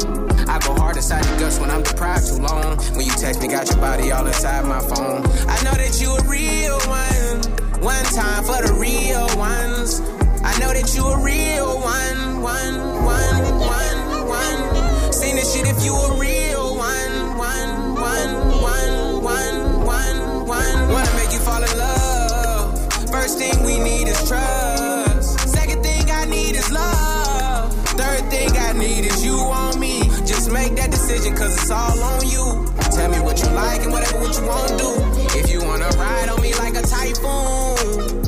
I 0.49 0.59
go 0.59 0.75
hard 0.75 0.97
inside 0.97 1.25
your 1.27 1.39
guts 1.39 1.61
when 1.61 1.71
I'm 1.71 1.85
deprived 1.85 2.27
too 2.27 2.43
long. 2.43 2.79
When 2.97 3.07
you 3.07 3.13
text 3.13 3.41
me, 3.41 3.47
got 3.49 3.69
your 3.71 3.79
body 3.79 4.11
all 4.11 4.27
inside 4.27 4.65
my 4.65 4.81
phone. 4.81 5.23
I 5.47 5.63
know 5.63 5.75
that 5.79 6.01
you 6.01 6.11
a 6.11 6.23
real 6.27 6.79
one. 6.91 7.81
One 7.81 8.05
time 8.07 8.43
for 8.45 8.61
the 8.67 8.75
real 8.75 9.27
ones. 9.39 10.20
I 10.43 10.59
know 10.59 10.73
that 10.73 10.95
you 10.95 11.05
a 11.05 11.23
real 11.23 11.81
one. 11.81 12.41
One, 12.41 12.77
one, 13.05 13.37
one, 13.61 14.29
one. 14.29 15.13
Seen 15.13 15.37
this 15.37 15.53
shit 15.55 15.67
if 15.67 15.85
you 15.85 15.93
a 15.95 16.19
real 16.19 16.77
one. 16.77 17.37
One, 17.37 17.95
one, 17.95 18.33
one, 18.65 19.23
one, 19.23 19.85
one, 19.85 20.47
one. 20.47 20.77
Wanna 20.89 21.13
make 21.21 21.33
you 21.33 21.41
fall 21.41 21.63
in 21.63 21.79
love. 21.79 23.11
First 23.11 23.39
thing 23.39 23.63
we 23.65 23.79
need 23.79 24.09
is 24.09 24.17
trust. 24.29 25.41
Second 25.51 25.83
thing 25.83 26.11
I 26.11 26.25
need 26.25 26.57
is 26.57 26.71
love. 26.73 27.75
Third 28.01 28.31
thing 28.31 28.51
I 28.57 28.73
need 28.73 29.05
is 29.05 29.23
you 29.25 29.37
on 29.37 29.79
me. 29.79 30.05
Just 30.25 30.51
make 30.51 30.75
that 30.77 30.91
decision 30.91 31.37
cause 31.37 31.53
it's 31.53 31.71
all 31.71 32.03
on 32.03 32.27
you. 32.27 32.73
Tell 32.97 33.11
me 33.11 33.21
what 33.21 33.39
you 33.43 33.51
like 33.51 33.83
and 33.83 33.93
whatever 33.93 34.19
what 34.21 34.35
you 34.39 34.47
wanna 34.47 34.79
do. 34.79 34.91
If 35.39 35.51
you 35.53 35.61
wanna 35.63 35.89
ride 35.99 36.29
on 36.31 36.41
me 36.41 36.55
like 36.55 36.75
a 36.77 36.83
typhoon, 36.83 38.23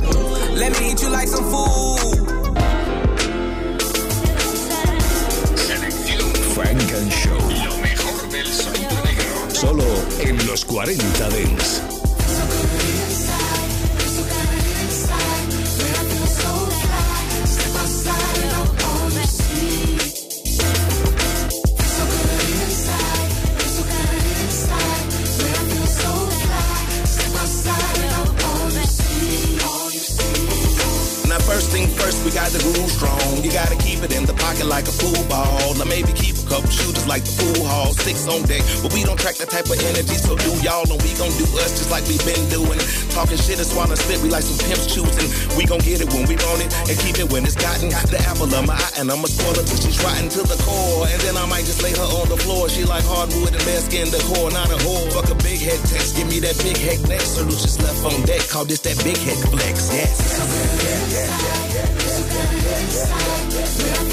let 0.55 0.79
me 0.79 0.91
eat 0.91 1.01
you 1.01 1.09
like 1.09 1.27
some 1.27 1.43
food. 1.49 1.72
Los 10.53 10.63
40 10.65 10.93
Dance. 11.17 11.81
Now 31.27 31.39
first 31.39 31.71
thing 31.71 31.87
first, 31.87 32.23
we 32.23 32.29
got 32.29 32.51
the 32.51 32.59
groove 32.59 32.91
strong. 32.91 33.43
You 33.43 33.51
gotta 33.51 33.75
keep 33.77 34.03
it 34.03 34.15
in 34.15 34.25
the 34.25 34.33
pocket 34.33 34.67
like 34.67 34.87
a 34.87 34.91
pool 34.91 35.27
ball. 35.27 35.81
Or 35.81 35.85
maybe 35.85 36.11
keep 36.13 36.32
couple 36.47 36.69
shooters 36.69 37.07
like 37.07 37.23
the 37.23 37.33
pool 37.39 37.65
hall. 37.67 37.93
Six 37.93 38.27
on 38.27 38.43
deck, 38.43 38.63
but 38.81 38.93
we 38.93 39.03
don't 39.03 39.19
track 39.19 39.35
that 39.39 39.49
type 39.49 39.67
of 39.67 39.79
energy. 39.79 40.17
So 40.19 40.35
do 40.35 40.51
y'all, 40.61 40.87
and 40.87 40.99
we 41.01 41.11
gon' 41.15 41.33
do 41.39 41.45
us 41.63 41.75
just 41.77 41.91
like 41.91 42.05
we 42.07 42.17
been 42.23 42.41
doing. 42.49 42.79
Talking 43.11 43.37
shit 43.37 43.57
and 43.59 43.67
swallowing 43.67 43.99
spit, 43.99 44.19
we 44.21 44.29
like 44.29 44.43
some 44.43 44.59
pimps 44.63 44.87
choosing. 44.89 45.29
We 45.57 45.65
gon' 45.65 45.83
get 45.83 46.01
it 46.01 46.09
when 46.11 46.27
we 46.27 46.35
want 46.43 46.63
it 46.63 46.69
and 46.89 46.95
keep 46.99 47.19
it 47.19 47.27
when 47.31 47.43
it's 47.43 47.55
gotten. 47.55 47.89
Got 47.89 48.07
The 48.09 48.19
apple 48.27 48.49
of 48.51 48.63
my 48.65 48.75
eye, 48.75 48.93
and 48.99 49.11
I'ma 49.11 49.27
spoil 49.27 49.55
her 49.55 49.65
till 49.65 49.79
she's 49.79 49.99
rotten 50.03 50.29
to 50.29 50.41
the 50.43 50.57
core. 50.63 51.07
And 51.07 51.19
then 51.21 51.35
I 51.37 51.45
might 51.45 51.65
just 51.65 51.81
lay 51.83 51.93
her 51.93 52.09
on 52.21 52.27
the 52.29 52.37
floor. 52.37 52.69
She 52.69 52.83
like 52.83 53.03
hardwood 53.05 53.53
and 53.53 53.63
bare 53.65 53.81
skin 53.81 54.09
decor, 54.09 54.51
not 54.51 54.69
a 54.69 54.77
whore. 54.83 55.11
Fuck 55.13 55.29
a 55.29 55.37
big 55.43 55.59
head 55.59 55.79
text, 55.87 56.15
give 56.15 56.27
me 56.27 56.39
that 56.41 56.57
big 56.63 56.77
head 56.77 57.01
next. 57.07 57.35
Solutions 57.39 57.79
left 57.81 58.03
on 58.05 58.21
deck, 58.25 58.41
call 58.49 58.65
this 58.65 58.79
that 58.85 58.97
big 59.03 59.17
head 59.17 59.37
flex. 59.49 59.93
Yes. 59.93 60.17
Feels 63.73 64.12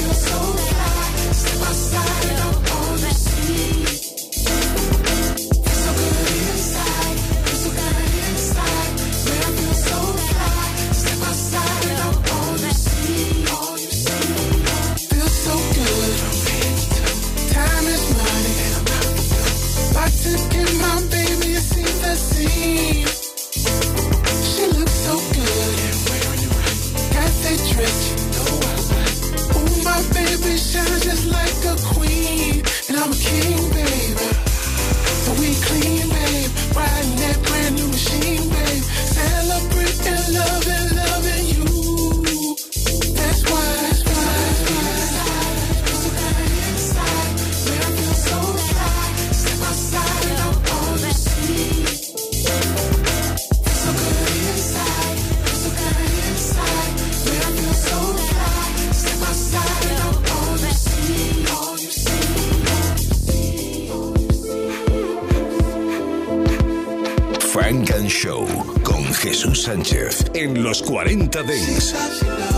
Sánchez 69.70 70.24
en 70.34 70.64
los 70.64 70.82
40 70.82 71.44
Dents. 71.44 72.49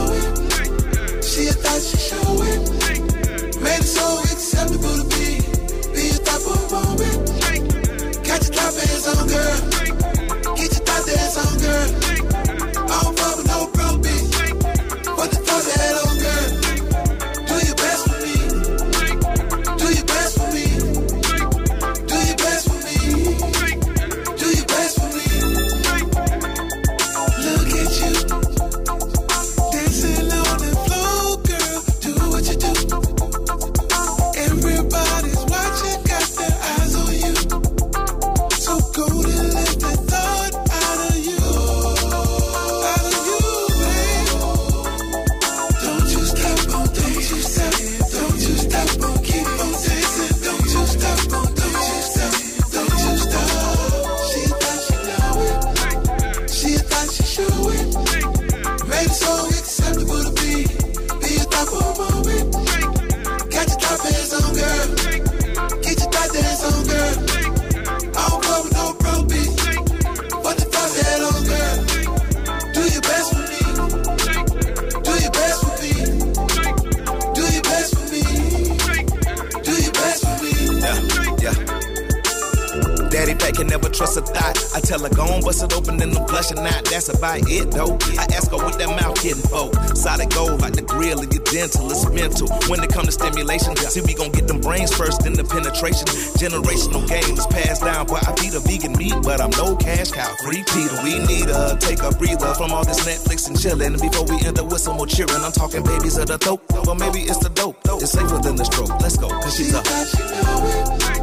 Back 83.52 83.58
can 83.58 83.66
never 83.68 83.88
trust 83.88 84.16
a 84.16 84.22
thought. 84.22 84.56
I 84.74 84.80
tell 84.80 85.00
her, 85.00 85.10
go 85.10 85.24
on, 85.24 85.42
bust 85.42 85.62
it 85.62 85.72
open 85.74 86.00
and 86.00 86.16
I'm 86.16 86.24
blushing 86.26 86.58
out. 86.58 86.84
That's 86.86 87.08
about 87.08 87.40
it, 87.44 87.70
though. 87.70 87.98
I 88.16 88.24
ask 88.32 88.50
her 88.50 88.56
what 88.56 88.78
that 88.78 88.88
mouth 88.88 89.20
getting 89.22 89.44
for. 89.44 89.68
Solid 89.94 90.32
gold 90.32 90.60
like 90.60 90.72
the 90.72 90.82
grill 90.82 91.20
of 91.20 91.28
your 91.32 91.44
dental, 91.44 91.90
it's 91.90 92.08
mental. 92.08 92.48
When 92.68 92.82
it 92.82 92.88
come 92.88 93.04
to 93.04 93.12
stimulation, 93.12 93.76
see, 93.76 94.00
we 94.00 94.14
gon' 94.14 94.32
get 94.32 94.48
them 94.48 94.60
brains 94.60 94.94
first, 94.94 95.22
then 95.22 95.34
the 95.34 95.44
penetration. 95.44 96.08
Generational 96.40 97.04
games 97.08 97.46
passed 97.46 97.84
down, 97.84 98.06
but 98.06 98.26
I 98.26 98.32
feed 98.36 98.54
a 98.54 98.60
vegan 98.60 98.96
meat 98.96 99.14
but 99.22 99.40
I'm 99.40 99.50
no 99.50 99.76
cash 99.76 100.12
cow. 100.12 100.32
Repeater, 100.46 100.96
we 101.04 101.20
need 101.28 101.48
a 101.52 101.76
take 101.76 102.00
a 102.02 102.10
breather 102.16 102.54
from 102.54 102.72
all 102.72 102.84
this 102.84 103.04
Netflix 103.04 103.48
and 103.48 103.56
chillin'. 103.56 104.00
Before 104.00 104.24
we 104.24 104.40
end 104.46 104.58
up 104.58 104.72
with 104.72 104.80
some 104.80 104.96
more 104.96 105.06
cheering, 105.06 105.44
I'm 105.44 105.52
talking 105.52 105.84
babies 105.84 106.16
of 106.16 106.26
the 106.26 106.38
throat. 106.38 106.62
Well, 106.72 106.96
maybe 106.96 107.20
it's 107.28 107.38
the 107.38 107.50
dope. 107.50 107.76
It's 108.00 108.12
safer 108.12 108.40
than 108.40 108.56
the 108.56 108.64
stroke. 108.64 108.96
Let's 109.00 109.16
go, 109.16 109.28
cause 109.28 109.56
she's 109.56 109.74
a. 109.74 109.82
She 109.84 111.21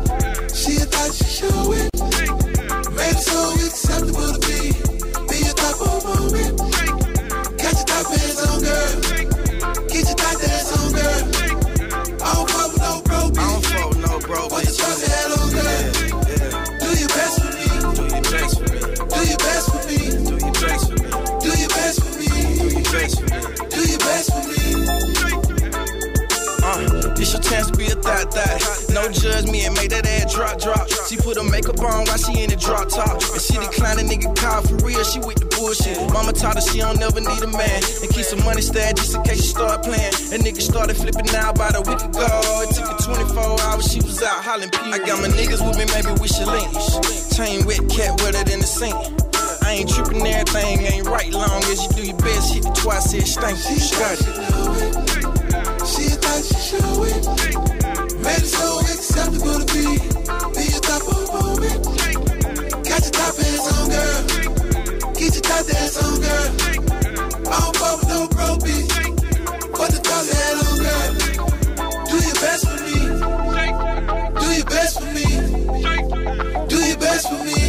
a 1.10 1.14
show 1.26 1.74
it. 1.74 1.90
Made 2.94 3.10
it 3.10 3.18
so 3.18 3.54
acceptable 3.66 4.30
to 4.30 4.40
be. 4.46 4.78
Be 5.26 5.40
of 5.50 5.58
moment. 6.06 6.54
Got 7.58 7.74
your 7.74 7.88
top 7.90 8.06
pants 8.14 8.38
on, 8.46 8.62
girl. 8.62 8.94
Get 9.90 10.06
your 10.06 10.16
top 10.16 10.38
dance 10.38 10.70
on, 10.78 10.94
girl. 10.94 11.24
I 12.22 12.34
don't 12.36 12.50
fuck 12.50 12.70
with 12.70 12.82
no 12.82 13.02
bro, 13.02 13.20
bitch. 13.30 13.42
I 13.42 13.50
don't 13.50 13.66
fuck 13.66 13.90
with 13.90 14.02
no 14.06 14.20
bro, 14.20 14.50
Put 14.50 14.64
your 14.66 14.76
trust 14.78 15.10
on, 15.34 15.50
girl. 15.50 15.82
Do 16.78 16.90
your 17.00 17.10
best 17.10 17.36
for 17.42 17.52
me. 17.58 17.66
Do 17.98 18.14
your 18.14 18.30
best 18.30 18.54
for 18.56 18.70
me. 18.70 18.86
Do 19.10 19.20
your 19.26 19.40
best 19.40 19.66
for 19.72 19.82
me. 19.90 19.98
Do 20.22 20.38
your 20.38 20.54
best 20.62 20.86
for 20.86 21.00
me. 21.00 21.10
Do 21.42 21.50
your 21.58 21.70
best 21.74 21.98
for 22.06 22.14
me. 22.20 22.30
Do 22.30 22.70
your 22.70 22.94
best 22.94 23.16
for 23.18 23.26
me. 23.26 23.50
Do 23.70 23.82
your 23.82 23.98
best 23.98 24.30
for 24.30 24.44
me. 24.46 24.60
Uh, 26.62 27.16
this 27.16 27.34
your 27.34 27.42
chance 27.42 27.72
to 27.72 27.78
be 27.78 27.86
a 27.88 27.96
thot 27.96 28.32
thot. 28.32 28.60
No 28.94 29.10
judge 29.10 29.50
me 29.50 29.66
and 29.66 29.76
make 29.76 29.90
that 29.90 30.06
ass 30.06 30.34
drop 30.34 30.60
drop. 30.60 30.99
She 31.10 31.18
put 31.18 31.42
her 31.42 31.50
makeup 31.50 31.82
on 31.82 32.06
while 32.06 32.22
she 32.22 32.38
in 32.38 32.54
the 32.54 32.56
drop 32.56 32.86
top. 32.86 33.18
And 33.18 33.42
she 33.42 33.58
declined 33.58 33.98
a 33.98 34.06
nigga 34.06 34.30
call 34.38 34.62
for 34.62 34.78
real. 34.86 35.02
She 35.02 35.18
with 35.18 35.42
the 35.42 35.50
bullshit. 35.58 35.98
Mama 36.14 36.38
taught 36.38 36.54
her 36.54 36.62
she 36.62 36.86
don't 36.86 37.02
never 37.02 37.18
need 37.18 37.42
a 37.42 37.50
man. 37.50 37.82
And 38.06 38.14
keep 38.14 38.30
some 38.30 38.46
money 38.46 38.62
stashed 38.62 39.02
just 39.02 39.18
in 39.18 39.26
case 39.26 39.42
she 39.42 39.50
start 39.58 39.82
playing. 39.82 40.14
And 40.30 40.46
nigga 40.46 40.62
started 40.62 40.94
flipping 41.02 41.26
out 41.34 41.58
about 41.58 41.74
a 41.74 41.82
week 41.82 41.98
ago. 41.98 42.30
It 42.62 42.78
took 42.78 42.86
her 42.86 43.26
24 43.26 43.42
hours. 43.42 43.90
She 43.90 43.98
was 44.06 44.22
out 44.22 44.46
hollering 44.46 44.70
pee. 44.70 44.94
I 44.94 45.02
got 45.02 45.18
my 45.18 45.34
niggas 45.34 45.66
with 45.66 45.82
me, 45.82 45.90
maybe 45.90 46.14
we 46.22 46.30
should 46.30 46.46
link. 46.46 46.70
Chain 47.34 47.66
wet, 47.66 47.82
cat 47.90 48.14
wetter 48.22 48.46
than 48.46 48.62
the 48.62 48.70
sink. 48.70 48.94
I 49.66 49.82
ain't 49.82 49.90
tripping, 49.90 50.22
everything 50.22 50.94
ain't 50.94 51.10
right. 51.10 51.34
Long 51.34 51.66
as 51.74 51.90
you 51.90 51.90
do 51.90 52.06
your 52.06 52.22
best, 52.22 52.54
hit 52.54 52.70
it 52.70 52.76
twice, 52.78 53.18
it 53.18 53.26
stank. 53.26 53.58
Got 53.98 54.14
it. 54.14 54.30
She 55.90 56.06
a 56.06 56.22
thought 56.22 56.46
she 56.46 56.58
show 56.70 57.02
it. 57.02 57.26
Made 58.22 58.46
it 58.46 58.54
so 58.54 58.78
acceptable 58.86 59.58
to 59.58 59.66
be. 59.74 60.20
Be 60.90 60.96
your 60.96 61.02
top 61.02 61.08
of 61.08 61.16
the 61.22 61.30
moment. 61.38 61.82
Got 62.90 63.02
your 63.06 63.14
top 63.14 63.36
hands 63.38 63.66
on, 63.70 63.86
girl. 63.94 64.22
Get 65.14 65.32
your 65.36 65.46
top 65.46 65.64
dance 65.68 65.98
on, 66.02 66.18
girl. 66.20 66.50
I 67.46 67.58
don't 67.62 67.76
fuck 67.78 67.96
with 68.00 68.10
no 68.10 68.20
bro, 68.34 68.58
bitch. 68.58 68.94
Put 69.78 69.90
the 69.94 70.00
top 70.02 70.26
head 70.34 70.56
on, 70.66 70.76
girl. 70.82 71.12
Do 72.10 72.16
your 72.26 72.38
best 72.42 72.64
for 72.66 72.80
me. 72.82 72.98
Do 74.40 74.48
your 74.58 74.66
best 74.66 74.94
for 74.98 75.10
me. 75.14 75.28
Do 76.70 76.78
your 76.82 76.98
best 76.98 77.26
for 77.30 77.40
me. 77.46 77.60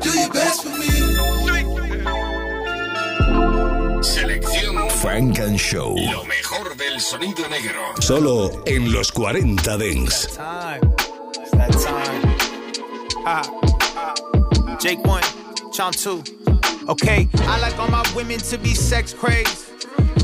Do 0.00 0.10
your 0.18 0.30
best 0.32 0.62
for 0.62 0.74
me. 0.78 0.92
Selección 4.02 4.90
Frank 4.90 5.38
and 5.40 5.58
Show. 5.58 5.94
Lo 6.10 6.24
mejor 6.24 6.74
del 6.74 7.00
sonido 7.00 7.46
negro. 7.50 7.80
Solo 8.00 8.62
en 8.64 8.92
los 8.92 9.12
40 9.12 9.76
Dents. 9.76 10.38
Time. 11.72 12.22
That 12.22 12.74
time. 12.74 13.22
Ah. 13.26 14.76
Jake 14.78 15.04
one, 15.04 15.22
Chomp 15.72 15.94
two. 16.02 16.22
Okay, 16.88 17.28
I 17.34 17.60
like 17.60 17.78
all 17.78 17.88
my 17.88 18.04
women 18.14 18.38
to 18.38 18.58
be 18.58 18.74
sex 18.74 19.14
crazed. 19.14 19.68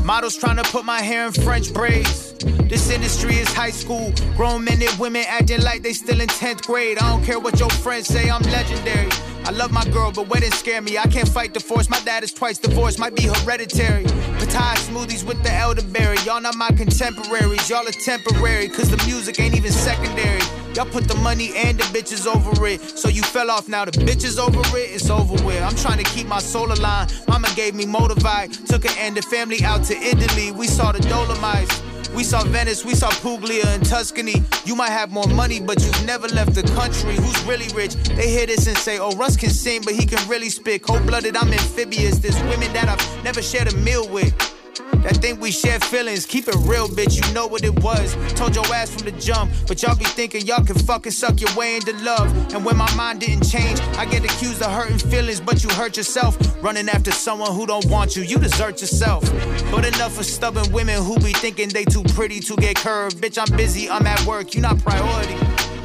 Models 0.03 0.35
trying 0.35 0.57
to 0.57 0.63
put 0.63 0.85
my 0.85 1.01
hair 1.01 1.25
in 1.27 1.31
French 1.31 1.73
braids. 1.73 2.33
This 2.67 2.89
industry 2.89 3.35
is 3.35 3.47
high 3.53 3.71
school. 3.71 4.13
Grown 4.35 4.63
men 4.63 4.81
and 4.81 4.99
women 4.99 5.23
acting 5.27 5.61
like 5.61 5.81
they 5.81 5.93
still 5.93 6.19
in 6.19 6.27
10th 6.27 6.65
grade. 6.65 6.97
I 6.99 7.09
don't 7.11 7.23
care 7.23 7.39
what 7.39 7.59
your 7.59 7.69
friends 7.69 8.07
say, 8.07 8.29
I'm 8.29 8.41
legendary. 8.43 9.09
I 9.45 9.51
love 9.51 9.71
my 9.71 9.83
girl, 9.85 10.11
but 10.11 10.27
weddings 10.27 10.57
scare 10.57 10.81
me. 10.81 10.97
I 10.97 11.07
can't 11.07 11.27
fight 11.27 11.53
the 11.53 11.59
force. 11.59 11.89
My 11.89 11.99
dad 12.01 12.23
is 12.23 12.31
twice 12.31 12.57
divorced, 12.57 12.99
might 12.99 13.15
be 13.15 13.23
hereditary. 13.23 14.03
Patai 14.03 14.75
smoothies 14.87 15.25
with 15.25 15.41
the 15.43 15.51
elderberry. 15.51 16.17
Y'all 16.25 16.41
not 16.41 16.55
my 16.55 16.69
contemporaries. 16.69 17.69
Y'all 17.69 17.87
are 17.87 17.91
temporary, 17.91 18.69
cause 18.69 18.89
the 18.89 19.03
music 19.05 19.39
ain't 19.39 19.55
even 19.55 19.71
secondary. 19.71 20.41
Y'all 20.75 20.85
put 20.85 21.07
the 21.07 21.15
money 21.15 21.51
and 21.55 21.79
the 21.79 21.83
bitches 21.85 22.27
over 22.27 22.67
it. 22.67 22.79
So 22.81 23.09
you 23.09 23.23
fell 23.23 23.49
off 23.49 23.67
now. 23.67 23.85
The 23.85 23.91
bitches 23.91 24.37
over 24.37 24.59
it, 24.77 24.91
it's 24.91 25.09
over 25.09 25.33
with. 25.43 25.61
I'm 25.63 25.75
trying 25.75 25.97
to 25.97 26.09
keep 26.11 26.27
my 26.27 26.39
soul 26.39 26.71
aligned. 26.71 27.13
Mama 27.27 27.47
gave 27.55 27.73
me 27.73 27.85
motivate. 27.85 28.53
Took 28.67 28.83
her 28.85 28.95
and 28.99 29.17
the 29.17 29.21
family 29.23 29.63
out 29.63 29.83
to 29.85 29.95
Italy. 29.95 30.51
We 30.51 30.67
saw 30.67 30.91
the 30.91 30.99
Dolomites. 30.99 31.81
We 32.15 32.23
saw 32.23 32.43
Venice, 32.43 32.83
we 32.83 32.95
saw 32.95 33.09
Puglia 33.09 33.65
and 33.67 33.85
Tuscany. 33.85 34.43
You 34.65 34.75
might 34.75 34.89
have 34.89 35.11
more 35.11 35.27
money, 35.27 35.59
but 35.59 35.81
you've 35.83 36.05
never 36.05 36.27
left 36.27 36.53
the 36.55 36.63
country. 36.63 37.15
Who's 37.15 37.43
really 37.45 37.67
rich? 37.73 37.95
They 37.95 38.29
hear 38.29 38.45
this 38.45 38.67
and 38.67 38.77
say, 38.77 38.99
Oh, 38.99 39.11
Russ 39.15 39.37
can 39.37 39.49
sing, 39.49 39.81
but 39.83 39.93
he 39.93 40.05
can 40.05 40.27
really 40.27 40.49
spit. 40.49 40.83
Cold 40.83 41.05
blooded, 41.05 41.37
I'm 41.37 41.51
amphibious. 41.51 42.19
There's 42.19 42.39
women 42.43 42.73
that 42.73 42.89
I've 42.89 43.23
never 43.23 43.41
shared 43.41 43.71
a 43.71 43.75
meal 43.77 44.07
with. 44.09 44.58
That 45.03 45.17
think 45.17 45.41
we 45.41 45.51
share 45.51 45.79
feelings, 45.79 46.25
keep 46.25 46.47
it 46.47 46.55
real, 46.59 46.87
bitch. 46.87 47.15
You 47.15 47.33
know 47.33 47.47
what 47.47 47.63
it 47.63 47.83
was. 47.83 48.15
Told 48.33 48.55
your 48.55 48.65
ass 48.73 48.89
from 48.89 49.05
the 49.05 49.11
jump, 49.19 49.51
but 49.67 49.81
y'all 49.81 49.95
be 49.95 50.05
thinking 50.05 50.45
y'all 50.45 50.63
can 50.63 50.77
fucking 50.77 51.11
suck 51.11 51.39
your 51.39 51.53
way 51.55 51.75
into 51.75 51.93
love. 52.03 52.29
And 52.53 52.65
when 52.65 52.77
my 52.77 52.93
mind 52.95 53.21
didn't 53.21 53.47
change, 53.49 53.79
I 53.97 54.05
get 54.05 54.23
accused 54.23 54.61
of 54.61 54.71
hurting 54.71 54.99
feelings, 54.99 55.39
but 55.39 55.63
you 55.63 55.69
hurt 55.69 55.97
yourself. 55.97 56.37
Running 56.63 56.89
after 56.89 57.11
someone 57.11 57.53
who 57.53 57.65
don't 57.65 57.85
want 57.85 58.15
you, 58.15 58.23
you 58.23 58.37
desert 58.37 58.81
yourself. 58.81 59.23
But 59.71 59.85
enough 59.85 60.19
of 60.19 60.25
stubborn 60.25 60.71
women 60.71 61.01
who 61.03 61.15
be 61.19 61.33
thinking 61.33 61.69
they 61.69 61.85
too 61.85 62.03
pretty 62.15 62.39
to 62.41 62.55
get 62.55 62.75
curved. 62.77 63.17
Bitch, 63.17 63.37
I'm 63.37 63.55
busy, 63.57 63.89
I'm 63.89 64.05
at 64.05 64.25
work, 64.25 64.55
you 64.55 64.61
not 64.61 64.79
priority. 64.79 65.35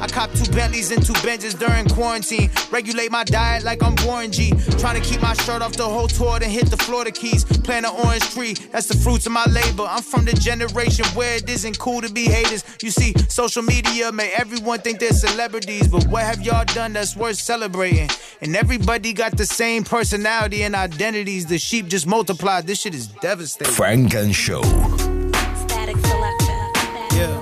I 0.01 0.07
cop 0.07 0.31
two 0.33 0.51
Bentleys 0.51 0.91
and 0.91 1.03
two 1.05 1.13
Benzes 1.13 1.57
during 1.57 1.87
quarantine. 1.87 2.49
Regulate 2.69 3.11
my 3.11 3.23
diet 3.23 3.63
like 3.63 3.81
I'm 3.81 3.95
Warren 4.05 4.31
G. 4.31 4.51
Trying 4.77 5.01
to 5.01 5.07
keep 5.07 5.21
my 5.21 5.33
shirt 5.33 5.61
off 5.61 5.73
the 5.73 5.83
whole 5.83 6.07
tour, 6.07 6.37
then 6.39 6.49
hit 6.49 6.69
the 6.69 6.77
Florida 6.77 7.11
Keys. 7.11 7.45
Plant 7.45 7.85
an 7.85 7.93
orange 8.03 8.29
tree, 8.31 8.53
that's 8.71 8.84
the 8.87 8.97
fruits 8.97 9.25
of 9.25 9.31
my 9.31 9.45
labor. 9.45 9.83
I'm 9.89 10.03
from 10.03 10.25
the 10.25 10.33
generation 10.33 11.05
where 11.15 11.35
it 11.35 11.49
isn't 11.49 11.79
cool 11.79 12.01
to 12.01 12.11
be 12.11 12.25
haters. 12.25 12.63
You 12.81 12.91
see, 12.91 13.13
social 13.29 13.63
media 13.63 14.11
made 14.11 14.33
everyone 14.35 14.79
think 14.79 14.99
they're 14.99 15.11
celebrities, 15.13 15.87
but 15.87 16.05
what 16.07 16.23
have 16.23 16.41
y'all 16.41 16.65
done 16.65 16.93
that's 16.93 17.15
worth 17.15 17.37
celebrating? 17.37 18.09
And 18.41 18.55
everybody 18.55 19.13
got 19.13 19.37
the 19.37 19.45
same 19.45 19.83
personality 19.83 20.63
and 20.63 20.75
identities. 20.75 21.45
The 21.45 21.57
sheep 21.57 21.87
just 21.87 22.07
multiplied. 22.07 22.67
This 22.67 22.81
shit 22.81 22.93
is 22.93 23.07
devastating. 23.07 23.73
Funk 23.73 24.13
and 24.15 24.35
Show. 24.35 24.61
Statik 24.61 25.95
Selektah. 26.01 27.15
Yeah. 27.15 27.41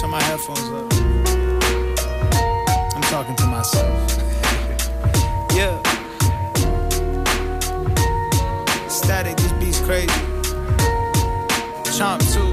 Turn 0.00 0.10
my 0.10 0.22
headphones 0.22 0.60
up. 0.60 0.92
I'm 2.94 3.02
talking 3.02 3.36
to 3.36 3.46
myself. 3.46 4.07
Crazy. 9.88 10.08
Chomp 11.96 12.20
too. 12.34 12.52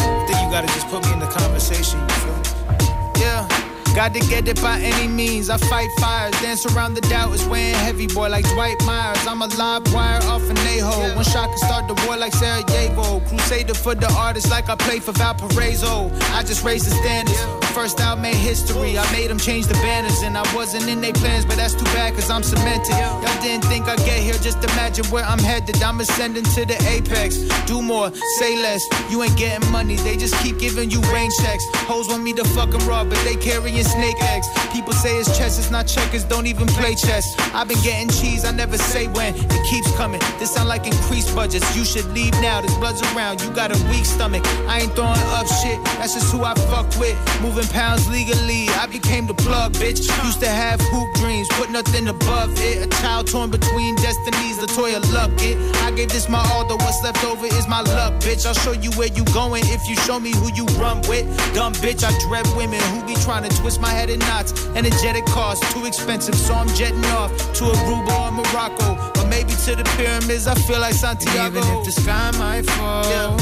I 0.00 0.24
think 0.26 0.40
you 0.40 0.48
gotta 0.50 0.68
just 0.68 0.88
put 0.88 1.04
me 1.04 1.12
in 1.12 1.18
the 1.18 1.26
conversation, 1.26 2.00
you 2.00 2.14
feel 2.22 2.36
me? 2.36 3.20
Yeah. 3.20 3.46
Got 3.94 4.14
to 4.14 4.20
get 4.20 4.48
it 4.48 4.60
by 4.62 4.80
any 4.80 5.06
means. 5.06 5.50
I 5.50 5.58
fight 5.58 5.90
fires, 6.00 6.32
dance 6.40 6.64
around 6.64 6.94
the 6.94 7.02
doubt 7.02 7.34
is 7.34 7.46
weighing 7.46 7.74
heavy, 7.74 8.06
boy, 8.06 8.30
like 8.30 8.48
Dwight 8.54 8.82
Myers. 8.86 9.26
I'm 9.26 9.42
a 9.42 9.48
live 9.48 9.92
wire 9.92 10.22
off 10.24 10.48
an 10.48 10.56
a-hole. 10.56 11.14
One 11.14 11.24
shot 11.24 11.50
can 11.50 11.58
start 11.58 11.88
the 11.88 12.06
war 12.06 12.16
like 12.16 12.32
Sarajevo. 12.32 13.20
Crusader 13.28 13.74
for 13.74 13.94
the 13.94 14.10
artist, 14.14 14.50
like 14.50 14.70
I 14.70 14.76
play 14.76 15.00
for 15.00 15.12
Valparaiso. 15.12 16.10
I 16.32 16.42
just 16.42 16.64
raise 16.64 16.84
the 16.86 16.94
standards. 17.02 17.63
First 17.74 18.00
out 18.00 18.20
made 18.20 18.36
history. 18.36 18.96
I 18.96 19.04
made 19.10 19.28
them 19.30 19.38
change 19.38 19.66
the 19.66 19.74
banners, 19.74 20.22
and 20.22 20.38
I 20.38 20.44
wasn't 20.54 20.88
in 20.88 21.00
their 21.00 21.12
plans, 21.12 21.44
but 21.44 21.56
that's 21.56 21.74
too 21.74 21.84
bad, 21.86 22.14
cause 22.14 22.30
I'm 22.30 22.44
cemented. 22.44 22.96
Y'all 22.96 23.42
didn't 23.42 23.64
think 23.64 23.88
I'd 23.88 23.98
get 24.06 24.20
here, 24.20 24.34
just 24.34 24.62
imagine 24.62 25.04
where 25.06 25.24
I'm 25.24 25.40
headed. 25.40 25.82
I'm 25.82 25.98
ascending 26.00 26.44
to 26.54 26.64
the 26.64 26.78
apex. 26.88 27.38
Do 27.66 27.82
more, 27.82 28.12
say 28.38 28.56
less. 28.62 28.86
You 29.10 29.24
ain't 29.24 29.36
getting 29.36 29.68
money, 29.72 29.96
they 29.96 30.16
just 30.16 30.36
keep 30.36 30.60
giving 30.60 30.88
you 30.88 31.00
rain 31.12 31.30
checks. 31.42 31.64
Hoes 31.90 32.08
want 32.08 32.22
me 32.22 32.32
to 32.34 32.44
fuck 32.44 32.72
'em 32.72 32.86
raw, 32.86 33.02
but 33.02 33.18
they 33.24 33.34
carrying 33.34 33.84
snake 33.84 34.22
eggs. 34.22 34.46
People 34.72 34.92
say 34.92 35.16
it's 35.16 35.36
chess, 35.36 35.58
it's 35.58 35.72
not 35.72 35.88
checkers, 35.88 36.22
don't 36.22 36.46
even 36.46 36.68
play 36.78 36.94
chess. 36.94 37.26
I've 37.54 37.66
been 37.66 37.82
getting 37.82 38.08
cheese, 38.08 38.44
I 38.44 38.52
never 38.52 38.78
say 38.78 39.08
when. 39.08 39.34
It 39.34 39.62
keeps 39.66 39.90
coming. 39.96 40.20
This 40.38 40.54
sound 40.54 40.68
like 40.68 40.86
increased 40.86 41.34
budgets. 41.34 41.74
You 41.76 41.84
should 41.84 42.06
leave 42.14 42.34
now, 42.40 42.60
this 42.60 42.74
bloods 42.74 43.02
around. 43.10 43.42
You 43.42 43.50
got 43.50 43.74
a 43.74 43.78
weak 43.90 44.06
stomach. 44.06 44.46
I 44.68 44.82
ain't 44.82 44.94
throwing 44.94 45.26
up 45.38 45.46
shit, 45.60 45.78
that's 45.98 46.14
just 46.14 46.30
who 46.32 46.44
I 46.44 46.54
fuck 46.70 46.88
with. 47.00 47.18
Moving 47.42 47.63
pounds 47.66 48.08
legally, 48.08 48.68
I 48.70 48.86
became 48.86 49.26
the 49.26 49.34
plug, 49.34 49.72
bitch. 49.74 50.00
Used 50.24 50.40
to 50.40 50.48
have 50.48 50.80
hoop 50.80 51.12
dreams, 51.14 51.48
put 51.52 51.70
nothing 51.70 52.08
above 52.08 52.52
it. 52.58 52.86
A 52.86 52.88
child 53.02 53.26
torn 53.26 53.50
between 53.50 53.94
destinies, 53.96 54.58
Latoya 54.58 55.00
luck 55.12 55.30
it. 55.38 55.56
I 55.82 55.90
gave 55.92 56.08
this 56.08 56.28
my 56.28 56.38
all, 56.52 56.66
though 56.66 56.76
what's 56.76 57.02
left 57.02 57.24
over 57.24 57.46
is 57.46 57.68
my 57.68 57.80
luck, 57.80 58.14
bitch. 58.20 58.46
I'll 58.46 58.54
show 58.54 58.72
you 58.72 58.90
where 58.92 59.08
you 59.08 59.24
going 59.26 59.62
if 59.66 59.88
you 59.88 59.96
show 59.96 60.18
me 60.18 60.32
who 60.32 60.52
you 60.54 60.64
run 60.80 61.00
with. 61.08 61.24
Dumb 61.54 61.72
bitch, 61.74 62.02
I 62.04 62.12
dread 62.26 62.46
women 62.56 62.80
who 62.92 63.04
be 63.06 63.14
trying 63.22 63.48
to 63.48 63.56
twist 63.60 63.80
my 63.80 63.90
head 63.90 64.10
in 64.10 64.18
knots. 64.20 64.52
Energetic 64.74 65.24
cost, 65.26 65.62
too 65.72 65.84
expensive, 65.86 66.34
so 66.34 66.54
I'm 66.54 66.68
jetting 66.68 67.04
off 67.16 67.30
to 67.54 67.64
Aruba 67.64 68.14
or 68.24 68.32
Morocco. 68.32 69.20
Or 69.20 69.26
maybe 69.28 69.52
to 69.64 69.76
the 69.76 69.84
pyramids, 69.96 70.46
I 70.46 70.54
feel 70.54 70.80
like 70.80 70.94
Santiago. 70.94 71.58
Even 71.58 71.78
if 71.78 71.84
the 71.84 71.92
sky 71.92 72.30
might 72.38 72.66
fall, 72.66 73.36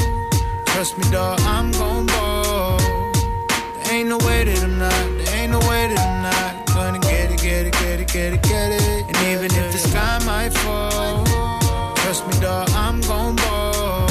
trust 0.67 0.99
me, 0.99 1.05
dog, 1.11 1.41
I'm 1.43 1.71
gon' 1.73 2.07
ball. 2.07 2.32
Ain't 3.93 4.09
no 4.09 4.17
way 4.25 4.43
that 4.45 4.65
I'm 4.65 4.79
not, 4.79 4.91
there 5.19 5.37
ain't 5.37 5.53
no 5.53 5.59
way 5.69 5.87
that 5.93 6.01
I'm 6.01 6.23
not. 6.25 6.67
Gonna 6.75 6.99
get 6.99 7.31
it, 7.31 7.39
get 7.43 7.67
it, 7.67 7.75
get 7.75 8.01
it, 8.01 8.09
get 8.09 8.33
it, 8.33 8.43
get 8.43 8.73
it. 8.73 9.05
And 9.05 9.17
even 9.29 9.53
if 9.53 9.71
the 9.71 9.77
sky 9.77 10.19
might 10.25 10.49
fall, 10.65 11.27
trust 11.97 12.27
me, 12.27 12.33
dog, 12.41 12.71
I'm 12.71 13.03
gon' 13.03 13.37
ball. 13.37 14.09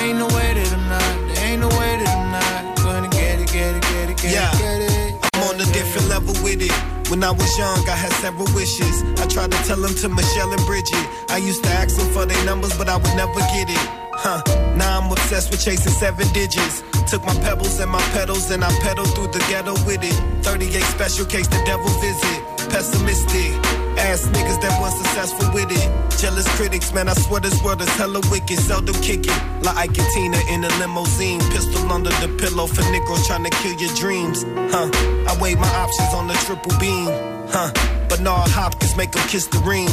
Ain't 0.00 0.16
no 0.16 0.26
way 0.32 0.56
that 0.56 0.72
I'm 0.72 0.88
not, 0.88 1.12
there 1.28 1.52
ain't 1.52 1.60
no 1.60 1.68
way 1.68 2.00
that 2.00 2.16
I'm 2.16 2.32
not 2.32 2.76
gonna 2.80 3.10
get 3.10 3.40
it, 3.40 3.52
get 3.52 3.76
it, 3.76 3.82
get 3.82 4.08
it, 4.08 4.16
get 4.16 4.32
Yeah. 4.32 4.48
it, 4.56 4.58
get 4.58 4.80
it. 4.88 5.28
I'm 5.34 5.42
on 5.52 5.60
a 5.60 5.68
different 5.76 6.08
level 6.08 6.32
with 6.42 6.62
it. 6.62 6.72
When 7.10 7.22
I 7.22 7.30
was 7.30 7.52
young, 7.58 7.86
I 7.86 7.94
had 7.94 8.12
several 8.24 8.48
wishes. 8.56 9.04
I 9.20 9.26
tried 9.26 9.52
to 9.52 9.58
tell 9.68 9.76
them 9.84 9.94
to 9.96 10.08
Michelle 10.08 10.50
and 10.50 10.64
Bridget. 10.64 11.04
I 11.28 11.36
used 11.36 11.62
to 11.64 11.70
ask 11.70 11.94
them 11.98 12.08
for 12.14 12.24
their 12.24 12.42
numbers, 12.46 12.72
but 12.78 12.88
I 12.88 12.96
would 12.96 13.16
never 13.20 13.38
get 13.52 13.68
it. 13.68 14.01
Huh. 14.14 14.42
Now 14.76 15.00
I'm 15.00 15.10
obsessed 15.10 15.50
with 15.50 15.64
chasing 15.64 15.92
seven 15.92 16.26
digits. 16.32 16.82
Took 17.10 17.24
my 17.24 17.34
pebbles 17.40 17.78
and 17.80 17.90
my 17.90 18.00
pedals 18.12 18.50
and 18.50 18.64
I 18.64 18.70
pedaled 18.80 19.14
through 19.14 19.28
the 19.28 19.40
ghetto 19.48 19.74
with 19.84 20.02
it. 20.02 20.44
38 20.44 20.82
special 20.82 21.26
case 21.26 21.48
the 21.48 21.62
devil 21.64 21.88
visit. 22.00 22.38
Pessimistic. 22.70 23.52
Ass 23.98 24.26
niggas 24.32 24.60
that 24.62 24.80
weren't 24.80 24.94
successful 24.94 25.52
with 25.52 25.70
it. 25.70 25.86
Jealous 26.18 26.48
critics, 26.56 26.92
man, 26.94 27.08
I 27.08 27.14
swear 27.14 27.40
this 27.40 27.62
world 27.62 27.82
is 27.82 27.88
hella 27.96 28.20
wicked. 28.30 28.58
Seldom 28.58 28.94
kick 29.02 29.26
it. 29.26 29.38
Like 29.62 29.76
Ike 29.76 29.98
and 29.98 30.08
Tina 30.14 30.40
in 30.48 30.64
a 30.64 30.70
limousine. 30.80 31.40
Pistol 31.50 31.90
under 31.92 32.10
the 32.22 32.28
pillow 32.38 32.66
for 32.66 32.82
Negroes 32.92 33.26
trying 33.26 33.44
to 33.44 33.50
kill 33.50 33.74
your 33.74 33.94
dreams. 33.96 34.44
Huh. 34.72 34.88
I 35.28 35.36
weigh 35.40 35.54
my 35.54 35.68
options 35.76 36.14
on 36.14 36.28
the 36.28 36.34
triple 36.34 36.72
beam. 36.80 37.08
Huh. 37.52 37.70
Bernard 38.08 38.48
Hopkins 38.50 38.96
make 38.96 39.12
make 39.14 39.22
'em 39.22 39.28
kiss 39.28 39.46
the 39.46 39.58
ring. 39.58 39.88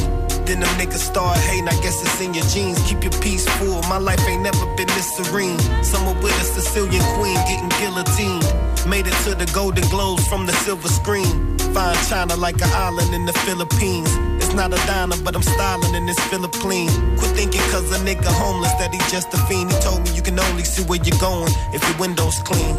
Then 0.49 0.61
them 0.61 0.79
niggas 0.81 1.05
start 1.05 1.37
hating, 1.37 1.67
I 1.67 1.77
guess 1.83 2.01
it's 2.01 2.19
in 2.19 2.33
your 2.33 2.43
genes. 2.45 2.81
Keep 2.89 3.03
your 3.03 3.13
peace 3.21 3.47
full. 3.61 3.83
My 3.83 3.99
life 3.99 4.19
ain't 4.27 4.41
never 4.41 4.65
been 4.75 4.87
this 4.97 5.05
serene. 5.13 5.59
Summer 5.83 6.19
with 6.23 6.33
a 6.41 6.43
Sicilian 6.43 7.05
queen 7.13 7.37
getting 7.45 7.69
guillotined. 7.77 8.49
Made 8.89 9.05
it 9.05 9.13
to 9.29 9.35
the 9.35 9.45
Golden 9.53 9.87
Globes 9.89 10.27
from 10.27 10.47
the 10.47 10.53
silver 10.65 10.87
screen. 10.87 11.55
Fine 11.69 11.95
China 12.09 12.35
like 12.35 12.55
an 12.63 12.71
island 12.73 13.13
in 13.13 13.27
the 13.27 13.33
Philippines. 13.45 14.09
It's 14.41 14.55
not 14.55 14.73
a 14.73 14.81
diner, 14.87 15.17
but 15.23 15.35
I'm 15.35 15.43
styling 15.43 15.93
in 15.93 16.07
this 16.07 16.19
Philipp 16.31 16.53
Plein. 16.53 16.89
Quit 17.19 17.29
thinking 17.37 17.61
cause 17.69 17.85
a 17.93 18.03
nigga 18.03 18.33
homeless 18.33 18.73
that 18.81 18.91
he 18.91 18.97
just 19.13 19.31
a 19.35 19.37
fiend. 19.45 19.71
He 19.71 19.77
told 19.81 20.01
me 20.01 20.15
you 20.15 20.23
can 20.23 20.39
only 20.39 20.63
see 20.63 20.81
where 20.89 20.97
you're 20.97 21.21
going 21.21 21.53
if 21.77 21.87
your 21.87 21.97
window's 21.99 22.39
clean. 22.41 22.73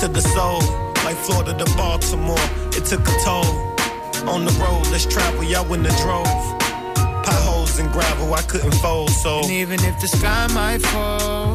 To 0.00 0.08
the 0.08 0.22
soul, 0.32 0.64
like 1.04 1.18
Florida 1.28 1.52
to 1.62 1.76
Baltimore. 1.76 2.46
It 2.72 2.86
took 2.86 3.06
a 3.06 3.16
toll. 3.22 3.68
On 4.32 4.46
the 4.46 4.52
road, 4.64 4.88
let's 4.88 5.04
travel, 5.04 5.44
y'all 5.44 5.70
in 5.74 5.82
the 5.82 5.92
drove. 6.00 6.59
Potholes 7.90 8.10
and 8.10 8.28
gravel, 8.28 8.34
I 8.34 8.42
couldn't 8.42 8.74
fold, 8.74 9.10
so. 9.10 9.40
And 9.40 9.50
even 9.50 9.80
if 9.84 10.00
the 10.00 10.08
sky 10.08 10.46
might 10.54 10.82
fall, 10.82 11.52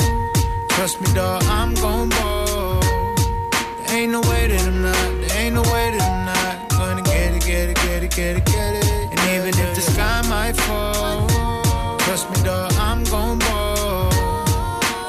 trust 0.69 1.01
me, 1.01 1.13
dog, 1.13 1.43
I'm 1.45 1.73
gon' 1.75 2.09
ball. 2.09 2.81
There 2.81 3.97
ain't 3.97 4.11
no 4.11 4.21
way 4.21 4.47
that 4.47 4.67
I'm 4.67 4.81
not, 4.81 5.27
there 5.27 5.41
ain't 5.41 5.55
no 5.55 5.61
way 5.61 5.91
that 5.91 6.01
I'm 6.01 6.25
not 6.25 6.69
gonna 6.69 7.01
get 7.01 7.33
it, 7.33 7.45
get 7.45 7.69
it, 7.69 7.75
get 7.75 8.03
it, 8.03 8.15
get 8.15 8.37
it, 8.37 8.45
get 8.45 8.73
it. 8.75 8.85
And 9.11 9.19
even 9.35 9.49
if 9.49 9.75
the 9.75 9.81
sky 9.81 10.21
might 10.29 10.55
fall, 10.55 11.27
trust 11.99 12.29
me, 12.31 12.43
dog, 12.43 12.73
I'm 12.79 13.03
gon' 13.05 13.39
ball. 13.39 14.09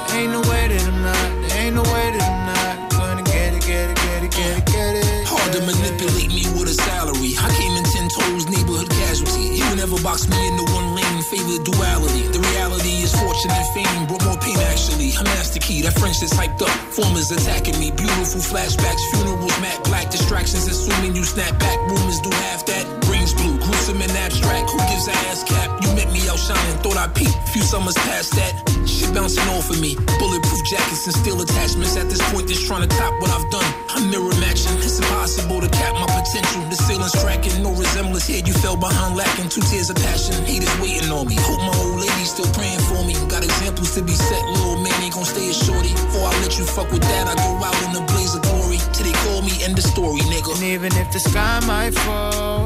There 0.09 0.21
ain't 0.21 0.33
no 0.33 0.41
way 0.43 0.69
that 0.69 0.83
I'm 0.87 1.03
not, 1.03 1.49
there 1.49 1.63
ain't 1.63 1.75
no 1.75 1.83
way 1.83 2.11
that 2.17 2.23
I'm 2.23 2.47
not 2.53 2.91
gonna 2.93 3.23
get 3.23 3.55
it, 3.55 3.63
get 3.63 3.91
it, 3.91 3.97
get 3.97 4.23
it, 4.23 4.31
get 4.31 4.59
it, 4.59 4.67
get 4.67 4.95
it. 4.97 5.27
Hard 5.27 5.53
to 5.55 5.61
manipulate 5.61 6.29
me 6.29 6.45
with 6.55 6.69
a 6.69 6.75
salary. 6.75 7.35
I 7.39 7.49
came 7.59 7.75
in 7.77 7.85
ten 7.85 8.09
toes, 8.09 8.47
neighborhood 8.49 8.91
casualty. 8.91 9.57
You 9.57 9.77
never 9.77 10.01
box 10.03 10.29
me 10.29 10.37
into 10.49 10.65
one 10.73 10.85
lane, 10.85 10.86
favor 11.27 11.59
duality. 11.63 12.23
The 12.31 12.39
reality 12.55 13.03
is 13.03 13.11
fortune 13.19 13.51
and 13.51 13.67
fame 13.75 14.07
brought 14.07 14.25
more 14.25 14.39
pain 14.39 14.59
actually. 14.71 15.11
I'm 15.19 15.25
master 15.25 15.59
key, 15.59 15.83
that 15.83 15.99
French 15.99 16.23
is 16.23 16.33
hyped 16.33 16.63
up. 16.63 16.71
Formers 16.95 17.31
attacking 17.31 17.79
me, 17.79 17.91
beautiful 17.91 18.41
flashbacks, 18.41 19.03
funerals, 19.11 19.59
matte 19.61 19.83
black 19.85 20.11
distractions. 20.11 20.67
Assuming 20.69 21.17
you 21.17 21.25
snap 21.25 21.59
back, 21.59 21.79
rumors 21.91 22.21
do 22.21 22.31
half 22.47 22.65
that. 22.67 22.85
Brains 23.07 23.35
blue, 23.35 23.56
gruesome 23.87 24.03
and 24.03 24.19
abstract. 24.19 24.71
Who 24.71 24.79
gives 24.91 25.07
a 25.09 25.13
ass 25.31 25.45
cap? 25.45 25.71
You 25.83 25.95
met 25.95 26.11
me 26.13 26.21
out 26.29 26.39
shining, 26.39 26.77
thought 26.83 26.97
I 26.97 27.07
peaked. 27.09 27.37
Few 27.53 27.63
summers 27.63 27.95
past 27.95 28.33
that. 28.35 28.53
Shit 28.87 29.15
bouncing 29.15 29.47
off 29.55 29.71
of 29.71 29.81
me. 29.81 29.95
Bulletproof 30.19 30.65
jackets 30.65 31.07
and 31.07 31.15
steel 31.15 31.41
attachments. 31.41 31.97
At 31.97 32.09
this 32.09 32.23
point, 32.33 32.49
just 32.49 32.67
trying 32.67 32.83
to 32.83 32.91
top 32.91 33.13
what 33.21 33.31
I've 33.31 33.49
done. 33.51 33.71
I'm 33.95 34.11
mirror 34.11 34.35
matching. 34.43 34.75
It's 34.83 34.99
impossible 34.99 35.61
to 35.61 35.69
cap 35.71 35.95
my 35.95 36.07
potential. 36.07 36.63
The 36.71 36.77
ceiling's 36.77 37.15
cracking, 37.15 37.63
no 37.63 37.71
resemblance 37.75 38.27
here. 38.27 38.43
You 38.45 38.55
fell 38.55 38.77
behind, 38.77 39.17
lacking 39.17 39.49
two 39.49 39.63
tears 39.63 39.91
of 39.91 39.97
passion. 39.97 40.35
Haters 40.45 40.73
waiting 40.81 41.11
on 41.11 41.27
me. 41.27 41.37
Hope 41.39 41.63
my 41.63 41.75
old 41.79 42.01
lady 42.01 42.25
still 42.27 42.51
praying 42.55 42.83
for 42.91 43.01
me. 43.07 43.15
Got 43.31 43.45
examples 43.45 43.95
to 43.95 44.03
be 44.03 44.15
set. 44.15 44.43
Little 44.51 44.83
man 44.83 44.95
ain't 45.03 45.15
gonna 45.15 45.27
stay 45.27 45.51
a 45.51 45.55
shorty. 45.55 45.95
Before 45.95 46.27
I 46.27 46.35
let 46.43 46.59
you 46.59 46.67
fuck 46.67 46.91
with 46.91 47.03
that, 47.03 47.25
I 47.31 47.35
go 47.39 47.51
out 47.63 47.79
in 47.87 47.95
a 47.95 48.03
blaze 48.11 48.35
of 48.35 48.43
glory. 48.43 48.79
Till 48.95 49.07
they 49.07 49.17
call 49.27 49.43
me 49.43 49.55
end 49.63 49.77
the 49.77 49.83
story, 49.83 50.23
nigga. 50.27 50.55
And 50.59 50.65
even 50.75 50.91
if 50.99 51.13
the 51.13 51.21
sky 51.21 51.61
might 51.67 51.95
fall, 51.95 52.66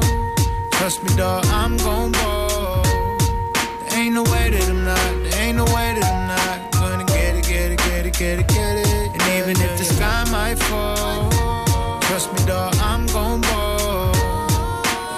trust 0.81 1.03
me, 1.03 1.15
dog, 1.15 1.45
I'm 1.45 1.77
gon' 1.77 2.11
ball. 2.11 2.81
There 2.81 3.99
ain't 3.99 4.15
no 4.15 4.23
way 4.23 4.49
that 4.49 4.67
I'm 4.67 4.83
not, 4.83 5.11
there 5.29 5.41
ain't 5.45 5.57
no 5.57 5.65
way 5.65 5.87
that 5.93 6.05
I'm 6.11 6.23
not 6.33 6.57
gonna 6.71 7.05
get 7.05 7.35
it, 7.35 7.45
get 7.45 7.71
it, 7.73 7.77
get 7.77 8.05
it, 8.07 8.17
get 8.17 8.39
it, 8.39 8.47
get 8.47 8.73
it. 8.81 9.09
And 9.13 9.21
even 9.37 9.61
if 9.61 9.77
the 9.77 9.85
sky 9.85 10.25
might 10.31 10.57
fall, 10.57 11.29
trust 12.01 12.33
me, 12.33 12.41
dog, 12.47 12.73
I'm 12.81 13.05
gon' 13.13 13.41
ball. 13.41 14.11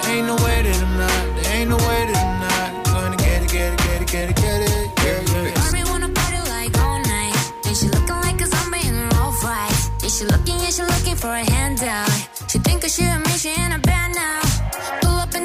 There 0.02 0.16
ain't 0.16 0.26
no 0.26 0.36
way 0.44 0.58
that 0.66 0.78
I'm 0.84 0.98
not, 1.02 1.22
there 1.36 1.56
ain't 1.56 1.70
no 1.70 1.78
way 1.88 2.00
that 2.10 2.18
I'm 2.24 2.36
not 2.44 2.70
gonna 2.92 3.16
get 3.16 3.42
it, 3.44 3.48
get 3.48 3.72
it, 3.72 3.80
get 3.86 4.02
it, 4.02 4.08
get 4.12 4.28
it, 4.28 4.36
get 4.36 4.60
it. 4.60 4.68
It, 4.68 5.26
get 5.32 5.44
it. 5.48 5.54
Barbie 5.54 5.84
wanna 5.88 6.10
party 6.12 6.40
like 6.56 6.76
all 6.76 7.00
night. 7.00 7.36
And 7.64 7.74
she 7.74 7.86
looking 7.88 8.20
like 8.26 8.38
a 8.38 8.46
zombie 8.52 8.86
in 8.86 8.96
white. 9.40 9.80
Yeah, 10.02 10.12
she 10.16 10.24
looking, 10.26 10.60
yeah, 10.60 10.72
she 10.76 10.82
looking 10.82 11.16
for 11.16 11.32
a 11.32 11.44
handout. 11.52 12.12
She 12.50 12.58
think 12.58 12.84
she 12.84 13.04
a 13.04 13.16
she 13.38 13.48
in 13.48 13.72
a 13.72 13.78
band 13.78 14.14
now. 14.14 14.43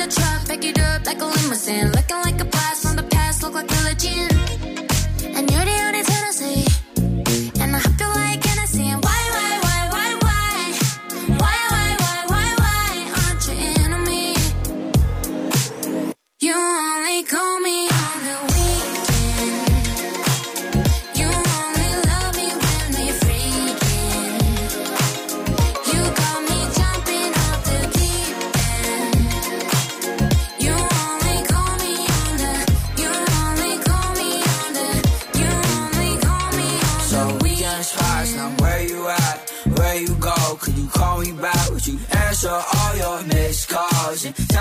Truck, 0.09 0.47
pick 0.47 0.65
it 0.65 0.79
up 0.79 1.05
like 1.05 1.21
a 1.21 1.25
limousine. 1.25 1.91
Looking 1.91 2.17
like 2.17 2.39
a 2.41 2.45
blast 2.45 2.83
from 2.83 2.95
the 2.95 3.03
past, 3.03 3.43
look 3.43 3.53
like 3.53 3.71
a 3.71 3.81
legend. 3.83 4.33
And 5.35 5.49
you're 5.51 5.65
the 5.65 5.77
only 5.87 6.03
Tennessee. 6.03 6.65
And 7.61 7.75
I 7.75 7.79
hope 7.79 7.99
you 7.99 8.07
like 8.07 8.43
Hennessy. 8.43 8.87
And 8.93 9.03
why, 9.03 9.21
why, 9.35 9.51
why, 9.65 9.79
why, 9.93 10.09
why? 10.25 10.73
Why, 11.41 11.57
why, 11.73 11.87
why, 12.03 12.17
why, 12.31 12.47
why 12.63 12.89
aren't 13.19 13.43
you 13.47 13.55
into 13.83 13.99
me? 14.09 14.35
You 16.39 16.55
only 16.55 17.23
call 17.23 17.59
me 17.59 17.88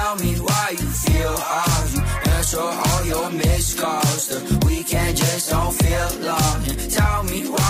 tell 0.08 0.16
me 0.24 0.34
why 0.40 0.68
you 0.70 0.86
feel 0.86 1.36
off? 1.36 1.94
You 1.94 2.32
answer 2.32 2.60
all 2.60 3.04
your 3.04 3.30
missed 3.30 3.78
calls. 3.78 4.28
The 4.28 4.66
weekend 4.66 5.16
just 5.16 5.50
don't 5.50 5.74
feel 5.74 6.10
long. 6.28 6.64
Tell 6.88 7.22
me 7.24 7.40
why 7.48 7.67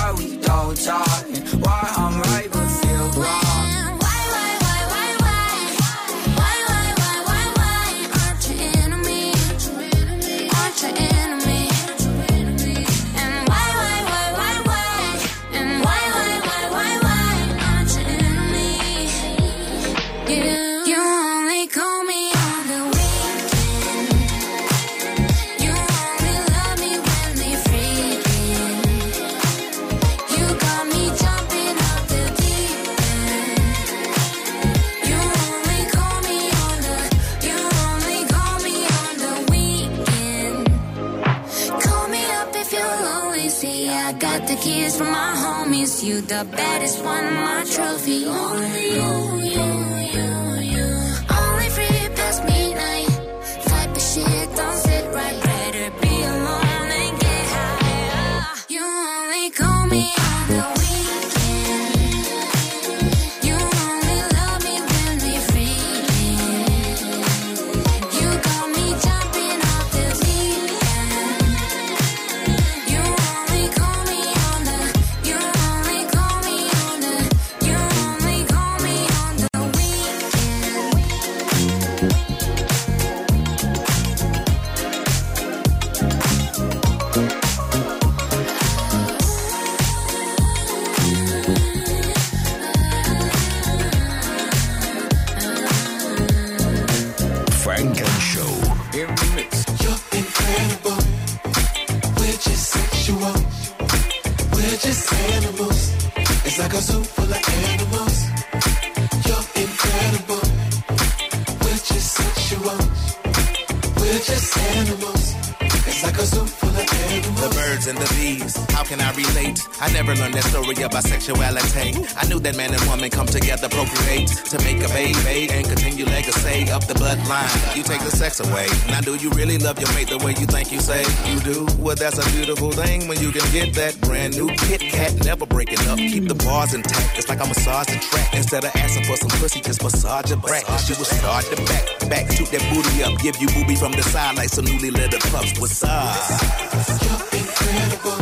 and 117.89 117.97
the 117.97 118.09
bees. 118.17 118.57
How 118.75 118.85
can 118.85 119.01
I 119.01 119.11
relate? 119.17 119.61
I 119.81 119.91
never 119.93 120.15
learned 120.15 120.35
that 120.35 120.45
story 120.45 120.77
about 120.83 121.05
sexuality. 121.05 121.97
I 122.17 122.27
knew 122.29 122.39
that 122.41 122.57
man 122.57 122.75
and 122.75 122.83
woman 122.85 123.09
come 123.09 123.27
together, 123.27 123.69
procreate 123.69 124.29
to 124.53 124.57
make 124.65 124.83
a 124.85 124.89
baby 124.93 125.49
and 125.53 125.65
continue 125.65 126.05
legacy 126.05 126.71
up 126.71 126.87
the 126.87 126.95
bloodline. 126.95 127.49
You 127.77 127.83
take 127.83 128.03
the 128.03 128.11
sex 128.11 128.41
away. 128.41 128.67
Now, 128.89 129.01
do 129.01 129.17
you 129.17 129.31
really 129.31 129.59
love 129.59 129.79
your 129.81 129.93
mate 129.95 130.09
the 130.09 130.19
way 130.19 130.35
you 130.37 130.47
think 130.47 130.73
you 130.73 130.81
say 130.81 131.01
you 131.31 131.41
do? 131.41 131.67
Well, 131.79 131.97
that's 131.97 132.19
a 132.19 132.27
beautiful 132.37 132.73
thing 132.73 133.09
when 133.09 133.21
you 133.21 133.33
can 133.33 133.47
get 133.53 133.75
that 133.75 133.99
brand 134.03 134.37
new 134.37 134.49
Kit 134.69 134.81
Kat, 134.81 135.15
never 135.25 135.47
breaking 135.47 135.81
up. 135.89 135.99
Keep 135.99 136.29
the 136.29 136.35
bars 136.35 136.75
intact. 136.75 137.17
It's 137.17 137.29
like 137.29 137.41
I 137.41 137.49
massage 137.49 137.87
the 137.87 137.99
track 137.99 138.35
instead 138.35 138.65
of 138.65 138.75
asking 138.77 139.05
for 139.05 139.17
some 139.17 139.31
pussy, 139.41 139.61
just 139.61 139.83
massage 139.83 140.31
your 140.31 140.41
back. 140.41 140.65
She 140.85 140.93
will 140.93 141.09
start 141.09 141.45
the 141.47 141.57
back, 141.57 141.85
back, 142.11 142.29
toot 142.37 142.51
that 142.53 142.65
booty 142.69 143.03
up, 143.03 143.19
give 143.23 143.41
you 143.41 143.49
booby 143.55 143.77
from 143.77 143.93
the 143.93 144.03
side 144.03 144.37
like 144.37 144.49
some 144.49 144.67
newly 144.67 144.91
littered 144.91 145.23
pups. 145.33 145.59
What's 145.59 145.85
up? 145.85 146.68
You're 147.05 147.25
incredible. 147.41 148.21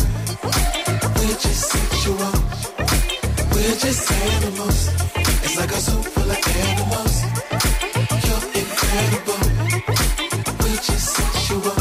We're 1.17 1.39
just 1.45 1.63
sexual. 1.75 2.33
We're 3.53 3.77
just 3.85 4.13
animals. 4.13 4.81
It's 5.45 5.57
like 5.59 5.73
a 5.73 5.81
zoo 5.81 6.03
full 6.15 6.31
of 6.31 6.41
animals. 6.67 7.15
You're 8.25 8.47
incredible. 8.63 9.43
We're 10.61 10.83
just 10.89 11.09
sexual. 11.19 11.79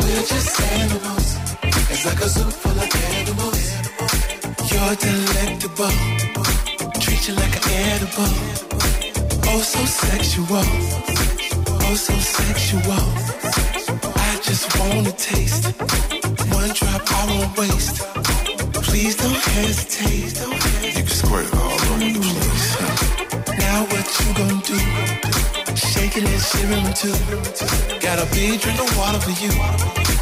We're 0.00 0.26
just 0.32 0.60
animals. 0.78 1.26
It's 1.90 2.04
like 2.06 2.20
a 2.20 2.28
zoo 2.28 2.50
full 2.62 2.78
of 2.84 2.90
animals. 3.18 3.62
You're 4.70 4.94
delectable. 5.06 5.96
Treat 7.00 7.22
you 7.28 7.34
like 7.34 7.56
an 7.56 7.64
edible. 7.90 8.32
Oh, 9.50 9.60
so 9.62 9.84
sexual. 9.84 10.64
Oh, 11.82 11.94
so 11.96 12.14
sexual. 12.14 13.69
Just 14.50 14.80
wanna 14.80 15.12
taste. 15.12 15.64
One 16.50 16.70
drop 16.74 17.02
I 17.06 17.22
won't 17.30 17.56
waste. 17.56 18.02
Please 18.82 19.14
don't 19.14 19.42
hesitate. 19.54 20.34
You 20.96 21.04
can 21.06 21.14
squirt 21.22 21.46
all 21.54 21.70
over 21.70 21.98
the 22.02 22.18
place. 22.18 22.66
Now 23.62 23.86
what 23.90 24.06
you 24.18 24.28
gonna 24.34 24.60
do? 24.66 24.78
Shaking 25.76 26.26
and 26.26 26.42
shivering 26.50 26.92
too. 26.98 27.14
Got 28.02 28.18
a 28.18 28.26
big 28.34 28.60
drink 28.60 28.80
of 28.80 28.90
water 28.98 29.20
for 29.20 29.34
you. 29.38 29.54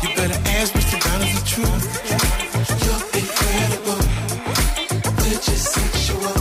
You 0.02 0.14
better 0.14 0.38
ask 0.60 0.74
Mr. 0.74 1.00
Brown 1.00 1.22
is 1.22 1.32
the 1.32 1.44
truth. 1.48 1.86
You're 2.84 3.04
incredible. 3.20 4.00
We're 5.24 5.40
just 5.40 5.72
sexual. 5.72 6.36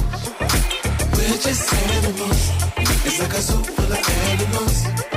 We're 1.15 1.39
just 1.39 1.71
animals. 1.71 2.51
It's 3.07 3.19
like 3.21 3.31
a 3.31 3.39
zoo 3.39 3.63
full 3.63 3.93
of 3.93 4.09
animals. 4.27 5.16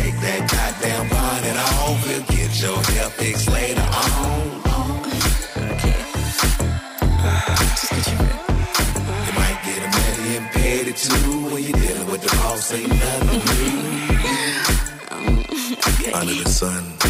sun. 16.61 17.00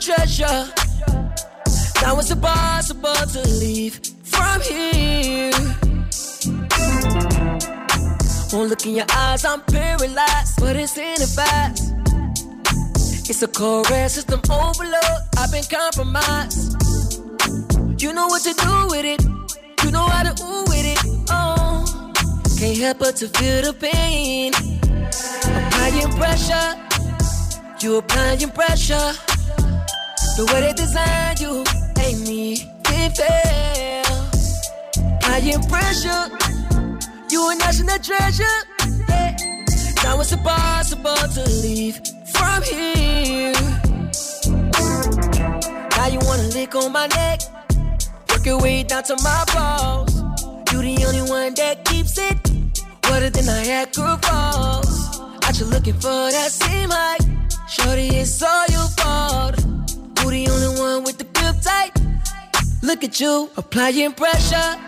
Treasure. 0.00 0.64
Now 2.00 2.18
it's 2.18 2.30
impossible 2.30 3.12
to 3.12 3.42
leave 3.60 4.00
from 4.24 4.60
here. 4.62 5.52
One 8.52 8.68
look 8.68 8.86
in 8.86 8.96
your 8.96 9.06
eyes, 9.14 9.44
I'm 9.44 9.60
paralyzed, 9.60 10.58
but 10.58 10.76
it's 10.76 10.96
in 10.96 11.14
the 11.20 11.26
fast. 11.26 11.92
It's 13.28 13.42
a 13.42 13.48
correct 13.48 14.12
system 14.12 14.40
overload. 14.50 15.20
I've 15.36 15.52
been 15.52 15.64
compromised. 15.64 16.76
You 18.02 18.14
know 18.14 18.26
what 18.26 18.42
to 18.42 18.54
do 18.54 18.86
with 18.88 19.04
it. 19.04 19.22
You 19.84 19.90
know 19.90 20.06
how 20.06 20.22
to 20.22 20.42
ooh 20.42 20.64
with 20.64 20.86
it. 20.86 20.98
Oh, 21.30 21.84
can't 22.58 22.78
help 22.78 22.98
but 22.98 23.16
to 23.16 23.28
feel 23.28 23.62
the 23.62 23.74
pain. 23.74 24.54
Applying 25.44 26.10
pressure. 26.16 26.76
You 27.80 27.98
applying 27.98 28.50
pressure. 28.50 29.29
The 30.40 30.46
way 30.54 30.60
they 30.62 30.72
designed 30.72 31.38
you 31.38 31.62
ain't 32.00 32.26
me. 32.26 32.52
It 32.96 33.12
fail. 33.12 34.08
Applying 35.16 35.62
pressure. 35.68 36.24
You 37.28 37.50
a 37.50 37.54
national 37.56 37.98
treasure. 37.98 38.58
Yeah. 39.06 39.36
Now 40.02 40.18
it's 40.18 40.32
impossible 40.32 41.22
to 41.36 41.42
leave 41.60 42.00
from 42.32 42.62
here. 42.62 43.52
Now 45.96 46.06
you 46.08 46.20
wanna 46.24 46.48
lick 46.56 46.74
on 46.74 46.90
my 46.90 47.06
neck, 47.08 47.40
work 48.30 48.46
your 48.46 48.62
way 48.62 48.82
down 48.82 49.02
to 49.04 49.16
my 49.22 49.44
balls. 49.52 50.22
You 50.72 50.80
the 50.80 51.04
only 51.06 51.30
one 51.30 51.52
that 51.56 51.84
keeps 51.84 52.16
it 52.16 52.38
wetter 53.10 53.28
than 53.28 53.44
Niagara 53.44 54.18
Falls. 54.22 55.20
Out 55.44 55.60
you 55.60 55.66
looking 55.66 56.00
for 56.00 56.30
that 56.32 56.50
same 56.50 56.88
height, 56.88 57.26
shorty, 57.68 58.08
it's 58.08 58.42
all 58.42 58.66
your 58.68 58.88
fault. 58.96 59.59
Who 60.30 60.36
the 60.36 60.48
only 60.48 60.80
one 60.80 61.02
with 61.02 61.18
the 61.18 61.24
grip 61.24 61.56
tight? 61.60 61.90
Look 62.82 63.02
at 63.02 63.18
you 63.18 63.50
applying 63.56 64.12
pressure. 64.12 64.78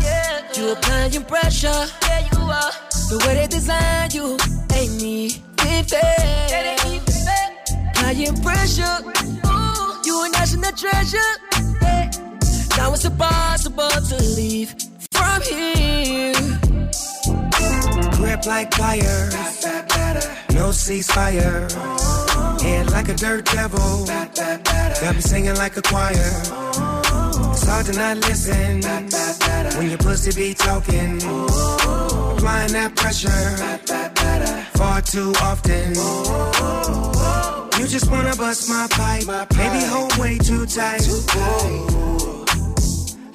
Yeah, 0.00 0.46
you 0.54 0.70
applying 0.70 1.24
pressure. 1.24 1.86
Yeah, 2.02 2.28
you 2.30 2.38
are. 2.38 2.70
The 3.10 3.18
way 3.26 3.34
they 3.34 3.48
design 3.48 4.10
you 4.12 4.38
ain't 4.72 5.02
me. 5.02 5.42
It 5.58 5.90
fair. 5.90 6.76
Applying 7.90 8.40
pressure. 8.42 8.98
Ooh, 9.50 10.00
you 10.04 10.24
a 10.24 10.28
national 10.30 10.70
treasure. 10.70 11.32
Yeah. 11.82 12.08
Now 12.76 12.94
it's 12.94 13.04
impossible 13.04 13.88
to 13.88 14.16
leave 14.36 14.72
from 15.10 15.42
here. 15.42 16.32
Grip 18.12 18.46
like 18.46 18.72
fire. 18.74 19.30
no 20.54 20.70
ceasefire. 20.70 22.31
Head 22.62 22.90
like 22.92 23.08
a 23.08 23.14
dirt 23.14 23.44
devil, 23.46 24.06
got 24.06 25.14
me 25.14 25.20
singing 25.20 25.56
like 25.56 25.76
a 25.76 25.82
choir. 25.82 26.12
It's 27.52 27.66
hard 27.66 27.86
to 27.86 27.92
not 27.92 28.16
listen 28.18 28.80
when 29.76 29.88
your 29.88 29.98
pussy 29.98 30.32
be 30.32 30.54
talking. 30.54 31.16
Applying 32.36 32.72
that 32.72 32.92
pressure 32.94 33.28
far 34.78 35.00
too 35.00 35.32
often. 35.42 35.94
You 37.80 37.86
just 37.88 38.10
wanna 38.10 38.36
bust 38.36 38.68
my 38.68 38.86
pipe, 38.90 39.26
maybe 39.56 39.84
hold 39.84 40.16
way 40.16 40.38
too 40.38 40.64
tight. 40.66 41.02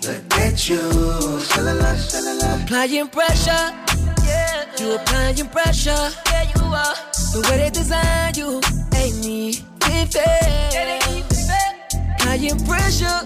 Look 0.03 0.34
at 0.38 0.69
you, 0.69 0.80
Applying 2.63 3.07
pressure. 3.09 3.65
Yeah, 4.23 4.65
you 4.80 4.95
applying 4.95 5.47
pressure. 5.49 6.11
Yeah, 6.32 6.43
you 6.55 6.63
are. 6.63 6.95
The 7.34 7.39
way 7.49 7.57
they 7.57 7.69
design 7.69 8.34
you 8.36 8.61
ain't 9.97 10.15
me. 10.15 11.19
it 11.19 11.33
fair. 11.47 12.17
High 12.19 12.35
in 12.35 12.57
pressure, 12.65 13.19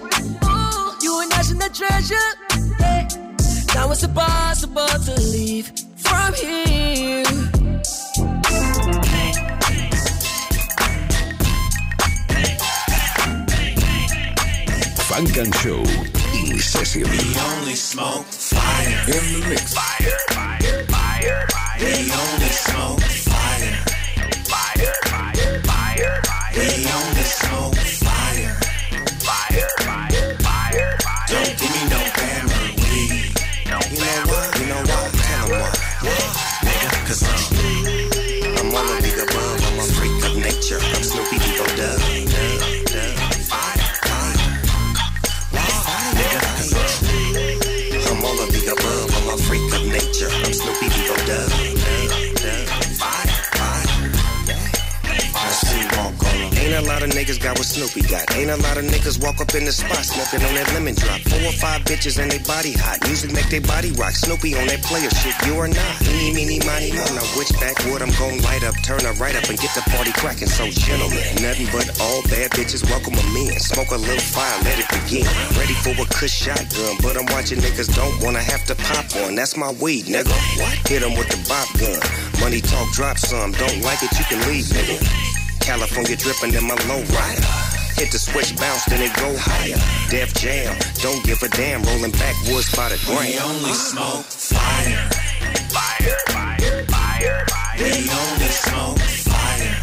ooh, 0.45 0.93
you 1.01 1.21
a 1.21 1.27
national 1.27 1.69
treasure. 1.69 2.29
Yeah. 2.79 3.07
Now 3.75 3.91
it's 3.91 4.03
impossible 4.03 4.87
to 4.87 5.13
leave 5.21 5.71
from 5.95 6.33
here. 6.33 7.23
Funk 15.11 15.37
and 15.37 15.53
Show 15.55 15.83
in 16.49 16.59
session. 16.59 17.03
We 17.03 17.19
only 17.51 17.75
smoke 17.75 18.25
fire. 18.25 19.03
In 19.07 19.41
the 19.41 19.49
mix. 19.49 19.73
Fire, 19.73 20.17
fire, 20.29 20.85
fire, 20.85 21.47
fire. 21.49 21.79
We 21.79 22.11
only 22.11 22.49
smoke 22.49 23.20
fire. 26.83 27.11
We 27.11 27.71
only 27.71 27.90
a 57.41 57.43
got 57.43 57.57
what 57.57 57.67
Snoopy 57.67 58.01
got. 58.07 58.25
Ain't 58.35 58.49
a 58.49 58.57
lot 58.57 58.77
of 58.77 58.85
niggas 58.85 59.21
walk 59.21 59.41
up 59.41 59.53
in 59.55 59.65
the 59.65 59.71
spot 59.71 60.03
smoking 60.05 60.45
on 60.45 60.53
that 60.55 60.67
lemon 60.73 60.95
drop. 60.95 61.19
Four 61.21 61.41
or 61.41 61.57
five 61.57 61.81
bitches 61.83 62.21
and 62.21 62.31
they 62.31 62.39
body 62.45 62.73
hot. 62.73 63.01
Music 63.05 63.31
make 63.33 63.49
they 63.49 63.59
body 63.59 63.91
rock. 63.93 64.13
Snoopy 64.13 64.55
on 64.57 64.67
that 64.67 64.81
player 64.83 65.09
shit. 65.09 65.35
You 65.45 65.57
are 65.59 65.67
not. 65.67 65.93
Eeny, 66.05 66.33
meeny, 66.33 66.59
miny, 66.65 66.91
mo. 66.91 67.03
Now 67.17 67.25
which 67.37 67.51
backwood 67.59 68.01
I'm 68.01 68.13
gon' 68.17 68.41
light 68.41 68.63
up, 68.63 68.75
turn 68.83 69.01
her 69.05 69.13
right 69.17 69.35
up 69.35 69.47
and 69.49 69.57
get 69.57 69.73
the 69.73 69.83
party 69.91 70.11
cracking. 70.13 70.49
So 70.49 70.69
gentlemen, 70.69 71.21
nothing 71.41 71.69
but 71.73 71.89
all 72.01 72.21
bad 72.29 72.51
bitches 72.51 72.85
welcome 72.89 73.15
them 73.15 73.35
in. 73.35 73.57
Smoke 73.59 73.91
a 73.91 73.99
little 73.99 74.25
fire, 74.33 74.57
let 74.63 74.77
it 74.77 74.89
begin. 74.89 75.27
Ready 75.57 75.75
for 75.81 75.93
a 75.97 76.05
kush 76.13 76.33
shotgun, 76.33 76.97
but 77.01 77.17
I'm 77.17 77.27
watching 77.33 77.59
niggas 77.59 77.93
don't 77.95 78.15
wanna 78.21 78.43
have 78.43 78.65
to 78.69 78.75
pop 78.75 79.05
one. 79.17 79.35
That's 79.35 79.57
my 79.57 79.71
weed, 79.81 80.05
nigga. 80.05 80.33
What? 80.59 80.75
Hit 80.87 81.03
'em 81.03 81.17
with 81.17 81.29
the 81.29 81.39
bop 81.49 81.67
gun. 81.79 82.01
Money 82.39 82.61
talk, 82.61 82.91
drop 82.93 83.17
some. 83.17 83.51
Don't 83.53 83.81
like 83.81 84.01
it, 84.03 84.11
you 84.17 84.25
can 84.25 84.39
leave, 84.49 84.65
nigga. 84.65 85.40
California 85.71 86.17
dripping 86.17 86.53
in 86.53 86.65
my 86.67 86.75
low 86.89 86.99
rider. 87.15 87.47
Hit 87.95 88.11
the 88.11 88.19
switch, 88.19 88.57
bounce, 88.57 88.83
then 88.91 89.01
it 89.01 89.15
go 89.15 89.31
higher. 89.37 89.79
Def 90.09 90.33
Jam, 90.33 90.77
don't 91.01 91.23
give 91.23 91.41
a 91.43 91.47
damn. 91.47 91.81
Rolling 91.83 92.11
backwoods 92.11 92.75
by 92.75 92.89
the 92.89 92.99
gram. 93.07 93.23
We 93.23 93.39
only 93.39 93.71
smoke 93.71 94.25
fire. 94.25 95.07
Fire, 95.71 96.17
fire, 96.27 96.83
fire, 96.91 97.45
fire. 97.47 97.79
We 97.79 98.03
only 98.11 98.51
smoke 98.51 98.99
fire. 98.99 99.79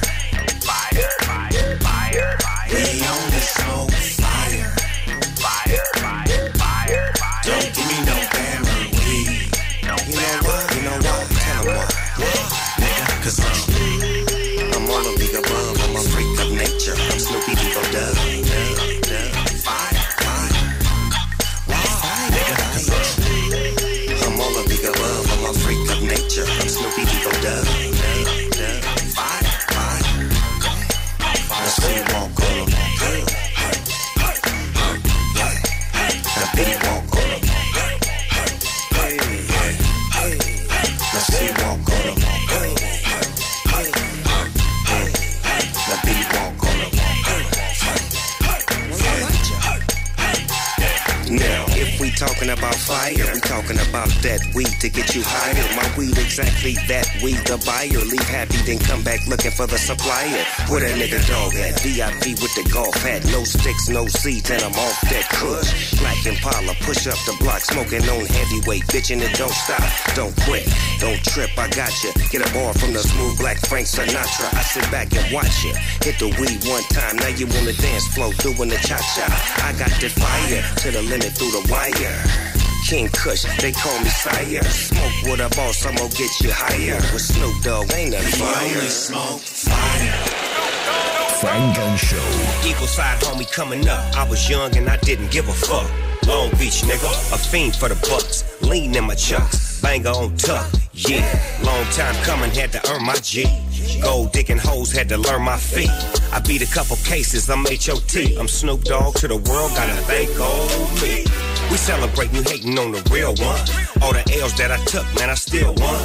Fire, 0.60 1.08
fire, 1.24 1.78
fire, 1.80 2.36
fire. 2.36 2.68
We 2.68 2.84
only 3.08 3.40
smoke 3.40 3.90
fire. 3.90 4.17
Now, 46.08 46.37
talking 52.48 52.64
about 52.64 52.74
fire, 52.80 53.28
we 53.34 53.40
talking 53.40 53.80
about 53.90 54.08
that 54.24 54.40
weed 54.54 54.72
to 54.80 54.88
get 54.88 55.14
you 55.14 55.22
higher. 55.24 55.68
My 55.76 55.84
weed 55.98 56.16
exactly 56.16 56.74
that 56.88 57.04
weed, 57.22 57.36
the 57.44 57.60
buyer. 57.66 58.00
Leave 58.08 58.28
happy, 58.28 58.56
then 58.64 58.78
come 58.78 59.02
back 59.04 59.20
looking 59.26 59.50
for 59.50 59.66
the 59.66 59.76
supplier. 59.76 60.44
Where 60.72 60.80
that 60.80 60.96
nigga 60.96 61.20
dog 61.28 61.52
at? 61.60 61.76
VIP 61.84 62.40
with 62.40 62.54
the 62.56 62.64
golf 62.72 62.94
hat, 63.04 63.24
no 63.28 63.44
sticks, 63.44 63.88
no 63.88 64.06
seats, 64.06 64.50
and 64.50 64.62
I'm 64.62 64.72
off 64.72 65.00
that 65.12 65.28
kush. 65.28 66.00
Black 66.00 66.24
Impala, 66.24 66.72
push 66.80 67.06
up 67.06 67.20
the 67.28 67.36
block, 67.40 67.60
smoking 67.60 68.08
on 68.08 68.24
heavyweight, 68.24 68.86
bitchin' 68.88 69.20
it 69.20 69.36
don't 69.36 69.52
stop, 69.52 69.84
don't 70.14 70.34
quit, 70.48 70.64
don't 71.00 71.20
trip, 71.28 71.52
I 71.58 71.68
got 71.68 71.92
you. 72.00 72.12
Get 72.32 72.48
a 72.48 72.50
bar 72.54 72.72
from 72.72 72.92
the 72.96 73.02
smooth 73.04 73.36
black 73.38 73.58
Frank 73.68 73.86
Sinatra. 73.86 74.48
I 74.56 74.62
sit 74.62 74.88
back 74.90 75.12
and 75.12 75.26
watch 75.34 75.64
you. 75.64 75.74
Hit 76.00 76.16
the 76.16 76.32
weed 76.40 76.64
one 76.64 76.86
time, 76.96 77.16
now 77.20 77.28
you 77.28 77.44
on 77.44 77.64
the 77.68 77.76
dance 77.76 78.08
floor 78.16 78.32
doing 78.40 78.72
the 78.72 78.80
cha 78.80 78.96
cha. 78.96 79.26
I 79.68 79.76
got 79.76 79.92
the 80.00 80.08
fire 80.08 80.64
to 80.80 80.88
the 80.96 81.02
limit 81.02 81.36
through 81.36 81.52
the 81.52 81.64
wire. 81.68 82.37
King 82.88 83.10
Kush, 83.10 83.44
they 83.60 83.70
call 83.70 84.00
me 84.00 84.08
sire. 84.08 84.62
Smoke 84.64 85.22
with 85.24 85.40
a 85.40 85.54
boss, 85.54 85.84
I'm 85.84 85.94
gonna 85.96 86.08
get 86.08 86.30
you 86.40 86.50
higher. 86.50 86.96
With 87.12 87.20
Snoop 87.20 87.62
Dogg, 87.62 87.92
ain't 87.92 88.12
nothing 88.12 88.40
fire. 88.40 88.80
smoke 88.88 89.40
fire. 89.40 90.16
Funk 91.36 91.76
and 91.76 92.00
Show. 92.00 92.66
Eagle 92.66 92.86
side 92.86 93.20
homie 93.20 93.44
coming 93.52 93.86
up. 93.86 94.16
I 94.16 94.26
was 94.26 94.48
young 94.48 94.74
and 94.74 94.88
I 94.88 94.96
didn't 94.96 95.30
give 95.30 95.50
a 95.50 95.52
fuck. 95.52 95.86
Long 96.26 96.48
Beach 96.52 96.80
nigga, 96.80 97.34
a 97.34 97.36
fiend 97.36 97.76
for 97.76 97.90
the 97.90 97.94
bucks. 98.08 98.44
Lean 98.62 98.96
in 98.96 99.04
my 99.04 99.14
chucks, 99.14 99.82
banger 99.82 100.08
on 100.08 100.34
tuck. 100.38 100.72
Yeah, 100.94 101.28
long 101.62 101.84
time 101.92 102.14
coming, 102.24 102.50
had 102.52 102.72
to 102.72 102.80
earn 102.90 103.04
my 103.04 103.16
G. 103.16 103.44
Gold 104.00 104.32
digging 104.32 104.56
hoes, 104.56 104.92
had 104.92 105.10
to 105.10 105.18
learn 105.18 105.42
my 105.42 105.58
feet. 105.58 105.90
I 106.32 106.40
beat 106.40 106.62
a 106.62 106.72
couple 106.72 106.96
cases, 107.04 107.50
I'm 107.50 107.66
HOT. 107.66 108.16
I'm 108.40 108.48
Snoop 108.48 108.84
Dogg 108.84 109.16
to 109.16 109.28
the 109.28 109.36
world, 109.36 109.72
gotta 109.76 110.00
thank 110.08 110.30
old 110.40 111.02
me. 111.02 111.47
We 111.70 111.76
celebrate 111.76 112.32
you 112.32 112.42
hating 112.42 112.78
on 112.78 112.92
the 112.92 113.02
real 113.12 113.34
one. 113.36 113.60
All 114.02 114.12
the 114.12 114.24
L's 114.40 114.54
that 114.56 114.70
I 114.70 114.78
took, 114.84 115.04
man, 115.16 115.28
I 115.28 115.34
still 115.34 115.74
won. 115.74 116.00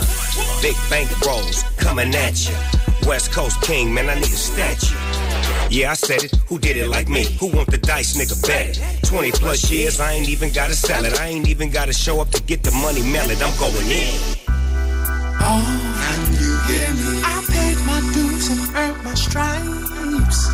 Big 0.61 0.75
bank 0.89 1.09
rolls 1.25 1.63
coming 1.77 2.13
at 2.15 2.49
you. 2.49 2.55
West 3.07 3.31
Coast 3.31 3.61
King, 3.61 3.93
man, 3.93 4.09
I 4.09 4.15
need 4.15 4.23
a 4.23 4.43
statue. 4.49 4.95
Yeah, 5.69 5.91
I 5.91 5.93
said 5.93 6.23
it. 6.23 6.35
Who 6.47 6.59
did 6.59 6.77
it 6.77 6.87
like 6.87 7.07
me? 7.07 7.25
Who 7.39 7.47
want 7.47 7.71
the 7.71 7.77
dice, 7.77 8.17
nigga? 8.17 8.45
Bet 8.45 8.77
it. 8.77 9.07
20 9.07 9.31
plus 9.31 9.71
years, 9.71 9.99
I 9.99 10.13
ain't 10.13 10.29
even 10.29 10.51
gotta 10.51 10.75
sell 10.75 11.05
it. 11.05 11.19
I 11.19 11.27
ain't 11.27 11.47
even 11.47 11.69
gotta 11.69 11.93
show 11.93 12.19
up 12.19 12.29
to 12.31 12.43
get 12.43 12.63
the 12.63 12.71
money 12.71 13.01
melted. 13.01 13.41
I'm 13.41 13.57
going 13.57 13.89
in. 13.89 14.19
Oh, 15.45 15.63
can 16.03 16.33
you 16.43 16.53
hear 16.67 16.89
me? 16.93 17.21
I 17.23 17.43
paid 17.47 17.77
my 17.87 17.99
dues 18.13 18.49
and 18.51 18.75
earned 18.75 19.03
my 19.03 19.13
stripes. 19.13 20.53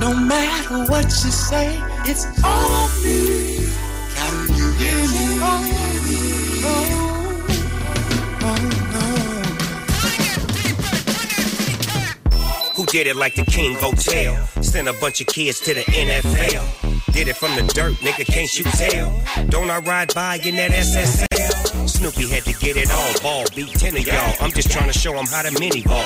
No 0.00 0.14
matter 0.14 0.90
what 0.90 1.04
you 1.04 1.30
say, 1.30 1.78
it's 2.06 2.24
all 2.44 2.88
me. 3.04 3.71
Did 12.92 13.06
it 13.06 13.16
like 13.16 13.34
the 13.34 13.44
King 13.46 13.74
Hotel? 13.80 14.36
Sent 14.62 14.86
a 14.86 14.92
bunch 15.00 15.22
of 15.22 15.26
kids 15.26 15.60
to 15.60 15.72
the 15.72 15.80
NFL. 15.80 17.12
Did 17.12 17.26
it 17.26 17.36
from 17.36 17.56
the 17.56 17.62
dirt, 17.72 17.94
nigga, 17.94 18.26
can't 18.26 18.58
you 18.58 18.64
tell? 18.64 19.46
Don't 19.48 19.70
I 19.70 19.78
ride 19.78 20.14
by 20.14 20.36
in 20.36 20.56
that 20.56 20.70
SSL? 20.70 21.88
Snoopy 21.88 22.28
had 22.28 22.44
to 22.44 22.52
get 22.60 22.76
it 22.76 22.92
all. 22.92 23.20
Ball 23.22 23.44
beat 23.56 23.70
10 23.70 23.96
of 23.96 24.06
y'all. 24.06 24.34
I'm 24.40 24.52
just 24.52 24.70
trying 24.70 24.92
to 24.92 24.98
show 24.98 25.12
them 25.14 25.26
how 25.26 25.42
to 25.42 25.58
mini 25.58 25.82
ball. 25.82 26.04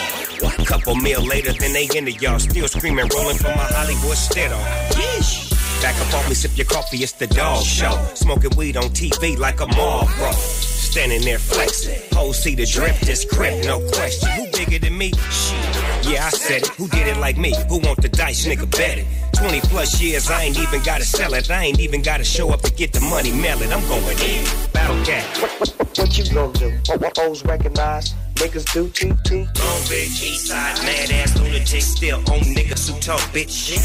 Couple 0.65 0.95
meal 0.95 1.23
later, 1.23 1.53
then 1.53 1.73
they 1.73 1.89
into 1.97 2.13
y'all. 2.13 2.39
Still 2.39 2.69
screaming, 2.69 3.09
rolling 3.15 3.37
for 3.37 3.49
my 3.49 3.67
Hollywood 3.75 4.17
stead 4.17 4.53
on. 4.53 4.61
Yeesh. 4.93 5.56
Back 5.83 6.01
up 6.01 6.15
off 6.15 6.29
me, 6.29 6.35
sip 6.35 6.57
your 6.57 6.67
coffee, 6.67 6.99
it's 6.99 7.13
the 7.13 7.27
dog 7.27 7.65
show. 7.65 7.93
Smoking 8.15 8.57
weed 8.57 8.77
on 8.77 8.85
TV 8.91 9.37
like 9.39 9.61
a 9.61 9.67
mall 9.67 10.09
bro. 10.17 10.33
Standing 10.33 11.23
there 11.23 11.39
flexing. 11.39 12.01
Hoes 12.13 12.43
see 12.43 12.55
the 12.55 12.65
drip, 12.65 12.97
this 13.01 13.25
grip, 13.25 13.65
no 13.65 13.81
question. 13.91 14.31
Who 14.31 14.47
bigger 14.53 14.79
than 14.79 14.97
me? 14.97 15.13
Shit. 15.31 15.77
Yeah, 16.07 16.27
I 16.27 16.31
said 16.31 16.63
it. 16.63 16.69
Who 16.69 16.89
did 16.89 17.07
it 17.07 17.19
like 17.19 17.37
me? 17.37 17.55
Who 17.69 17.79
want 17.81 18.01
the 18.01 18.09
dice, 18.09 18.47
nigga? 18.47 18.71
Bet 18.71 18.99
it. 18.99 19.07
20 19.37 19.61
plus 19.63 20.01
years, 20.01 20.31
I 20.31 20.45
ain't 20.45 20.59
even 20.59 20.83
gotta 20.83 21.05
sell 21.05 21.35
it. 21.35 21.51
I 21.51 21.65
ain't 21.65 21.81
even 21.81 22.01
gotta 22.01 22.25
show 22.25 22.51
up 22.51 22.63
to 22.63 22.73
get 22.73 22.93
the 22.93 23.01
money, 23.01 23.33
mail 23.33 23.61
it. 23.61 23.71
I'm 23.71 23.87
going 23.87 24.19
in. 24.19 24.66
Battle 24.87 25.05
cat. 25.05 25.39
What, 25.43 25.51
what, 25.59 25.99
what 25.99 26.17
you 26.17 26.33
gonna 26.33 26.53
do? 26.53 26.71
What, 26.87 27.01
what 27.01 27.19
O's 27.19 27.45
recognize? 27.45 28.15
Niggas 28.35 28.73
do 28.73 28.89
too, 28.91 29.17
too. 29.25 29.43
Long 29.59 29.83
bitch, 29.91 30.23
east 30.23 30.47
side, 30.47 30.77
mad 30.85 31.11
ass 31.11 31.37
lunatic, 31.41 31.83
still 31.83 32.19
on 32.19 32.41
niggas 32.55 32.89
who 32.89 33.01
talk 33.01 33.19
bitch 33.35 33.51
shit. 33.51 33.83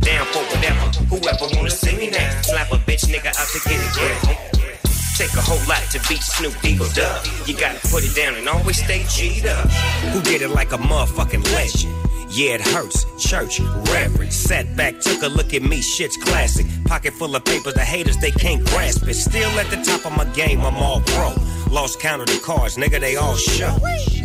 Down 0.00 0.26
for 0.26 0.40
whatever, 0.52 0.90
whoever 1.08 1.56
wanna 1.56 1.70
see 1.70 1.96
me 1.96 2.10
now. 2.10 2.42
Slap 2.42 2.70
a 2.70 2.76
bitch 2.76 3.08
nigga 3.08 3.28
out 3.28 3.48
to 3.48 3.60
get 3.66 3.80
it, 3.80 3.96
yeah. 3.96 4.82
Take 5.16 5.32
a 5.32 5.40
whole 5.40 5.56
lot 5.66 5.80
to 5.92 5.98
beat 6.06 6.20
Snoop 6.20 6.62
Eagle 6.62 6.88
Dub. 6.92 7.24
You 7.46 7.56
gotta 7.56 7.80
put 7.88 8.04
it 8.04 8.14
down 8.14 8.34
and 8.34 8.46
always 8.46 8.76
stay 8.76 9.04
G'd 9.08 9.46
up. 9.46 9.70
Who 10.12 10.20
did 10.20 10.42
it 10.42 10.48
like 10.48 10.72
a 10.72 10.78
motherfucking 10.78 11.50
legend? 11.54 11.94
Yeah, 12.34 12.54
it 12.54 12.62
hurts. 12.62 13.04
Church, 13.18 13.60
reverend. 13.92 14.32
Sat 14.32 14.74
back, 14.74 14.98
took 15.00 15.22
a 15.22 15.28
look 15.28 15.52
at 15.52 15.62
me, 15.62 15.82
shit's 15.82 16.16
classic. 16.16 16.64
Pocket 16.86 17.12
full 17.12 17.36
of 17.36 17.44
papers, 17.44 17.74
the 17.74 17.84
haters, 17.84 18.16
they 18.16 18.30
can't 18.30 18.64
grasp 18.68 19.06
it. 19.06 19.14
Still 19.14 19.50
at 19.60 19.68
the 19.68 19.76
top 19.82 20.06
of 20.06 20.16
my 20.16 20.24
game, 20.32 20.62
I'm 20.62 20.76
all 20.76 21.02
pro. 21.02 21.34
Lost 21.72 22.00
count 22.00 22.20
of 22.20 22.28
the 22.28 22.38
cars, 22.44 22.76
nigga, 22.76 23.00
they 23.00 23.16
all 23.16 23.34
show. 23.34 23.74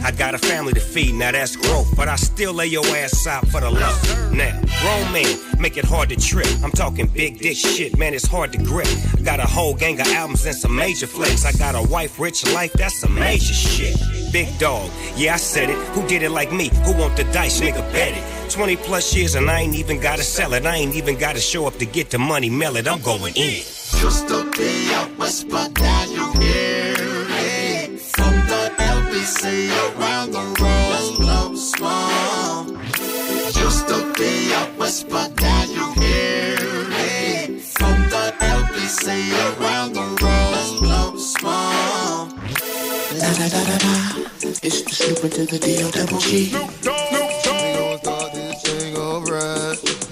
I 0.03 0.11
got 0.11 0.35
a 0.35 0.37
family 0.37 0.73
to 0.73 0.81
feed, 0.81 1.15
now 1.15 1.31
that's 1.31 1.55
growth. 1.55 1.87
But 1.95 2.09
I 2.09 2.17
still 2.17 2.53
lay 2.53 2.67
your 2.67 2.85
ass 2.87 3.25
out 3.25 3.47
for 3.47 3.61
the 3.61 3.71
love. 3.71 4.33
Now, 4.33 4.51
grown 4.81 5.13
men 5.13 5.39
make 5.57 5.77
it 5.77 5.85
hard 5.85 6.09
to 6.09 6.17
trip. 6.17 6.49
I'm 6.61 6.71
talking 6.71 7.07
big 7.07 7.39
dick 7.39 7.55
shit, 7.55 7.97
man, 7.97 8.13
it's 8.13 8.27
hard 8.27 8.51
to 8.51 8.57
grip. 8.57 8.89
I 9.17 9.21
got 9.21 9.39
a 9.39 9.45
whole 9.45 9.73
gang 9.73 9.97
of 10.01 10.07
albums 10.07 10.45
and 10.45 10.57
some 10.57 10.75
major 10.75 11.07
flicks. 11.07 11.45
I 11.45 11.53
got 11.53 11.73
a 11.73 11.89
wife, 11.89 12.19
rich 12.19 12.45
life, 12.53 12.73
that's 12.73 12.99
some 12.99 13.15
major 13.15 13.53
shit. 13.53 13.95
Big 14.33 14.49
dog, 14.59 14.91
yeah, 15.15 15.35
I 15.35 15.37
said 15.37 15.69
it. 15.69 15.77
Who 15.95 16.05
did 16.05 16.23
it 16.23 16.31
like 16.31 16.51
me? 16.51 16.69
Who 16.83 16.97
want 16.99 17.15
the 17.15 17.23
dice, 17.31 17.61
nigga? 17.61 17.81
Bet 17.93 18.11
it. 18.11 18.51
20 18.51 18.75
plus 18.75 19.15
years 19.15 19.35
and 19.35 19.49
I 19.49 19.61
ain't 19.61 19.75
even 19.75 20.01
gotta 20.01 20.23
sell 20.23 20.53
it. 20.53 20.65
I 20.65 20.75
ain't 20.75 20.95
even 20.95 21.17
gotta 21.17 21.39
show 21.39 21.65
up 21.65 21.77
to 21.77 21.85
get 21.85 22.09
the 22.09 22.19
money, 22.19 22.49
mail 22.49 22.75
it. 22.75 22.89
I'm 22.89 23.01
going 23.01 23.35
in. 23.37 23.63
Just 24.01 24.29
a 24.31 24.49
day 24.51 24.93
out 24.95 25.17
west, 25.17 25.47
but 25.47 25.73
around 29.65 30.31
the 30.31 30.45
world. 30.61 30.89
Let's 30.93 31.09
blow 31.17 31.55
smoke. 31.55 32.67
Just 33.53 33.89
a 33.89 34.13
day 34.13 34.53
out 34.53 34.77
west, 34.77 35.09
now 35.09 35.63
you 35.65 35.85
hear 36.01 36.55
it 36.91 37.61
from 37.61 37.97
the 38.13 38.33
LBC 38.39 39.05
around 39.47 39.93
the 39.93 40.07
world. 40.21 40.79
Blow 40.81 41.17
smoke. 41.17 42.29
Da 43.19 43.29
da 43.33 43.47
da 43.49 43.61
da 43.69 43.77
da. 43.77 43.93
It's 44.61 44.81
the 44.81 44.91
Snoop 44.93 45.31
to 45.31 45.45
the 45.45 45.57
D 45.59 45.83
O 45.83 45.91
double 45.91 46.19
G. 46.19 46.51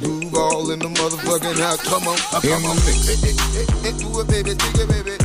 Duval 0.01 0.71
in 0.71 0.79
the 0.79 0.89
motherfucking 0.89 1.59
house. 1.59 1.81
Come 1.83 2.07
on, 2.07 2.17
come 2.17 2.65
on. 2.65 2.75
Do 2.77 2.91
it, 3.87 3.97
do 3.99 4.19
it, 4.19 4.27
baby, 4.27 4.53
do 4.55 4.81
it, 4.81 4.87
baby, 4.89 5.24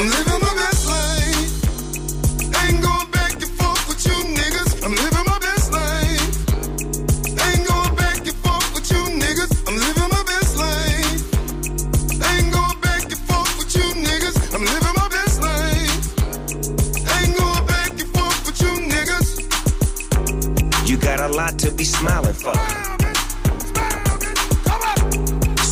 I'm 0.00 0.08
living 0.08 0.40
my 0.40 0.54
best 0.56 0.79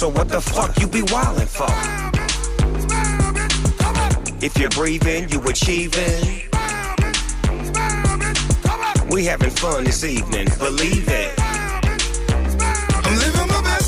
So 0.00 0.08
what 0.08 0.30
the 0.30 0.40
fuck 0.40 0.80
you 0.80 0.86
be 0.86 1.02
wildin' 1.12 1.46
for? 1.46 1.68
If 4.42 4.56
you're 4.56 4.70
breathing, 4.70 5.28
you 5.28 5.42
achieving. 5.42 6.48
We 9.10 9.26
having 9.26 9.50
fun 9.50 9.84
this 9.84 10.02
evening, 10.02 10.48
believe 10.58 11.06
it. 11.06 11.34
I'm 13.04 13.18
living 13.18 13.46
my 13.48 13.60
best 13.60 13.79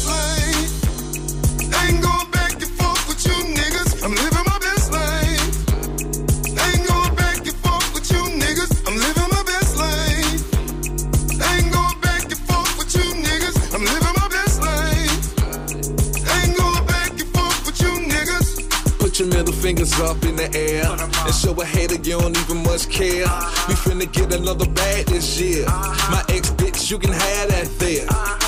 fingers 19.62 19.92
up 20.00 20.20
in 20.24 20.34
the 20.34 20.50
air 20.56 20.84
and 20.84 21.34
show 21.34 21.54
a 21.60 21.64
hater 21.64 21.94
you 21.94 22.18
don't 22.18 22.36
even 22.36 22.64
much 22.64 22.88
care. 22.88 23.26
We 23.68 23.74
finna 23.74 24.12
get 24.12 24.34
another 24.34 24.66
bag 24.66 25.06
this 25.06 25.40
year. 25.40 25.66
My 25.66 26.24
ex 26.30 26.50
bitch, 26.50 26.90
you 26.90 26.98
can 26.98 27.12
have 27.12 27.48
that 27.48 27.68
there. 27.78 28.41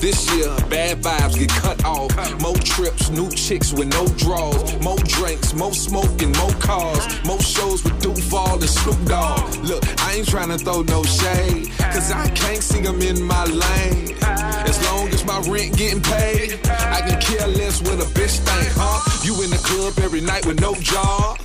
This 0.00 0.32
year, 0.32 0.54
bad 0.70 1.02
vibes 1.02 1.36
get 1.36 1.48
cut 1.48 1.84
off. 1.84 2.14
More 2.40 2.54
trips, 2.58 3.10
new 3.10 3.28
chicks 3.30 3.72
with 3.72 3.88
no 3.88 4.06
draws. 4.16 4.80
More 4.80 4.96
drinks, 4.98 5.54
more 5.54 5.72
smoking, 5.72 6.30
more 6.32 6.52
cars. 6.60 7.04
More 7.24 7.40
shows 7.40 7.82
with 7.82 8.00
Duval 8.00 8.60
and 8.60 8.70
Snoop 8.70 9.08
Dogg. 9.08 9.56
Look, 9.64 9.82
I 10.04 10.14
ain't 10.14 10.28
trying 10.28 10.50
to 10.50 10.58
throw 10.58 10.82
no 10.82 11.02
shade. 11.02 11.72
Cause 11.78 12.12
I 12.12 12.28
can't 12.28 12.62
see 12.62 12.80
them 12.80 13.02
in 13.02 13.20
my 13.20 13.44
lane. 13.44 14.16
As 14.22 14.80
long 14.84 15.08
as 15.08 15.24
my 15.24 15.40
rent 15.50 15.76
getting 15.76 16.00
paid, 16.00 16.60
I 16.68 17.00
can 17.00 17.20
care 17.20 17.48
less 17.48 17.82
what 17.82 17.94
a 17.94 18.06
bitch 18.14 18.38
think, 18.38 18.72
huh? 18.76 19.02
You 19.24 19.42
in 19.42 19.50
the 19.50 19.58
club 19.58 19.94
every 19.98 20.20
night 20.20 20.46
with 20.46 20.60
no 20.60 20.74
job. 20.74 21.38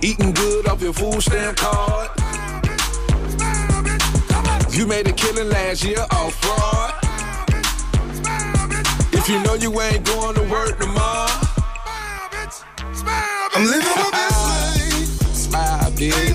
Eating 0.00 0.32
good 0.32 0.68
off 0.68 0.80
your 0.80 0.92
food 0.92 1.20
stamp 1.22 1.56
card. 1.56 2.21
You 4.72 4.86
made 4.86 5.06
a 5.06 5.12
killing 5.12 5.50
last 5.50 5.84
year 5.84 6.00
off 6.10 6.34
fraud. 6.42 6.94
If 9.12 9.28
you 9.28 9.38
know 9.42 9.54
you 9.54 9.68
ain't 9.82 10.06
going 10.06 10.34
to 10.34 10.42
work 10.44 10.80
tomorrow, 10.80 11.28
I'm 13.54 13.64
living 13.66 13.96
my 13.96 14.10
best 14.10 14.44
life. 14.46 15.34
smile, 15.34 15.90
bitch. 15.92 16.31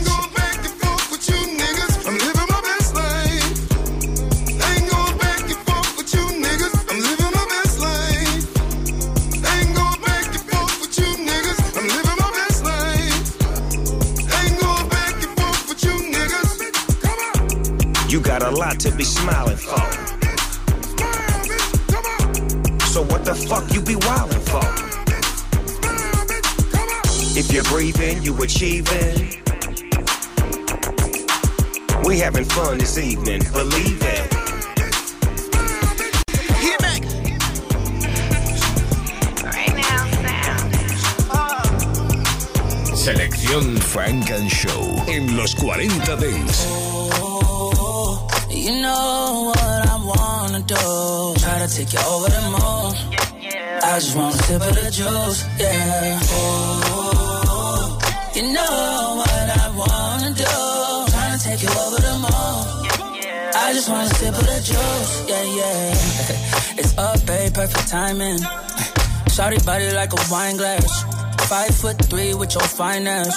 You 18.68 18.74
got 18.74 18.84
a 18.84 18.89
lot 18.89 18.91
to 18.91 18.97
be 18.97 19.03
smiling 19.05 19.55
for. 19.55 19.80
So 22.88 23.01
what 23.01 23.24
the 23.24 23.34
fuck 23.47 23.74
you 23.74 23.82
be 23.82 23.95
wildin' 23.95 24.41
for? 24.43 24.68
If 27.39 27.51
you're 27.53 27.63
breathing, 27.63 28.22
you 28.24 28.36
achieving. 28.43 29.41
We 32.03 32.20
having 32.20 32.43
fun 32.43 32.80
this 32.80 32.97
evening, 32.97 33.41
believe 33.53 34.01
it. 34.01 34.34
Right 39.43 39.76
now, 39.76 40.07
sound. 40.26 40.74
Selección 42.97 43.78
Funk 43.78 44.30
and 44.32 44.51
Show 44.51 45.05
en 45.07 45.38
los 45.38 45.55
40 45.55 46.18
Dance. 46.18 46.97
You 48.68 48.82
know 48.82 49.43
what 49.47 49.88
I 49.88 49.95
wanna 49.95 50.59
do. 50.59 50.76
Try 51.39 51.55
to 51.65 51.70
take 51.74 51.93
you 51.93 51.99
over 51.99 52.28
the 52.28 52.41
moon. 52.51 52.91
I 53.82 53.95
just 53.95 54.13
want 54.18 54.36
a 54.36 54.38
sip 54.43 54.61
of 54.61 54.76
the 54.76 54.91
juice, 54.91 55.39
yeah. 55.57 56.20
Oh, 56.36 57.97
you 58.36 58.43
know 58.51 59.24
what 59.24 59.47
I 59.63 59.72
wanna 59.72 60.32
do. 60.36 60.55
Trying 61.13 61.39
to 61.39 61.43
take 61.45 61.63
you 61.63 61.70
over 61.70 62.01
the 62.07 62.15
moon. 62.26 62.59
I 63.55 63.72
just 63.72 63.88
wanna 63.88 64.09
sip 64.15 64.36
of 64.36 64.45
the 64.45 64.59
juice, 64.59 65.11
yeah, 65.30 65.43
yeah. 65.59 66.82
it's 66.82 66.97
up, 66.97 67.26
babe, 67.26 67.53
perfect 67.53 67.88
timing. 67.88 68.39
Shawty 69.32 69.65
body 69.65 69.93
like 69.93 70.11
a 70.11 70.20
wine 70.30 70.57
glass. 70.57 71.05
Five 71.47 71.74
foot 71.74 72.03
three 72.09 72.34
with 72.34 72.53
your 72.53 72.68
finance. 72.68 73.34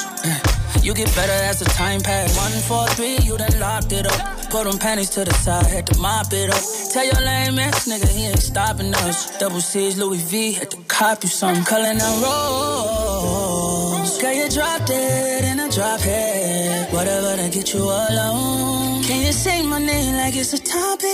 You 0.82 0.92
get 0.92 1.14
better 1.14 1.38
as 1.50 1.60
the 1.60 1.66
time 1.66 2.00
pass. 2.00 2.36
One, 2.36 2.52
four, 2.62 2.86
three, 2.96 3.18
you 3.18 3.38
done 3.38 3.60
locked 3.60 3.92
it 3.92 4.06
up. 4.06 4.39
Put 4.50 4.64
them 4.64 4.78
panties 4.80 5.10
to 5.10 5.24
the 5.24 5.32
side, 5.34 5.66
had 5.66 5.86
to 5.86 5.98
mop 6.00 6.32
it 6.32 6.50
up. 6.50 6.60
Tell 6.92 7.04
your 7.04 7.20
lame 7.24 7.56
ass 7.60 7.86
nigga 7.86 8.08
he 8.08 8.26
ain't 8.26 8.42
stopping 8.42 8.92
us. 8.92 9.38
Double 9.38 9.60
C's, 9.60 9.96
Louis 9.96 10.20
V, 10.24 10.54
had 10.54 10.70
to 10.72 10.76
cop 10.88 11.22
you 11.22 11.28
some. 11.28 11.62
Color 11.64 11.90
and 11.90 12.02
rose. 12.20 14.18
Girl, 14.20 14.32
you 14.32 14.48
dropped 14.48 14.90
it 14.90 15.44
in 15.44 15.60
a 15.60 15.70
drop 15.70 16.00
head. 16.00 16.92
Whatever 16.92 17.36
to 17.36 17.48
get 17.48 17.72
you 17.72 17.84
alone. 17.84 19.04
Can 19.04 19.24
you 19.24 19.32
say 19.32 19.62
my 19.62 19.78
name 19.78 20.16
like 20.16 20.34
it's 20.34 20.52
a 20.52 20.58
topic? 20.58 21.08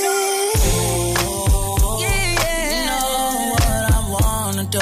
Yeah, 2.00 2.40
yeah. 2.40 2.72
You 2.72 2.86
know 2.88 3.52
what 3.52 3.84
I 3.92 4.00
wanna 4.16 4.64
do. 4.64 4.80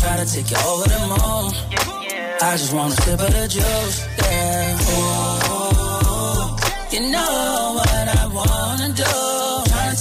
Try 0.00 0.16
to 0.22 0.26
take 0.32 0.48
you 0.48 0.58
over 0.64 0.88
the 0.88 1.00
moon. 1.10 1.54
I 2.40 2.56
just 2.56 2.72
wanna 2.72 2.94
sip 3.02 3.18
of 3.18 3.32
the 3.32 3.48
juice, 3.48 4.06
yeah. 4.16 4.78
Ooh, 4.94 6.56
you 6.94 7.10
know 7.10 7.59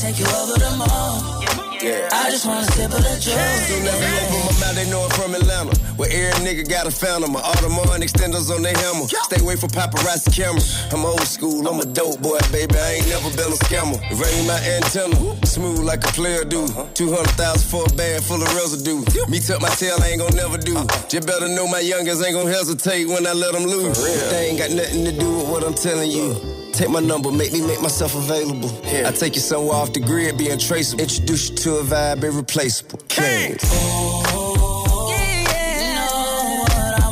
take 0.09 0.25
you 0.25 0.31
over 0.41 0.57
the 0.57 0.71
moon. 0.73 1.45
Yeah. 1.79 2.09
I 2.11 2.29
just 2.29 2.45
wanna 2.45 2.65
sip 2.75 2.91
of 2.91 2.99
the 2.99 3.15
juice. 3.23 3.39
Soon 3.69 3.87
as 3.87 3.95
I 3.95 4.11
open 4.25 4.41
my 4.43 4.55
mouth, 4.59 4.75
they 4.75 4.89
know 4.89 5.01
I'm 5.05 5.11
from 5.11 5.33
Atlanta. 5.33 5.71
Where 5.95 6.11
every 6.11 6.43
nigga 6.43 6.67
got 6.67 6.87
a 6.87 6.91
fountain. 6.91 7.31
My 7.31 7.39
Audemars 7.39 8.03
extenders 8.03 8.51
on 8.53 8.61
their 8.63 8.75
hammer. 8.75 9.07
Stay 9.07 9.39
away 9.39 9.55
from 9.55 9.69
paparazzi 9.69 10.35
cameras. 10.35 10.75
I'm 10.91 11.05
old 11.05 11.21
school, 11.21 11.65
I'm 11.67 11.79
a 11.79 11.85
dope 11.85 12.21
boy, 12.21 12.39
baby. 12.51 12.75
I 12.75 12.99
ain't 12.99 13.07
never 13.07 13.29
been 13.31 13.53
a 13.53 13.59
scammer. 13.63 13.99
Rain 14.11 14.47
my 14.47 14.59
antenna, 14.75 15.15
smooth 15.45 15.79
like 15.85 16.03
a 16.03 16.11
player 16.11 16.43
do. 16.43 16.67
200,000 16.67 17.69
for 17.69 17.85
a 17.85 17.91
bag 17.95 18.21
full 18.23 18.41
of 18.41 18.49
residue. 18.55 19.05
Me 19.29 19.39
tuck 19.39 19.61
my 19.61 19.69
tail, 19.69 19.95
I 20.01 20.09
ain't 20.09 20.19
gon' 20.19 20.35
never 20.35 20.57
do. 20.57 20.75
Uh-huh. 20.75 21.07
Just 21.07 21.27
better 21.27 21.47
know 21.47 21.67
my 21.67 21.79
youngers 21.79 22.21
ain't 22.21 22.35
gon' 22.35 22.47
hesitate 22.47 23.07
when 23.07 23.25
I 23.25 23.31
let 23.31 23.53
them 23.53 23.63
loose. 23.63 24.03
They 24.31 24.49
ain't 24.49 24.59
got 24.59 24.71
nothing 24.71 25.05
to 25.05 25.13
do 25.13 25.29
with 25.37 25.47
what 25.47 25.63
I'm 25.63 25.75
telling 25.75 26.11
you. 26.11 26.58
Take 26.79 26.91
my 26.91 27.01
number, 27.01 27.29
make 27.29 27.51
me 27.51 27.59
make 27.59 27.81
myself 27.81 28.15
available. 28.15 28.71
I 29.05 29.11
take 29.11 29.35
you 29.35 29.41
somewhere 29.41 29.75
off 29.75 29.91
the 29.91 29.99
grid, 29.99 30.37
be 30.37 30.47
untraceable. 30.47 31.01
Introduce 31.01 31.49
you 31.49 31.55
to 31.57 31.75
a 31.79 31.83
vibe 31.83 32.23
irreplaceable. 32.23 32.99
King. 33.09 33.57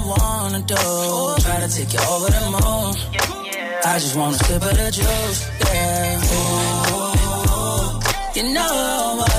wanna 0.07 0.61
do. 0.61 0.75
Try 1.43 1.59
to 1.59 1.67
take 1.67 1.91
you 1.91 1.99
over 1.99 2.31
the 2.31 2.43
moon. 2.55 2.95
I 3.83 3.99
just 3.99 4.15
wanna 4.15 4.37
sip 4.37 4.61
of 4.61 4.77
the 4.77 4.89
juice, 4.89 5.49
yeah. 5.59 6.21
Ooh, 7.03 8.39
you 8.39 8.53
know 8.53 9.15
what 9.19 9.36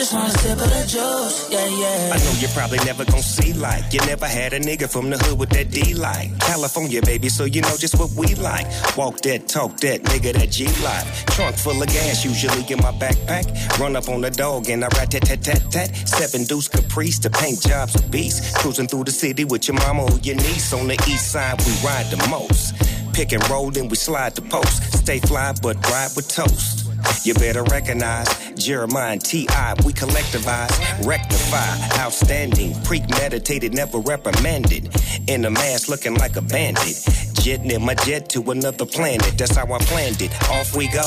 I 0.00 0.02
just 0.02 0.14
wanna 0.14 0.30
sip 0.30 0.88
juice, 0.88 1.50
yeah, 1.50 1.66
yeah. 1.66 2.14
I 2.14 2.16
know 2.16 2.32
you're 2.40 2.48
probably 2.56 2.78
never 2.86 3.04
gon' 3.04 3.20
see 3.20 3.52
like. 3.52 3.92
You 3.92 4.00
never 4.06 4.24
had 4.24 4.54
a 4.54 4.58
nigga 4.58 4.90
from 4.90 5.10
the 5.10 5.18
hood 5.18 5.38
with 5.38 5.50
that 5.50 5.70
D 5.70 5.92
like. 5.92 6.38
California, 6.40 7.02
baby, 7.02 7.28
so 7.28 7.44
you 7.44 7.60
know 7.60 7.76
just 7.76 7.98
what 7.98 8.10
we 8.12 8.34
like. 8.36 8.64
Walk 8.96 9.20
that, 9.28 9.46
talk 9.46 9.76
that, 9.80 10.02
nigga, 10.04 10.32
that 10.32 10.50
G 10.50 10.64
like. 10.82 11.04
Trunk 11.36 11.54
full 11.54 11.82
of 11.82 11.88
gas, 11.88 12.24
usually 12.24 12.64
in 12.72 12.78
my 12.78 12.92
backpack. 12.92 13.44
Run 13.78 13.94
up 13.94 14.08
on 14.08 14.22
the 14.22 14.30
dog 14.30 14.70
and 14.70 14.82
I 14.82 14.88
rat 14.96 15.10
tat 15.10 15.26
tat 15.26 15.42
tat 15.42 15.70
tat. 15.70 15.94
Seven 16.08 16.44
deuce 16.44 16.68
caprice, 16.68 17.18
the 17.18 17.28
paint 17.28 17.60
job's 17.60 17.94
a 17.94 18.02
beast. 18.08 18.56
Cruising 18.56 18.86
through 18.86 19.04
the 19.04 19.12
city 19.12 19.44
with 19.44 19.68
your 19.68 19.76
mama 19.76 20.04
or 20.04 20.18
your 20.20 20.36
niece. 20.36 20.72
On 20.72 20.88
the 20.88 20.94
east 21.10 21.30
side, 21.30 21.58
we 21.58 21.72
ride 21.84 22.06
the 22.06 22.26
most. 22.30 22.72
Pick 23.12 23.32
and 23.32 23.50
roll, 23.50 23.70
then 23.70 23.88
we 23.88 23.96
slide 23.96 24.34
the 24.34 24.40
post. 24.40 24.82
Stay 24.96 25.18
fly, 25.18 25.52
but 25.60 25.76
ride 25.90 26.08
with 26.16 26.26
toast. 26.26 26.89
You 27.24 27.34
better 27.34 27.62
recognize 27.64 28.28
Jeremih 28.56 29.12
and 29.12 29.24
T.I. 29.24 29.74
We 29.84 29.92
collectivize, 29.92 31.06
rectify, 31.06 32.00
outstanding, 32.00 32.74
premeditated, 32.82 33.74
never 33.74 33.98
reprimanded. 33.98 34.88
In 35.28 35.44
a 35.44 35.50
mask 35.50 35.88
looking 35.88 36.14
like 36.14 36.36
a 36.36 36.42
bandit. 36.42 36.96
Jetting 37.34 37.70
in 37.70 37.84
my 37.84 37.94
jet 37.94 38.28
to 38.30 38.50
another 38.50 38.86
planet. 38.86 39.36
That's 39.36 39.56
how 39.56 39.72
I 39.72 39.78
planned 39.80 40.22
it. 40.22 40.32
Off 40.50 40.74
we 40.74 40.88
go. 40.88 41.02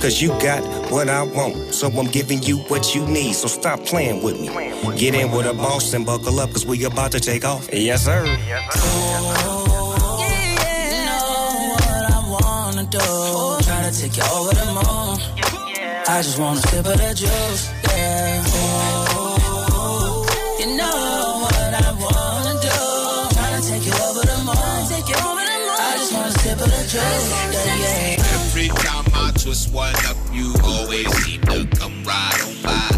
Cause 0.00 0.20
you 0.20 0.30
got 0.40 0.62
what 0.90 1.08
I 1.08 1.22
want. 1.22 1.72
So 1.72 1.88
I'm 1.88 2.10
giving 2.10 2.42
you 2.42 2.58
what 2.66 2.94
you 2.94 3.06
need. 3.06 3.34
So 3.34 3.46
stop 3.46 3.80
playing 3.84 4.22
with 4.22 4.40
me. 4.40 4.48
Get 4.98 5.14
in 5.14 5.30
with 5.30 5.46
a 5.46 5.54
boss 5.54 5.94
and 5.94 6.04
buckle 6.04 6.40
up. 6.40 6.50
Cause 6.50 6.66
we 6.66 6.84
about 6.84 7.12
to 7.12 7.20
take 7.20 7.44
off. 7.44 7.68
Yes, 7.72 8.04
sir. 8.04 8.24
do. 12.92 12.98
Try 12.98 13.64
to 13.64 13.71
take 13.92 14.16
you 14.16 14.22
over 14.32 14.54
the 14.54 14.64
moon. 14.72 15.18
I 16.08 16.22
just 16.22 16.38
wanna 16.38 16.60
sip 16.60 16.86
of 16.86 16.96
the 16.96 17.14
juice, 17.14 17.70
yeah. 17.92 18.40
Ooh, 19.20 20.24
you 20.60 20.76
know 20.76 21.44
what 21.44 21.74
I 21.74 21.92
wanna 22.00 22.54
do. 22.60 23.34
Try 23.36 23.48
to 23.52 23.60
take 23.68 23.84
you 23.84 23.92
over 23.92 24.24
the 24.24 24.38
moon. 24.48 24.88
Take 24.88 25.08
you 25.08 25.16
over 25.20 25.44
the 25.44 25.58
moon. 25.60 25.76
I 25.78 25.94
just 25.98 26.12
wanna 26.14 26.32
sip 26.32 26.58
of 26.58 26.70
the 26.70 26.82
juice, 26.88 27.28
yeah, 27.52 27.76
yeah. 27.84 28.34
Every 28.40 28.68
time 28.68 29.04
I 29.14 29.30
twist 29.36 29.72
one 29.74 29.94
up, 30.06 30.16
you 30.32 30.54
always 30.64 31.08
seem 31.22 31.42
to 31.42 31.66
come 31.76 32.02
right 32.04 32.40
on 32.46 32.54
by. 32.62 32.88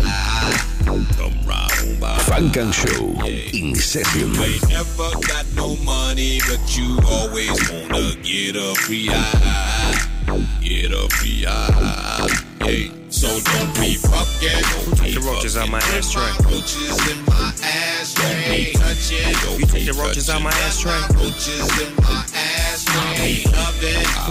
Come 1.19 1.39
right 1.47 1.83
on 1.83 1.99
by. 1.99 2.19
Funk 2.19 2.57
and 2.57 2.73
Show, 2.73 3.19
Inception. 3.53 4.33
You 4.35 4.43
ain't 4.43 4.69
never 4.69 5.11
got 5.27 5.47
no 5.57 5.77
money, 5.85 6.39
but 6.49 6.63
you 6.77 6.99
always 7.09 7.51
wanna 7.71 8.15
get 8.23 8.55
a 8.55 8.75
free 8.77 9.09
eye. 9.11 9.74
Get 10.61 10.91
a 10.93 11.09
free 11.17 11.45
eye. 11.47 12.29
Yeah. 12.61 12.89
So 13.11 13.29
don't 13.29 13.75
be 13.77 13.95
fucking. 13.95 14.97
Take 14.97 15.15
the 15.15 15.21
roaches 15.21 15.57
out 15.57 15.69
my 15.69 15.79
ashtray. 15.79 16.23
Roaches 16.51 16.99
in 17.11 17.25
my 17.27 17.53
ashtray. 17.63 18.73
You 19.59 19.67
take 19.67 19.87
the 19.87 19.93
roaches 19.93 20.31
out 20.31 20.43
my 20.43 20.51
ashtray. 20.51 20.93
Roaches 21.15 21.69
in 21.81 21.95
my 21.97 22.25
ashtray. 22.35 23.45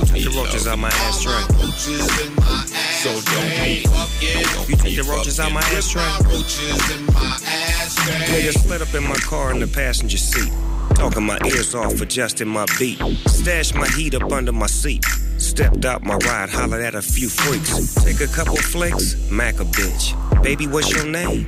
Take 0.08 0.24
the 0.26 0.34
roaches 0.36 0.68
out 0.68 0.80
my 0.80 0.90
ashtray. 0.90 1.44
Roaches 1.62 2.26
in 2.26 2.36
my 2.36 2.66
ashtray. 2.66 2.94
So 3.04 3.22
don't 3.32 3.52
be 3.64 3.84
fucking. 3.86 4.70
You 4.70 4.76
take 4.76 4.96
the 4.98 5.04
roaches 5.04 5.40
out 5.40 5.52
my 5.52 5.62
ashtray. 5.62 6.04
Roaches 6.26 6.92
in 6.92 7.06
my 7.14 7.38
ashtray. 7.46 8.26
Nigga 8.34 8.54
split 8.58 8.82
up 8.82 8.94
in 8.96 9.04
my 9.04 9.16
car 9.16 9.52
in 9.52 9.60
the 9.60 9.68
passenger 9.68 10.18
seat. 10.18 10.52
Talking 10.96 11.24
my 11.24 11.38
ears 11.46 11.74
off, 11.76 12.02
adjusting 12.02 12.48
my 12.48 12.66
beat. 12.80 13.00
Stashed 13.28 13.76
my 13.76 13.88
heat 13.90 14.16
up 14.16 14.32
under 14.32 14.52
my 14.52 14.68
seat. 14.68 15.06
Stepped 15.54 15.86
out 15.86 16.04
my 16.04 16.16
ride, 16.16 16.50
hollered 16.50 16.82
at 16.82 16.96
a 16.96 17.02
few 17.04 17.30
freaks. 17.30 17.94
Take 18.04 18.22
a 18.22 18.34
couple 18.34 18.56
flicks, 18.56 19.30
Mac 19.30 19.60
a 19.60 19.66
bitch. 19.66 20.33
Baby, 20.44 20.68
what's 20.68 20.92
your 20.92 21.06
name? 21.06 21.46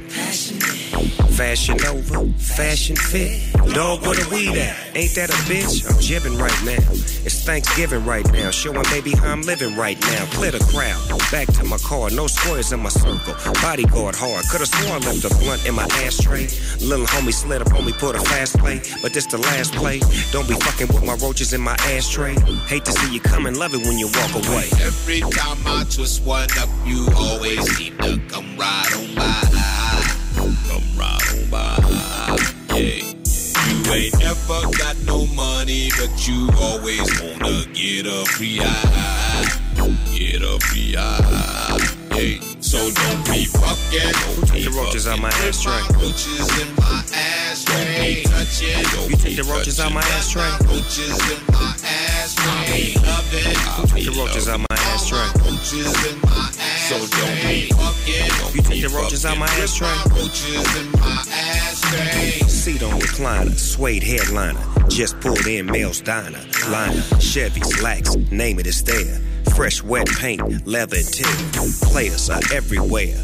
Fashion 1.35 1.77
over, 1.85 2.25
fashion 2.39 2.95
fit. 2.95 3.51
Dog, 3.73 4.01
what 4.05 4.17
are 4.17 4.33
we 4.33 4.47
at? 4.57 4.77
Ain't 4.95 5.13
that 5.15 5.29
a 5.29 5.37
bitch? 5.51 5.83
I'm 5.83 5.99
jibbing 5.99 6.37
right 6.37 6.63
now. 6.63 6.79
It's 7.25 7.43
Thanksgiving 7.43 8.05
right 8.05 8.25
now. 8.31 8.51
Showing 8.51 8.83
baby 8.83 9.11
how 9.11 9.33
I'm 9.33 9.41
living 9.41 9.75
right 9.75 9.99
now. 9.99 10.25
Clear 10.27 10.51
the 10.51 10.63
crowd. 10.71 10.95
Back 11.31 11.51
to 11.57 11.65
my 11.65 11.77
car. 11.79 12.09
No 12.11 12.27
squares 12.27 12.71
in 12.71 12.79
my 12.79 12.89
circle. 12.89 13.35
Bodyguard 13.61 14.15
hard. 14.15 14.45
Could've 14.49 14.67
sworn 14.69 15.01
left 15.01 15.25
a 15.25 15.29
blunt 15.43 15.65
in 15.65 15.75
my 15.75 15.83
ashtray. 16.05 16.47
Little 16.79 17.05
homie 17.05 17.33
slid 17.33 17.61
up 17.61 17.73
on 17.73 17.83
me, 17.83 17.91
put 17.91 18.15
a 18.15 18.19
fast 18.19 18.57
play. 18.59 18.79
But 19.01 19.11
this 19.11 19.25
the 19.25 19.39
last 19.39 19.73
play. 19.73 19.99
Don't 20.31 20.47
be 20.47 20.53
fucking 20.55 20.87
with 20.87 21.03
my 21.03 21.15
roaches 21.15 21.51
in 21.51 21.59
my 21.59 21.75
ashtray. 21.91 22.35
Hate 22.67 22.85
to 22.85 22.93
see 22.93 23.13
you 23.13 23.19
come 23.19 23.45
and 23.45 23.57
love 23.57 23.73
it 23.73 23.85
when 23.85 23.97
you 23.97 24.07
walk 24.07 24.35
away. 24.35 24.69
Every 24.79 25.19
time 25.19 25.57
I 25.65 25.83
twist 25.89 26.23
one 26.23 26.47
up, 26.59 26.69
you 26.85 27.09
always 27.17 27.65
to 27.77 27.94
come 28.29 28.57
right 28.57 28.91
on 28.95 29.15
by. 29.15 29.41
Come 30.67 30.85
right 30.97 31.25
on 31.33 31.49
by. 31.49 32.37
Yeah. 32.75 33.01
You 33.67 33.93
ain't 33.93 34.19
never 34.19 34.61
got 34.77 34.95
no 35.05 35.25
money, 35.27 35.89
but 35.97 36.27
you 36.27 36.49
always 36.59 37.01
wanna 37.19 37.65
get 37.73 38.05
a 38.05 38.25
free 38.25 38.59
eye. 38.61 39.45
Get 40.13 40.41
a 40.41 40.59
free 40.59 40.95
eye. 40.95 41.79
Yeah. 42.11 42.39
So 42.59 42.77
don't 42.77 43.25
be 43.25 43.45
fucking. 43.45 44.13
Take 44.47 44.65
the 44.65 44.73
roaches 44.75 45.07
out 45.07 45.19
my 45.19 45.29
ashtray. 45.29 45.81
Roaches 45.97 46.49
in 46.61 46.75
my 46.75 47.03
ashtray. 47.11 48.23
It. 48.27 49.09
You 49.09 49.17
take 49.17 49.35
the 49.37 49.43
roaches 49.43 49.79
out 49.79 49.91
my 49.91 50.01
ashtray. 50.01 50.49
Roaches 50.67 51.17
in 51.31 51.41
my 51.51 51.75
ashtray. 51.83 52.93
Love 53.01 53.33
it. 53.33 53.89
Take 53.89 54.05
the 54.05 54.11
roaches 54.17 54.47
out 54.47 54.59
my 54.59 54.77
ashtray. 54.93 55.27
Roaches 55.43 56.05
in 56.05 56.19
my 56.21 56.49
ashtray. 56.49 56.64
So 56.85 56.97
don't 56.97 57.41
be 57.47 57.69
fucking. 57.71 58.55
You 58.55 58.61
take 58.61 58.81
the 58.83 58.89
roaches 58.95 59.25
out 59.25 59.37
my 59.37 59.47
ashtray. 59.47 59.87
Roaches 60.11 60.77
in 60.77 60.91
my 60.91 61.23
ashtray. 61.31 62.47
Seat 62.47 62.83
on 62.83 62.99
recliner, 62.99 63.57
suede 63.57 64.03
headliner. 64.03 64.61
Just 64.87 65.19
pulled 65.19 65.47
in 65.47 65.65
Mel's 65.65 65.99
Diner. 66.01 66.37
Liner, 66.69 67.01
Chevys, 67.17 67.81
Lax, 67.81 68.15
name 68.31 68.59
it, 68.59 68.67
it's 68.67 68.83
there. 68.83 69.19
Fresh 69.55 69.83
wet 69.83 70.07
paint, 70.19 70.67
leather 70.67 70.97
interior. 70.97 71.71
Players 71.81 72.29
are 72.29 72.41
everywhere. 72.53 73.15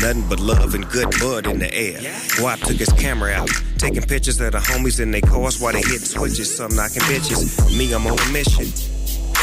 Nothing 0.00 0.26
but 0.28 0.40
love 0.40 0.74
and 0.74 0.88
good 0.88 1.10
bud 1.20 1.46
in 1.46 1.58
the 1.58 1.72
air. 1.74 1.98
Guap 2.38 2.60
took 2.66 2.78
his 2.78 2.92
camera 2.94 3.32
out 3.32 3.50
Taking 3.80 4.02
pictures 4.02 4.38
of 4.42 4.52
the 4.52 4.58
homies 4.58 5.00
in 5.00 5.10
their 5.10 5.22
cars 5.22 5.58
while 5.58 5.72
they 5.72 5.80
hitting 5.80 6.00
switches. 6.00 6.54
Some 6.54 6.76
knocking 6.76 7.00
bitches. 7.08 7.74
Me, 7.78 7.90
I'm 7.94 8.06
on 8.06 8.18
a 8.18 8.30
mission. 8.30 8.66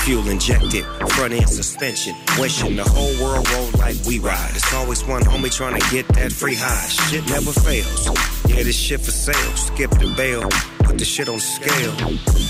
Fuel 0.07 0.29
injected, 0.29 0.85
front 1.09 1.33
end 1.33 1.49
suspension. 1.49 2.15
Wishing 2.39 2.77
the 2.77 2.83
whole 2.85 3.11
world 3.21 3.45
roll 3.51 3.69
like 3.77 3.97
we 4.05 4.19
ride. 4.19 4.51
It's 4.55 4.73
always 4.73 5.03
one 5.03 5.21
homie 5.21 5.53
trying 5.53 5.77
to 5.77 5.85
get 5.91 6.07
that 6.15 6.31
free 6.31 6.55
high. 6.55 6.87
Shit 6.87 7.27
never 7.27 7.51
fails. 7.51 8.05
Yeah, 8.47 8.63
this 8.63 8.77
shit 8.77 9.01
for 9.01 9.11
sale. 9.11 9.55
Skip 9.57 9.91
the 9.91 10.13
bail, 10.15 10.43
put 10.85 10.97
the 10.97 11.03
shit 11.03 11.27
on 11.27 11.41
scale. 11.41 11.91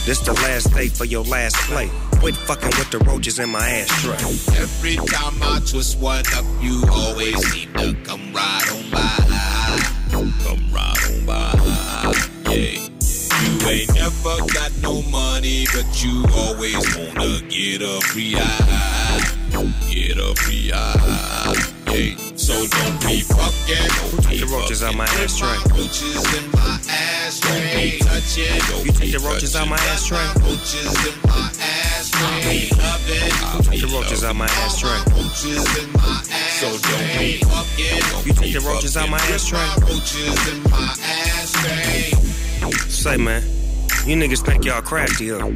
This 0.05 0.19
the 0.19 0.33
last 0.33 0.71
day 0.75 0.89
for 0.89 1.05
your 1.05 1.23
last 1.23 1.55
play. 1.67 1.89
Quit 2.19 2.35
fucking 2.35 2.77
with 2.77 2.91
the 2.91 2.99
roaches 2.99 3.39
in 3.39 3.49
my 3.49 3.67
ashtray. 3.67 4.21
Every 4.61 4.97
time 5.07 5.41
I 5.41 5.59
twist 5.65 5.97
one 5.97 6.25
up, 6.35 6.45
you 6.61 6.83
always 6.91 7.43
seem 7.49 7.73
to 7.73 7.95
come 8.03 8.33
right 8.33 8.71
on 8.71 8.91
by. 8.91 9.07
Come 10.11 10.71
right 10.71 11.09
on 11.09 11.25
by. 11.25 12.53
Yeah. 12.53 12.86
Ain't 13.67 13.93
never 13.95 14.37
got 14.53 14.71
no 14.81 15.01
money, 15.11 15.65
but 15.73 16.01
you 16.01 16.23
always 16.33 16.75
wanna 16.95 17.41
get 17.49 17.81
a 17.81 17.99
free 18.07 18.35
eye. 18.37 19.21
Get 19.91 20.17
a 20.17 20.33
free 20.35 20.71
eye. 20.73 21.53
Yeah. 21.91 22.15
So 22.37 22.53
don't 22.53 23.01
be 23.01 23.19
fucking. 23.27 23.91
Took 24.23 24.39
the 24.39 24.47
roaches 24.49 24.83
out 24.83 24.95
my 24.95 25.03
ashtray? 25.03 25.57
Roaches 25.75 26.23
in 26.37 26.49
my 26.51 26.79
ashtray. 26.87 27.99
Touch 27.99 28.37
it. 28.37 28.85
You 28.85 28.91
take 28.93 29.11
the 29.11 29.19
roaches 29.19 29.53
out 29.57 29.67
my 29.67 29.75
ashtray? 29.91 30.25
Roaches 30.39 30.87
in 31.05 31.15
my 31.27 31.51
ashtray. 31.59 32.69
Love 32.71 33.09
it. 33.09 33.33
Took 33.65 33.81
the 33.81 33.87
roaches 33.93 34.23
out 34.23 34.35
my 34.37 34.45
ashtray? 34.45 34.97
Roaches 35.11 35.65
in 35.77 35.91
my 35.91 36.23
ashtray. 36.23 36.55
So 36.55 36.67
don't 36.71 37.19
be 37.19 37.37
fucking. 37.43 38.27
You 38.27 38.33
take 38.33 38.53
the 38.53 38.61
roaches 38.61 38.95
out 38.95 39.09
my 39.09 39.17
ashtray? 39.17 39.59
Roaches 39.81 40.47
in 40.47 40.63
my 40.71 40.95
ashtray. 41.03 42.26
Say, 42.71 43.17
man, 43.17 43.41
you 44.05 44.15
niggas 44.15 44.45
think 44.45 44.65
y'all 44.65 44.81
crafty, 44.81 45.29
huh? 45.29 45.51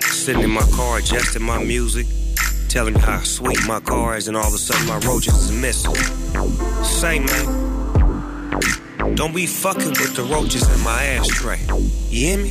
Sitting 0.00 0.42
in 0.42 0.50
my 0.50 0.66
car, 0.72 0.98
adjusting 0.98 1.42
my 1.42 1.62
music, 1.62 2.06
telling 2.68 2.94
how 2.94 3.20
sweet 3.20 3.58
my 3.66 3.80
car 3.80 4.16
is, 4.16 4.28
and 4.28 4.36
all 4.36 4.46
of 4.46 4.54
a 4.54 4.58
sudden 4.58 4.86
my 4.86 4.98
roaches 5.06 5.34
is 5.34 5.52
missing. 5.52 5.94
Say, 6.84 7.18
man, 7.18 7.73
don't 9.12 9.34
be 9.34 9.46
fucking 9.46 9.90
with 9.90 10.16
the 10.16 10.22
roaches 10.22 10.68
in 10.74 10.82
my 10.82 11.04
ashtray. 11.04 11.58
You 12.08 12.26
hear 12.26 12.38
me? 12.38 12.50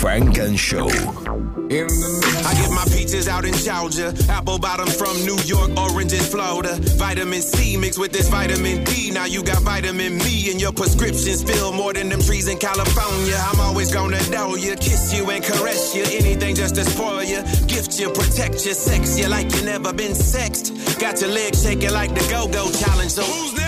Funk 0.00 0.38
and 0.38 0.58
Show. 0.58 0.86
I 0.88 2.54
get 2.54 2.70
my 2.70 2.84
peaches 2.96 3.28
out 3.28 3.44
in 3.44 3.52
Georgia, 3.54 4.14
apple 4.30 4.58
bottom 4.58 4.86
from 4.86 5.16
New 5.26 5.36
York, 5.44 5.76
oranges 5.76 6.26
Florida. 6.30 6.78
Vitamin 6.96 7.42
C 7.42 7.76
mixed 7.76 7.98
with 7.98 8.12
this 8.12 8.28
vitamin 8.28 8.84
D. 8.84 9.10
Now 9.10 9.26
you 9.26 9.42
got 9.42 9.62
vitamin 9.62 10.18
me 10.18 10.50
and 10.50 10.60
your 10.60 10.72
prescriptions 10.72 11.42
fill 11.42 11.72
more 11.72 11.92
than 11.92 12.08
them 12.08 12.20
trees 12.20 12.48
in 12.48 12.58
California. 12.58 13.36
I'm 13.36 13.60
always 13.60 13.92
gonna 13.92 14.22
know 14.30 14.54
you, 14.54 14.76
kiss 14.76 15.12
you 15.12 15.28
and 15.30 15.42
caress 15.44 15.94
you. 15.94 16.04
Anything 16.04 16.54
just 16.54 16.76
to 16.76 16.84
spoil 16.84 17.24
you, 17.24 17.42
gift 17.66 17.98
you, 17.98 18.10
protect 18.10 18.64
you, 18.64 18.72
sex 18.72 19.18
you 19.18 19.28
like 19.28 19.54
you 19.54 19.62
never 19.64 19.92
been 19.92 20.14
sexed. 20.14 20.72
Got 21.00 21.20
your 21.20 21.30
legs 21.30 21.62
shaking 21.62 21.92
like 21.92 22.14
the 22.14 22.26
go-go 22.30 22.70
challenge. 22.72 23.10
So 23.12 23.22
who's 23.22 23.52
next? 23.54 23.67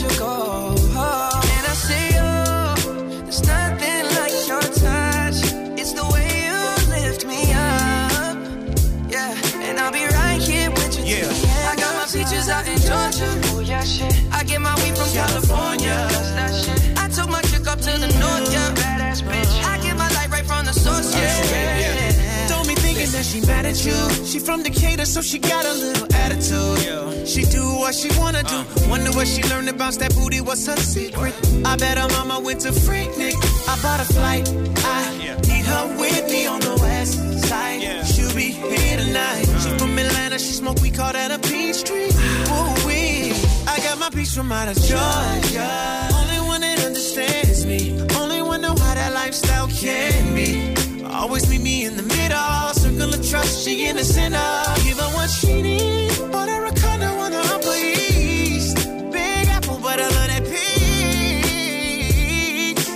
Let 0.00 0.12
you 0.12 0.18
go. 0.18 0.74
And 0.74 1.66
I 1.66 1.74
say, 1.74 2.10
oh, 2.20 2.74
there's 3.24 3.42
nothing 3.46 4.04
like 4.18 4.34
your 4.46 4.60
touch. 4.60 5.38
It's 5.78 5.92
the 5.92 6.04
way 6.12 6.28
you 6.46 6.58
lift 6.90 7.24
me 7.26 7.52
up. 7.52 8.36
Yeah, 9.10 9.34
and 9.66 9.78
I'll 9.78 9.92
be 9.92 10.04
right 10.04 10.40
here 10.40 10.70
with 10.70 10.98
you. 10.98 11.16
Yeah. 11.16 11.70
I 11.70 11.76
got 11.76 11.94
my 11.94 12.06
peaches 12.06 12.48
out 12.48 12.66
in 12.68 12.78
Georgia. 12.78 13.40
Oh 13.54 13.60
yeah, 13.60 13.82
shit. 13.82 14.14
I 14.32 14.44
get 14.44 14.60
my 14.60 14.74
weed 14.76 14.96
from 14.96 15.10
California. 15.12 15.47
That 23.18 23.24
she 23.24 23.40
mad 23.40 23.66
at 23.66 23.84
you. 23.84 23.98
She 24.24 24.38
from 24.38 24.62
Decatur, 24.62 25.04
so 25.04 25.20
she 25.20 25.40
got 25.40 25.64
a 25.64 25.72
little 25.74 26.06
attitude. 26.14 27.26
She 27.26 27.42
do 27.42 27.64
what 27.82 27.92
she 27.92 28.08
wanna 28.16 28.44
do. 28.44 28.62
Wonder 28.88 29.10
what 29.10 29.26
she 29.26 29.42
learned 29.50 29.68
about 29.68 29.94
that 29.94 30.14
booty. 30.14 30.40
What's 30.40 30.64
her 30.66 30.76
secret? 30.76 31.34
I 31.64 31.74
bet 31.74 31.98
her 31.98 32.06
mama 32.10 32.38
went 32.38 32.60
to 32.60 32.68
Freaknik. 32.70 33.34
I 33.66 33.74
bought 33.82 33.98
a 33.98 34.04
flight. 34.04 34.48
I 34.84 35.18
need 35.48 35.66
her 35.66 35.96
with 35.98 36.30
me 36.30 36.46
on 36.46 36.60
the 36.60 36.78
west 36.80 37.18
side. 37.48 38.06
She'll 38.06 38.32
be 38.36 38.52
here 38.52 38.98
tonight. 38.98 39.46
She 39.62 39.70
from 39.78 39.98
Atlanta. 39.98 40.38
She 40.38 40.52
smoke. 40.52 40.80
We 40.80 40.92
call 40.92 41.12
that 41.12 41.32
a 41.32 41.40
peach 41.40 41.82
tree. 41.82 42.12
Ooh 42.54 42.86
wee. 42.86 43.34
I 43.66 43.80
got 43.82 43.98
my 43.98 44.10
peach 44.10 44.30
from 44.30 44.52
out 44.52 44.68
of 44.68 44.76
Georgia. 44.76 46.08
Only 46.14 46.38
one 46.46 46.60
that 46.60 46.84
understands 46.86 47.66
me. 47.66 48.00
Only 48.14 48.42
one 48.42 48.60
know 48.60 48.76
how 48.76 48.94
that 48.94 49.12
lifestyle 49.12 49.66
can 49.66 50.36
be. 50.36 50.76
Always 51.04 51.50
meet 51.50 51.62
me 51.62 51.84
in 51.84 51.96
the 51.96 52.04
middle. 52.04 52.77
Circle 53.28 53.40
of 53.40 53.46
trust, 53.46 53.64
she 53.64 53.86
in 53.86 53.96
the 53.96 54.04
center. 54.04 54.38
Give 54.84 54.98
her 54.98 55.10
what 55.14 55.28
she 55.28 55.60
needs, 55.60 56.18
Bought 56.18 56.48
her 56.48 56.64
a 56.64 56.72
condo 56.72 57.06
on 57.06 57.30
the 57.32 57.38
Upper 57.54 57.74
East. 57.76 58.76
Big 59.12 59.48
apple, 59.48 59.78
but 59.82 60.00
I 60.00 60.08
love 60.08 60.28
that 60.32 60.44
peach. 60.44 61.68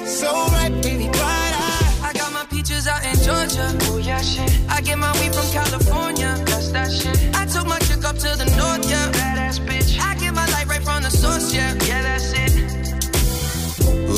So 0.07 0.29
right, 0.57 0.73
baby, 0.83 1.09
bright 1.09 1.55
eye. 1.55 2.09
I 2.09 2.13
got 2.15 2.33
my 2.33 2.45
peaches 2.47 2.87
out 2.89 3.05
in 3.05 3.17
Georgia. 3.17 3.77
Oh 3.91 3.99
yeah, 3.99 4.23
shit. 4.23 4.51
I 4.71 4.81
get 4.81 4.99
my 4.99 5.13
weed 5.21 5.35
from 5.35 5.51
California. 5.53 6.35
That's 6.47 6.71
that 6.71 6.91
shit. 6.91 7.19
I 7.37 7.45
took 7.47 7.67
my 7.67 7.79
chick 7.81 8.05
up 8.05 8.17
to 8.17 8.37
the 8.37 8.47
north, 8.57 8.89
yeah. 8.89 9.02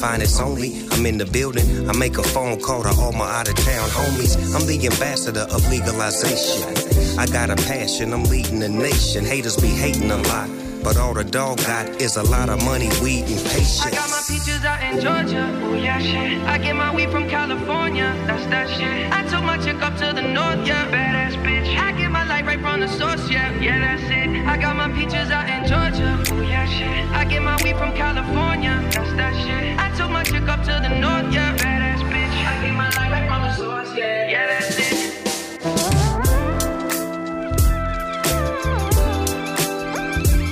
Fine, 0.00 0.20
it's 0.20 0.38
only. 0.40 0.86
I'm 0.92 1.06
in 1.06 1.16
the 1.16 1.24
building. 1.24 1.88
I 1.88 1.96
make 1.96 2.18
a 2.18 2.22
phone 2.22 2.60
call 2.60 2.82
to 2.82 2.90
all 3.00 3.12
my 3.12 3.30
out 3.30 3.48
of 3.48 3.54
town 3.54 3.88
homies. 3.88 4.36
I'm 4.54 4.66
the 4.66 4.76
ambassador 4.86 5.46
of 5.50 5.66
legalization. 5.70 7.18
I 7.18 7.26
got 7.26 7.48
a 7.48 7.56
passion, 7.56 8.12
I'm 8.12 8.24
leading 8.24 8.60
the 8.60 8.68
nation. 8.68 9.24
Haters 9.24 9.56
be 9.56 9.68
hating 9.68 10.10
a 10.10 10.18
lot. 10.18 10.50
But 10.84 10.98
all 10.98 11.14
the 11.14 11.24
dog 11.24 11.58
got 11.66 11.88
is 12.00 12.16
a 12.16 12.22
lot 12.22 12.48
of 12.48 12.62
money, 12.62 12.88
weed, 13.02 13.24
and 13.24 13.42
patience. 13.50 13.84
I 13.84 13.90
got 13.90 14.08
my 14.08 14.22
peaches 14.28 14.64
out 14.64 14.80
in 14.82 15.00
Georgia. 15.00 15.44
Oh 15.64 15.74
yeah, 15.74 15.98
shit. 15.98 16.38
I 16.44 16.58
get 16.58 16.76
my 16.76 16.94
weed 16.94 17.10
from 17.10 17.28
California. 17.28 18.14
That's 18.26 18.46
that 18.52 18.68
shit. 18.68 19.10
I 19.10 19.26
took 19.26 19.42
my 19.42 19.58
chick 19.58 19.82
up 19.82 19.96
to 19.96 20.12
the 20.14 20.22
north, 20.22 20.64
yeah. 20.64 20.86
Badass 20.92 21.42
bitch. 21.42 21.76
I 21.76 21.90
get 21.98 22.10
my 22.12 22.24
light 22.28 22.46
right 22.46 22.60
from 22.60 22.80
the 22.80 22.88
source, 22.88 23.28
yeah. 23.28 23.50
Yeah, 23.60 23.80
that's 23.80 24.02
it. 24.04 24.46
I 24.46 24.56
got 24.58 24.76
my 24.76 24.88
peaches 24.92 25.30
out 25.30 25.48
in 25.48 25.66
Georgia. 25.66 26.22
Oh 26.30 26.40
yeah, 26.42 26.66
shit. 26.66 27.10
I 27.10 27.24
get 27.24 27.42
my 27.42 27.56
weed 27.64 27.76
from 27.76 27.92
California. 27.96 28.78
That's 28.92 29.12
that 29.16 29.34
shit 29.42 29.65
took 30.06 30.12
my 30.12 30.22
chick 30.22 30.48
up 30.48 30.60
to 30.60 30.78
the 30.82 31.00
north, 31.00 31.32
yeah. 31.32 31.56
Badass 31.56 32.02
bitch. 32.10 32.46
I 32.46 32.64
keep 32.64 32.74
my 32.74 32.88
life 32.90 33.10
like 33.10 33.28
my 33.28 33.52
source, 33.56 33.92
yeah. 33.96 34.30
Yeah, 34.30 34.46
that's 34.46 34.78
it. 34.78 34.95